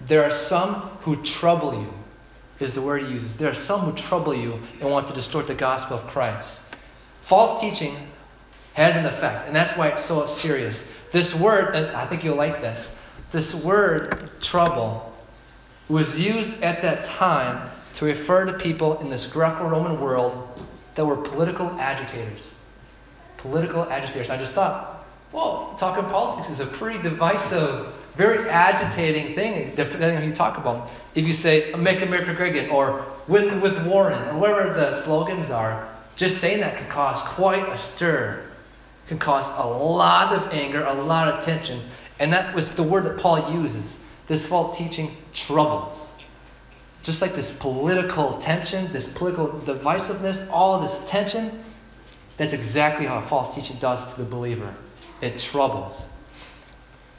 There 0.00 0.24
are 0.24 0.30
some 0.30 0.74
who 1.02 1.22
trouble 1.22 1.74
you, 1.74 1.92
is 2.60 2.72
the 2.72 2.82
word 2.82 3.02
he 3.02 3.12
uses. 3.12 3.36
There 3.36 3.48
are 3.48 3.54
some 3.54 3.80
who 3.80 3.92
trouble 3.92 4.34
you 4.34 4.60
and 4.80 4.90
want 4.90 5.06
to 5.08 5.12
distort 5.12 5.46
the 5.46 5.54
gospel 5.54 5.96
of 5.98 6.06
Christ. 6.06 6.60
False 7.22 7.60
teaching 7.60 7.96
has 8.74 8.96
an 8.96 9.06
effect, 9.06 9.46
and 9.46 9.54
that's 9.54 9.76
why 9.76 9.88
it's 9.88 10.04
so 10.04 10.24
serious. 10.24 10.84
This 11.12 11.34
word, 11.34 11.74
and 11.74 11.88
I 11.88 12.06
think 12.06 12.24
you'll 12.24 12.36
like 12.36 12.60
this, 12.60 12.88
this 13.32 13.54
word 13.54 14.30
trouble 14.40 15.12
was 15.88 16.18
used 16.18 16.62
at 16.62 16.82
that 16.82 17.02
time 17.02 17.70
to 17.94 18.04
refer 18.04 18.44
to 18.44 18.52
people 18.58 18.98
in 19.00 19.10
this 19.10 19.26
Greco 19.26 19.66
Roman 19.68 20.00
world 20.00 20.48
that 20.94 21.04
were 21.04 21.16
political 21.16 21.68
agitators. 21.80 22.40
Political 23.38 23.90
agitators. 23.90 24.30
I 24.30 24.36
just 24.36 24.52
thought, 24.52 25.06
well, 25.32 25.76
talking 25.78 26.04
politics 26.04 26.50
is 26.50 26.60
a 26.60 26.66
pretty 26.66 27.00
divisive 27.02 27.92
very 28.16 28.48
agitating 28.48 29.34
thing, 29.34 29.74
depending 29.74 30.16
on 30.16 30.22
who 30.22 30.28
you 30.28 30.34
talk 30.34 30.58
about. 30.58 30.90
If 31.14 31.26
you 31.26 31.32
say, 31.32 31.72
make 31.74 32.02
America 32.02 32.34
great 32.34 32.56
again, 32.56 32.70
or 32.70 33.06
win 33.28 33.60
with 33.60 33.78
Warren, 33.86 34.28
or 34.28 34.38
whatever 34.38 34.74
the 34.74 34.92
slogans 35.02 35.50
are, 35.50 35.88
just 36.16 36.38
saying 36.38 36.60
that 36.60 36.76
can 36.76 36.88
cause 36.88 37.20
quite 37.20 37.68
a 37.68 37.76
stir, 37.76 38.44
can 39.06 39.18
cause 39.18 39.48
a 39.50 39.66
lot 39.66 40.34
of 40.34 40.52
anger, 40.52 40.84
a 40.84 40.94
lot 40.94 41.28
of 41.28 41.44
tension. 41.44 41.80
And 42.18 42.32
that 42.32 42.54
was 42.54 42.72
the 42.72 42.82
word 42.82 43.04
that 43.04 43.18
Paul 43.18 43.52
uses. 43.52 43.96
This 44.26 44.44
false 44.44 44.76
teaching 44.76 45.16
troubles. 45.32 46.10
Just 47.02 47.22
like 47.22 47.34
this 47.34 47.50
political 47.50 48.38
tension, 48.38 48.90
this 48.90 49.06
political 49.06 49.48
divisiveness, 49.48 50.46
all 50.50 50.80
this 50.80 51.00
tension, 51.06 51.64
that's 52.36 52.52
exactly 52.52 53.06
how 53.06 53.20
false 53.22 53.54
teaching 53.54 53.76
does 53.78 54.12
to 54.12 54.18
the 54.18 54.28
believer. 54.28 54.74
It 55.20 55.38
troubles. 55.38 56.08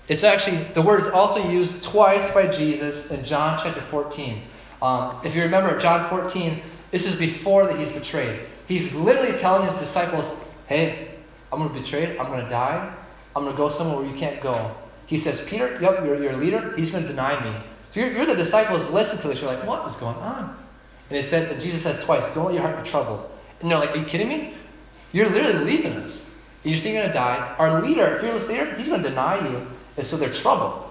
It's 0.10 0.24
actually, 0.24 0.64
the 0.74 0.82
word 0.82 1.00
is 1.00 1.08
also 1.08 1.50
used 1.50 1.84
twice 1.84 2.30
by 2.32 2.48
Jesus 2.48 3.12
in 3.12 3.24
John 3.24 3.60
chapter 3.62 3.82
14. 3.82 4.42
Um, 4.82 5.16
if 5.24 5.36
you 5.36 5.44
remember, 5.44 5.78
John 5.80 6.10
14, 6.10 6.62
this 6.90 7.06
is 7.06 7.14
before 7.14 7.68
that 7.68 7.78
he's 7.78 7.92
betrayed. 7.92 8.42
He's 8.68 8.92
literally 8.94 9.38
telling 9.38 9.66
his 9.66 9.76
disciples, 9.76 10.32
hey, 10.66 11.12
I'm 11.54 11.60
going 11.60 11.70
to 11.70 11.76
be 11.76 11.82
betrayed. 11.82 12.18
I'm 12.18 12.26
going 12.26 12.44
to 12.44 12.50
die. 12.50 12.92
I'm 13.36 13.44
going 13.44 13.56
to 13.56 13.58
go 13.58 13.70
somewhere 13.70 13.98
where 13.98 14.10
you 14.10 14.18
can't 14.18 14.42
go. 14.42 14.76
He 15.06 15.20
says, 15.20 15.42
Peter, 15.42 15.78
yep, 15.80 16.04
you're 16.04 16.22
your 16.22 16.38
leader. 16.38 16.76
He's 16.76 16.90
going 16.90 17.04
to 17.04 17.10
deny 17.10 17.44
me. 17.44 17.56
So 17.92 18.00
you're, 18.00 18.12
you're, 18.12 18.26
the 18.26 18.36
disciples. 18.36 18.86
Listen 18.90 19.20
to 19.20 19.28
this. 19.28 19.42
You're 19.42 19.54
like, 19.54 19.66
what 19.66 19.86
is 19.88 19.96
going 19.96 20.18
on? 20.18 20.58
And 21.10 21.18
he 21.18 21.22
said, 21.22 21.52
and 21.52 21.62
Jesus 21.62 21.84
says 21.84 22.04
twice, 22.04 22.24
don't 22.34 22.46
let 22.46 22.54
your 22.56 22.64
heart 22.64 22.84
be 22.84 22.90
troubled. 22.90 23.30
And 23.62 23.70
they're 23.70 23.78
like, 23.78 23.92
are 23.92 23.98
you 23.98 24.06
kidding 24.06 24.30
me? 24.30 24.56
You're 25.12 25.30
literally 25.30 25.66
leaving 25.66 25.94
us. 25.94 26.26
You're 26.64 26.80
saying 26.80 26.96
you're 26.96 27.04
going 27.04 27.14
to 27.14 27.18
die. 27.18 27.56
Our 27.60 27.82
leader, 27.82 28.20
fearless 28.20 28.48
leader, 28.48 28.74
he's 28.76 28.88
going 28.88 29.04
to 29.04 29.10
deny 29.10 29.48
you. 29.48 29.68
And 30.00 30.08
so 30.08 30.16
they're 30.16 30.32
troubled. 30.32 30.90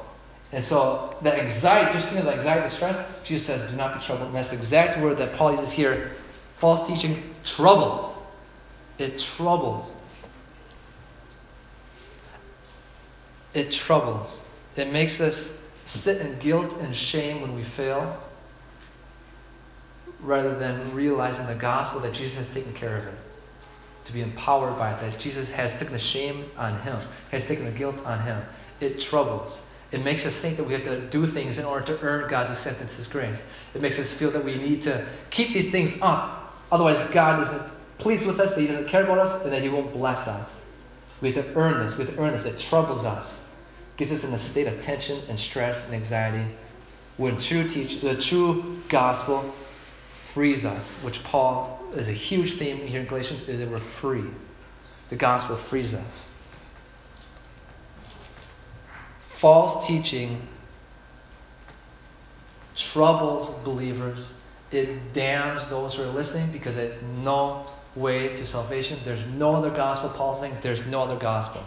And 0.53 0.63
so 0.63 1.17
the 1.23 1.35
anxiety, 1.35 1.95
just 1.95 2.09
think 2.11 2.21
of 2.21 2.27
the 2.27 2.35
anxiety, 2.35 2.61
the 2.61 2.69
stress, 2.69 3.03
Jesus 3.25 3.47
says, 3.47 3.71
do 3.71 3.75
not 3.75 3.95
be 3.95 4.05
troubled. 4.05 4.27
And 4.27 4.37
that's 4.37 4.51
the 4.51 4.57
exact 4.57 5.01
word 5.01 5.17
that 5.17 5.33
Paul 5.33 5.53
uses 5.53 5.73
here. 5.73 6.13
False 6.59 6.87
teaching 6.87 7.35
troubles. 7.43 8.15
It 8.99 9.19
troubles. 9.19 9.95
It 13.55 13.73
troubles. 13.73 14.39
It 14.77 14.93
makes 14.93 15.23
us 15.23 15.51
sit 15.87 16.21
in 16.21 16.39
guilt 16.39 16.77
and 16.79 16.95
shame 16.95 17.41
when 17.41 17.55
we 17.57 17.65
fail, 17.65 18.15
rather 20.21 20.55
than 20.55 20.95
realizing 20.95 21.47
the 21.47 21.55
gospel 21.55 22.01
that 22.01 22.13
Jesus 22.13 22.37
has 22.37 22.51
taken 22.51 22.75
care 22.75 22.99
of 22.99 23.07
it. 23.07 23.15
To 24.05 24.13
be 24.13 24.21
empowered 24.21 24.77
by 24.77 24.93
it, 24.93 25.01
that 25.01 25.19
Jesus 25.19 25.51
has 25.53 25.73
taken 25.73 25.93
the 25.93 25.99
shame 25.99 26.45
on 26.59 26.79
him, 26.83 26.99
has 27.31 27.47
taken 27.47 27.65
the 27.65 27.71
guilt 27.71 28.05
on 28.05 28.21
him 28.21 28.43
it 28.81 29.01
troubles. 29.01 29.63
It 29.91 30.05
makes 30.05 30.27
us 30.27 30.39
think 30.39 30.57
that 30.59 30.65
we 30.65 30.75
have 30.75 30.85
to 30.85 31.01
do 31.09 31.27
things 31.27 31.59
in 31.59 31.65
order 31.65 31.87
to 31.87 32.01
earn 32.03 32.29
God's 32.29 32.51
acceptance, 32.51 32.93
His 32.93 33.07
grace. 33.07 33.43
It 33.75 33.81
makes 33.81 33.99
us 33.99 34.11
feel 34.11 34.31
that 34.33 34.45
we 34.45 34.57
need 34.57 34.83
to 34.83 35.07
keep 35.31 35.53
these 35.53 35.71
things 35.71 35.97
up. 36.03 36.55
Otherwise, 36.71 36.99
God 37.11 37.41
isn't 37.43 37.63
pleased 37.99 38.27
with 38.27 38.39
us, 38.39 38.55
that 38.55 38.61
He 38.61 38.67
doesn't 38.67 38.89
care 38.89 39.05
about 39.05 39.19
us, 39.19 39.43
and 39.43 39.53
that 39.53 39.63
He 39.63 39.69
won't 39.69 39.93
bless 39.93 40.29
us. 40.29 40.51
We 41.21 41.33
have 41.33 41.45
to 41.45 41.55
earn 41.59 41.85
this. 41.85 41.97
We 41.97 42.05
have 42.05 42.15
to 42.15 42.21
earn 42.21 42.33
this. 42.33 42.45
It 42.45 42.59
troubles 42.59 43.05
us. 43.05 43.39
Gets 43.97 44.13
us 44.13 44.25
in 44.25 44.33
a 44.33 44.39
state 44.39 44.67
of 44.67 44.79
tension 44.79 45.23
and 45.29 45.41
stress 45.41 45.85
and 45.85 45.95
anxiety. 45.95 46.47
When 47.17 47.39
true 47.41 47.67
teach, 47.67 48.01
the 48.01 48.15
true 48.15 48.81
gospel 48.89 49.53
frees 50.35 50.65
us, 50.65 50.93
which 51.03 51.23
Paul 51.25 51.81
is 51.95 52.07
a 52.07 52.13
huge 52.13 52.55
theme 52.59 52.87
here 52.87 53.01
in 53.01 53.07
Galatians, 53.07 53.43
is 53.43 53.59
that 53.59 53.69
we're 53.69 53.79
free. 53.79 54.25
The 55.09 55.17
gospel 55.17 55.57
frees 55.57 55.95
us. 55.95 56.27
False 59.39 59.87
teaching 59.87 60.43
troubles 62.75 63.51
believers. 63.65 64.35
It 64.73 65.13
damns 65.13 65.67
those 65.67 65.95
who 65.95 66.03
are 66.03 66.13
listening 66.13 66.51
because 66.51 66.77
it's 66.77 66.99
no 67.23 67.67
way 67.95 68.35
to 68.35 68.45
salvation. 68.45 68.99
There's 69.05 69.25
no 69.27 69.55
other 69.55 69.71
gospel. 69.71 70.11
Paul's 70.11 70.41
saying 70.41 70.57
there's 70.61 70.85
no 70.87 71.03
other 71.03 71.17
gospel. 71.17 71.63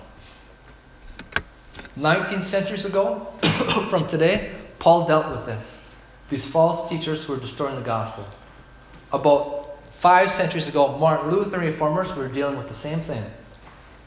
19 1.96 2.42
centuries 2.42 2.86
ago 2.86 3.28
from 3.90 4.06
today, 4.06 4.54
Paul 4.80 5.08
dealt 5.08 5.32
with 5.32 5.46
this. 5.46 5.78
These 6.30 6.46
false 6.46 6.90
teachers 6.90 7.24
who 7.24 7.34
were 7.34 7.40
distorting 7.40 7.78
the 7.78 7.86
gospel. 7.86 8.26
About 9.14 9.78
five 10.00 10.30
centuries 10.30 10.68
ago, 10.68 10.98
Martin 10.98 11.32
Luther 11.32 11.60
reformers 11.60 12.14
were 12.14 12.28
dealing 12.28 12.58
with 12.58 12.68
the 12.68 12.74
same 12.74 13.02
thing 13.02 13.24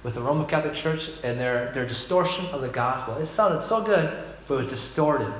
with 0.04 0.14
the 0.14 0.22
Roman 0.22 0.46
Catholic 0.46 0.74
Church 0.74 1.10
and 1.24 1.40
their, 1.40 1.72
their 1.72 1.86
distortion 1.86 2.44
of 2.46 2.60
the 2.60 2.68
gospel. 2.68 3.16
It 3.16 3.24
sounded 3.24 3.62
so 3.62 3.82
good, 3.82 4.16
but 4.46 4.54
it 4.54 4.58
was 4.58 4.66
distorted. 4.66 5.32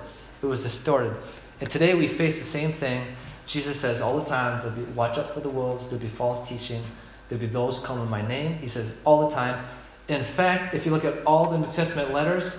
It 0.42 0.46
was 0.46 0.62
distorted. 0.62 1.14
And 1.60 1.70
today 1.70 1.94
we 1.94 2.08
face 2.08 2.38
the 2.38 2.44
same 2.44 2.72
thing. 2.72 3.06
Jesus 3.46 3.78
says 3.78 4.00
all 4.00 4.18
the 4.18 4.24
time, 4.24 4.58
there'll 4.60 4.74
be, 4.74 4.82
watch 4.92 5.18
out 5.18 5.32
for 5.34 5.40
the 5.40 5.50
wolves, 5.50 5.88
there'll 5.88 6.02
be 6.02 6.08
false 6.08 6.48
teaching, 6.48 6.82
there'll 7.28 7.40
be 7.40 7.46
those 7.46 7.76
who 7.76 7.84
come 7.84 8.00
in 8.00 8.08
my 8.08 8.26
name. 8.26 8.58
He 8.58 8.66
says 8.66 8.90
all 9.04 9.28
the 9.28 9.34
time. 9.34 9.64
In 10.08 10.24
fact, 10.24 10.74
if 10.74 10.86
you 10.86 10.92
look 10.92 11.04
at 11.04 11.24
all 11.26 11.50
the 11.50 11.58
New 11.58 11.70
Testament 11.70 12.12
letters, 12.12 12.58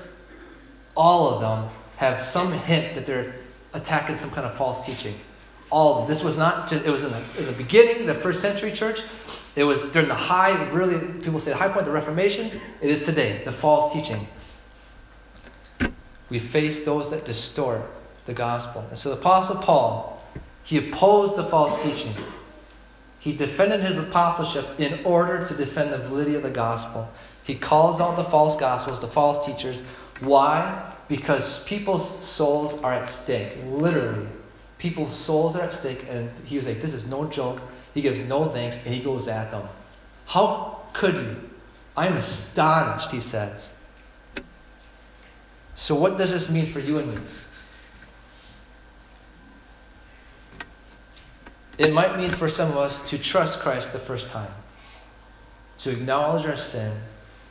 all 0.96 1.30
of 1.30 1.42
them 1.42 1.70
have 1.98 2.24
some 2.24 2.54
hint 2.54 2.94
that 2.94 3.06
they're 3.06 3.36
attacking 3.74 4.16
some 4.16 4.30
kind 4.30 4.46
of 4.46 4.56
false 4.56 4.86
teaching. 4.86 5.16
All 5.72 5.96
of 5.96 6.08
them. 6.08 6.16
This 6.16 6.24
was 6.24 6.38
not 6.38 6.70
just, 6.70 6.86
it 6.86 6.90
was 6.90 7.04
in 7.04 7.12
the, 7.12 7.24
in 7.38 7.46
the 7.46 7.52
beginning, 7.52 8.06
the 8.06 8.14
first 8.14 8.42
century 8.42 8.72
church. 8.72 9.02
It 9.56 9.64
was 9.64 9.84
during 9.84 10.10
the 10.10 10.16
high, 10.16 10.70
really, 10.70 11.00
people 11.22 11.40
say 11.40 11.52
the 11.52 11.58
high 11.58 11.68
point 11.68 11.80
of 11.80 11.86
the 11.86 11.92
Reformation. 11.92 12.60
It 12.82 12.90
is 12.90 13.04
today, 13.04 13.42
the 13.46 13.52
false 13.52 13.94
teaching. 13.94 14.28
We 16.30 16.40
face 16.40 16.84
those 16.84 17.10
that 17.12 17.24
distort 17.24 17.82
the 18.26 18.34
gospel. 18.34 18.86
And 18.90 18.98
so 18.98 19.10
the 19.10 19.18
Apostle 19.18 19.58
Paul, 19.58 20.22
he 20.64 20.90
opposed 20.90 21.36
the 21.36 21.46
false 21.46 21.82
teaching. 21.82 22.14
He 23.20 23.34
defended 23.34 23.82
his 23.82 23.98
apostleship 23.98 24.80
in 24.80 25.06
order 25.06 25.46
to 25.46 25.56
defend 25.56 25.94
the 25.94 25.98
validity 26.00 26.36
of 26.36 26.44
the 26.44 26.50
gospel. 26.50 27.10
He 27.44 27.56
calls 27.56 28.02
out 28.02 28.16
the 28.16 28.24
false 28.24 28.56
gospels, 28.56 29.00
the 29.00 29.08
false 29.08 29.46
teachers. 29.46 29.82
Why? 30.20 30.94
Because 31.08 31.64
people's 31.64 32.24
souls 32.24 32.74
are 32.84 32.94
at 32.94 33.06
stake. 33.06 33.58
Literally. 33.66 34.28
People's 34.78 35.16
souls 35.16 35.56
are 35.56 35.62
at 35.62 35.74
stake. 35.74 36.06
And 36.10 36.30
he 36.46 36.58
was 36.58 36.68
like, 36.68 36.82
this 36.82 36.94
is 36.94 37.06
no 37.06 37.26
joke. 37.26 37.62
He 37.94 38.02
gives 38.02 38.20
no 38.20 38.46
thanks 38.46 38.78
and 38.86 38.94
he 38.94 39.02
goes 39.02 39.28
at 39.28 39.52
them. 39.52 39.68
How 40.26 40.82
could 40.94 41.16
you? 41.16 41.50
I 41.96 42.08
am 42.08 42.18
astonished, 42.18 43.12
he 43.12 43.22
says. 43.22 43.72
So, 45.76 45.96
what 45.96 46.18
does 46.18 46.32
this 46.32 46.50
mean 46.50 46.72
for 46.72 46.80
you 46.80 47.00
and 47.00 47.14
me? 47.14 47.22
It 51.78 51.94
might 51.94 52.18
mean 52.18 52.30
for 52.30 52.48
some 52.48 52.72
of 52.72 52.78
us 52.78 53.10
to 53.10 53.18
trust 53.18 53.60
Christ 53.60 53.92
the 53.92 54.00
first 54.00 54.30
time, 54.30 54.52
to 55.80 55.92
acknowledge 55.92 56.46
our 56.46 56.56
sin, 56.56 56.94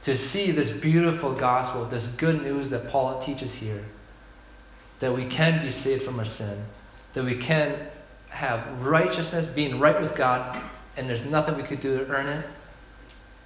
to 0.02 0.16
see 0.16 0.50
this 0.50 0.70
beautiful 0.70 1.34
gospel, 1.34 1.84
this 1.84 2.06
good 2.06 2.42
news 2.42 2.70
that 2.70 2.88
Paul 2.88 3.20
teaches 3.20 3.54
here, 3.54 3.84
that 5.00 5.14
we 5.14 5.26
can 5.26 5.62
be 5.62 5.70
saved 5.70 6.04
from 6.04 6.18
our 6.18 6.24
sin, 6.24 6.64
that 7.14 7.24
we 7.24 7.36
can 7.36 7.78
have 8.28 8.84
righteousness, 8.84 9.46
being 9.46 9.78
right 9.78 10.00
with 10.00 10.14
God, 10.14 10.60
and 10.96 11.08
there's 11.08 11.24
nothing 11.24 11.56
we 11.56 11.62
could 11.62 11.80
do 11.80 11.98
to 11.98 12.06
earn 12.08 12.26
it, 12.26 12.46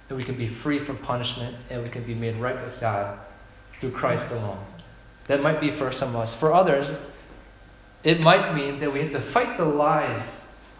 and 0.09 0.17
we 0.17 0.23
can 0.23 0.35
be 0.35 0.47
free 0.47 0.79
from 0.79 0.97
punishment, 0.97 1.55
and 1.69 1.83
we 1.83 1.89
can 1.89 2.03
be 2.03 2.15
made 2.15 2.35
right 2.35 2.59
with 2.61 2.79
God 2.79 3.19
through 3.79 3.91
Christ 3.91 4.29
alone. 4.31 4.63
That 5.27 5.41
might 5.41 5.61
be 5.61 5.69
for 5.69 5.91
some 5.91 6.09
of 6.09 6.15
us. 6.17 6.33
For 6.33 6.51
others, 6.51 6.91
it 8.03 8.21
might 8.21 8.55
mean 8.55 8.79
that 8.79 8.91
we 8.91 8.99
have 9.01 9.11
to 9.11 9.21
fight 9.21 9.57
the 9.57 9.65
lies 9.65 10.21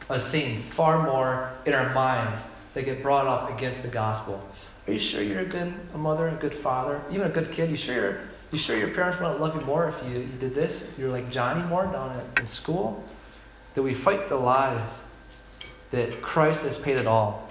of 0.09 0.21
Satan 0.23 0.63
far 0.71 1.03
more 1.03 1.51
in 1.65 1.73
our 1.73 1.93
minds 1.93 2.41
that 2.73 2.85
get 2.85 3.03
brought 3.03 3.27
up 3.27 3.55
against 3.55 3.83
the 3.83 3.89
gospel. 3.89 4.43
Are 4.87 4.93
you 4.93 4.99
sure 4.99 5.21
you're 5.21 5.41
a 5.41 5.45
good 5.45 5.73
mother, 5.93 6.29
a 6.29 6.35
good 6.35 6.53
father, 6.53 6.99
even 7.11 7.27
a 7.27 7.29
good 7.29 7.51
kid? 7.51 7.69
You 7.69 7.77
sure 7.77 7.93
you're, 7.93 8.21
you 8.51 8.57
sure 8.57 8.75
your 8.77 8.89
parents 8.89 9.19
wouldn't 9.19 9.39
love 9.39 9.55
you 9.55 9.61
more 9.61 9.89
if 9.89 10.09
you, 10.09 10.19
you 10.19 10.37
did 10.39 10.55
this? 10.55 10.83
You're 10.97 11.11
like 11.11 11.29
Johnny 11.29 11.61
more 11.67 11.85
down 11.85 12.19
in, 12.37 12.47
school? 12.47 13.03
That 13.75 13.83
we 13.83 13.93
fight 13.93 14.27
the 14.27 14.35
lies 14.35 15.01
that 15.91 16.21
Christ 16.21 16.63
has 16.63 16.75
paid 16.75 16.97
it 16.97 17.05
all. 17.05 17.47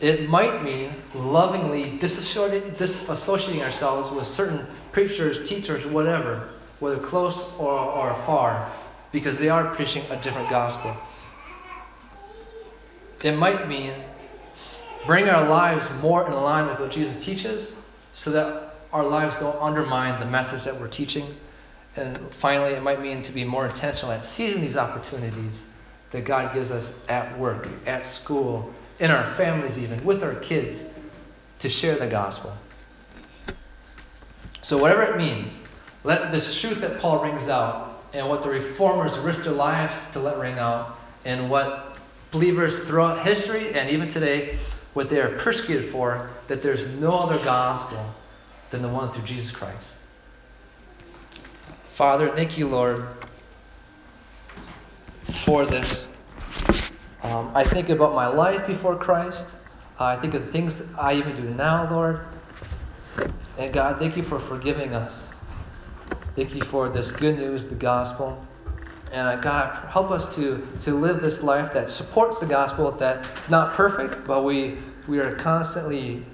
It 0.00 0.28
might 0.28 0.62
mean 0.62 0.92
lovingly 1.14 1.98
disassociating, 1.98 2.76
disassociating 2.76 3.62
ourselves 3.62 4.10
with 4.10 4.26
certain 4.26 4.66
preachers, 4.92 5.48
teachers, 5.48 5.84
whatever, 5.86 6.48
whether 6.80 6.98
close 6.98 7.40
or, 7.58 7.72
or 7.72 8.14
far, 8.26 8.72
because 9.12 9.38
they 9.38 9.48
are 9.48 9.72
preaching 9.74 10.04
a 10.10 10.16
different 10.20 10.48
gospel. 10.48 10.96
It 13.22 13.36
might 13.36 13.68
mean 13.68 13.92
bring 15.04 15.28
our 15.28 15.48
lives 15.48 15.88
more 16.00 16.26
in 16.26 16.32
line 16.32 16.68
with 16.68 16.78
what 16.78 16.90
Jesus 16.90 17.24
teaches 17.24 17.72
so 18.18 18.32
that 18.32 18.74
our 18.92 19.06
lives 19.06 19.36
don't 19.38 19.56
undermine 19.62 20.18
the 20.18 20.26
message 20.26 20.64
that 20.64 20.78
we're 20.78 20.88
teaching. 20.88 21.36
And 21.94 22.18
finally, 22.34 22.72
it 22.72 22.82
might 22.82 23.00
mean 23.00 23.22
to 23.22 23.30
be 23.30 23.44
more 23.44 23.66
intentional 23.66 24.10
at 24.10 24.24
seizing 24.24 24.60
these 24.60 24.76
opportunities 24.76 25.62
that 26.10 26.24
God 26.24 26.52
gives 26.52 26.72
us 26.72 26.92
at 27.08 27.38
work, 27.38 27.68
at 27.86 28.08
school, 28.08 28.74
in 28.98 29.12
our 29.12 29.34
families, 29.34 29.78
even 29.78 30.04
with 30.04 30.24
our 30.24 30.34
kids, 30.34 30.84
to 31.60 31.68
share 31.68 31.94
the 31.96 32.08
gospel. 32.08 32.52
So, 34.62 34.78
whatever 34.78 35.02
it 35.02 35.16
means, 35.16 35.56
let 36.02 36.32
this 36.32 36.60
truth 36.60 36.80
that 36.80 36.98
Paul 36.98 37.22
rings 37.22 37.48
out 37.48 38.02
and 38.14 38.28
what 38.28 38.42
the 38.42 38.48
reformers 38.48 39.16
risked 39.18 39.44
their 39.44 39.52
lives 39.52 39.92
to 40.12 40.18
let 40.18 40.38
ring 40.38 40.58
out, 40.58 40.98
and 41.24 41.48
what 41.48 41.96
believers 42.32 42.76
throughout 42.80 43.24
history 43.24 43.74
and 43.74 43.90
even 43.90 44.08
today, 44.08 44.58
what 44.94 45.08
they 45.08 45.20
are 45.20 45.36
persecuted 45.38 45.90
for, 45.90 46.30
that 46.46 46.62
there's 46.62 46.86
no 46.86 47.12
other 47.12 47.38
gospel 47.44 48.14
than 48.70 48.82
the 48.82 48.88
one 48.88 49.10
through 49.10 49.24
Jesus 49.24 49.50
Christ. 49.50 49.92
Father, 51.94 52.30
thank 52.34 52.56
you, 52.56 52.68
Lord, 52.68 53.06
for 55.44 55.66
this. 55.66 56.06
Um, 57.22 57.50
I 57.54 57.64
think 57.64 57.88
about 57.88 58.14
my 58.14 58.28
life 58.28 58.66
before 58.66 58.96
Christ. 58.96 59.56
Uh, 59.98 60.04
I 60.04 60.16
think 60.16 60.34
of 60.34 60.46
the 60.46 60.52
things 60.52 60.82
I 60.96 61.14
even 61.14 61.34
do 61.34 61.42
now, 61.42 61.90
Lord. 61.90 62.20
And 63.56 63.72
God, 63.72 63.98
thank 63.98 64.16
you 64.16 64.22
for 64.22 64.38
forgiving 64.38 64.94
us. 64.94 65.28
Thank 66.36 66.54
you 66.54 66.62
for 66.62 66.88
this 66.88 67.10
good 67.10 67.36
news, 67.36 67.64
the 67.64 67.74
gospel. 67.74 68.46
And 69.10 69.26
uh, 69.26 69.36
God, 69.36 69.88
help 69.88 70.10
us 70.10 70.34
to, 70.34 70.66
to 70.80 70.94
live 70.94 71.20
this 71.20 71.42
life 71.42 71.72
that 71.72 71.88
supports 71.88 72.38
the 72.40 72.46
gospel, 72.46 72.90
that 72.92 73.26
not 73.48 73.72
perfect, 73.72 74.26
but 74.26 74.44
we, 74.44 74.78
we 75.06 75.18
are 75.18 75.34
constantly 75.36 76.24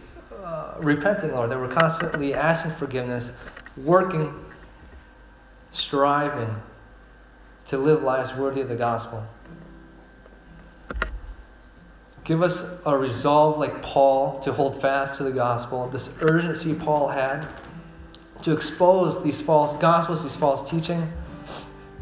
uh, 0.42 0.74
repenting, 0.78 1.32
Lord, 1.32 1.50
that 1.50 1.58
we're 1.58 1.68
constantly 1.68 2.34
asking 2.34 2.72
forgiveness, 2.72 3.32
working, 3.76 4.34
striving 5.70 6.54
to 7.66 7.78
live 7.78 8.02
lives 8.02 8.34
worthy 8.34 8.60
of 8.60 8.68
the 8.68 8.76
gospel. 8.76 9.24
Give 12.24 12.42
us 12.42 12.64
a 12.86 12.96
resolve 12.96 13.58
like 13.58 13.82
Paul 13.82 14.40
to 14.40 14.52
hold 14.52 14.80
fast 14.80 15.16
to 15.16 15.24
the 15.24 15.30
gospel, 15.30 15.88
this 15.90 16.10
urgency 16.20 16.74
Paul 16.74 17.06
had 17.06 17.46
to 18.42 18.52
expose 18.52 19.22
these 19.22 19.40
false 19.40 19.74
gospels, 19.74 20.22
these 20.22 20.34
false 20.34 20.68
teaching 20.68 21.12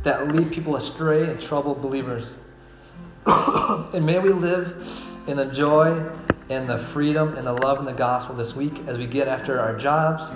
that 0.02 0.28
lead 0.32 0.50
people 0.50 0.76
astray 0.76 1.30
and 1.30 1.40
trouble 1.40 1.74
believers. 1.74 2.36
and 3.26 4.04
may 4.04 4.18
we 4.18 4.32
live 4.32 4.90
in 5.26 5.36
the 5.36 5.46
joy 5.46 6.02
and 6.48 6.68
the 6.68 6.78
freedom 6.78 7.36
and 7.36 7.46
the 7.46 7.52
love 7.52 7.78
and 7.78 7.86
the 7.86 7.92
gospel 7.92 8.34
this 8.34 8.54
week 8.54 8.82
as 8.86 8.98
we 8.98 9.06
get 9.06 9.28
after 9.28 9.60
our 9.60 9.76
jobs, 9.76 10.30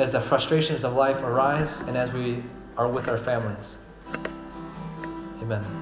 as 0.00 0.10
the 0.10 0.20
frustrations 0.20 0.84
of 0.84 0.94
life 0.94 1.22
arise, 1.22 1.80
and 1.80 1.96
as 1.96 2.12
we 2.12 2.42
are 2.76 2.88
with 2.88 3.08
our 3.08 3.18
families. 3.18 3.76
Amen. 5.42 5.79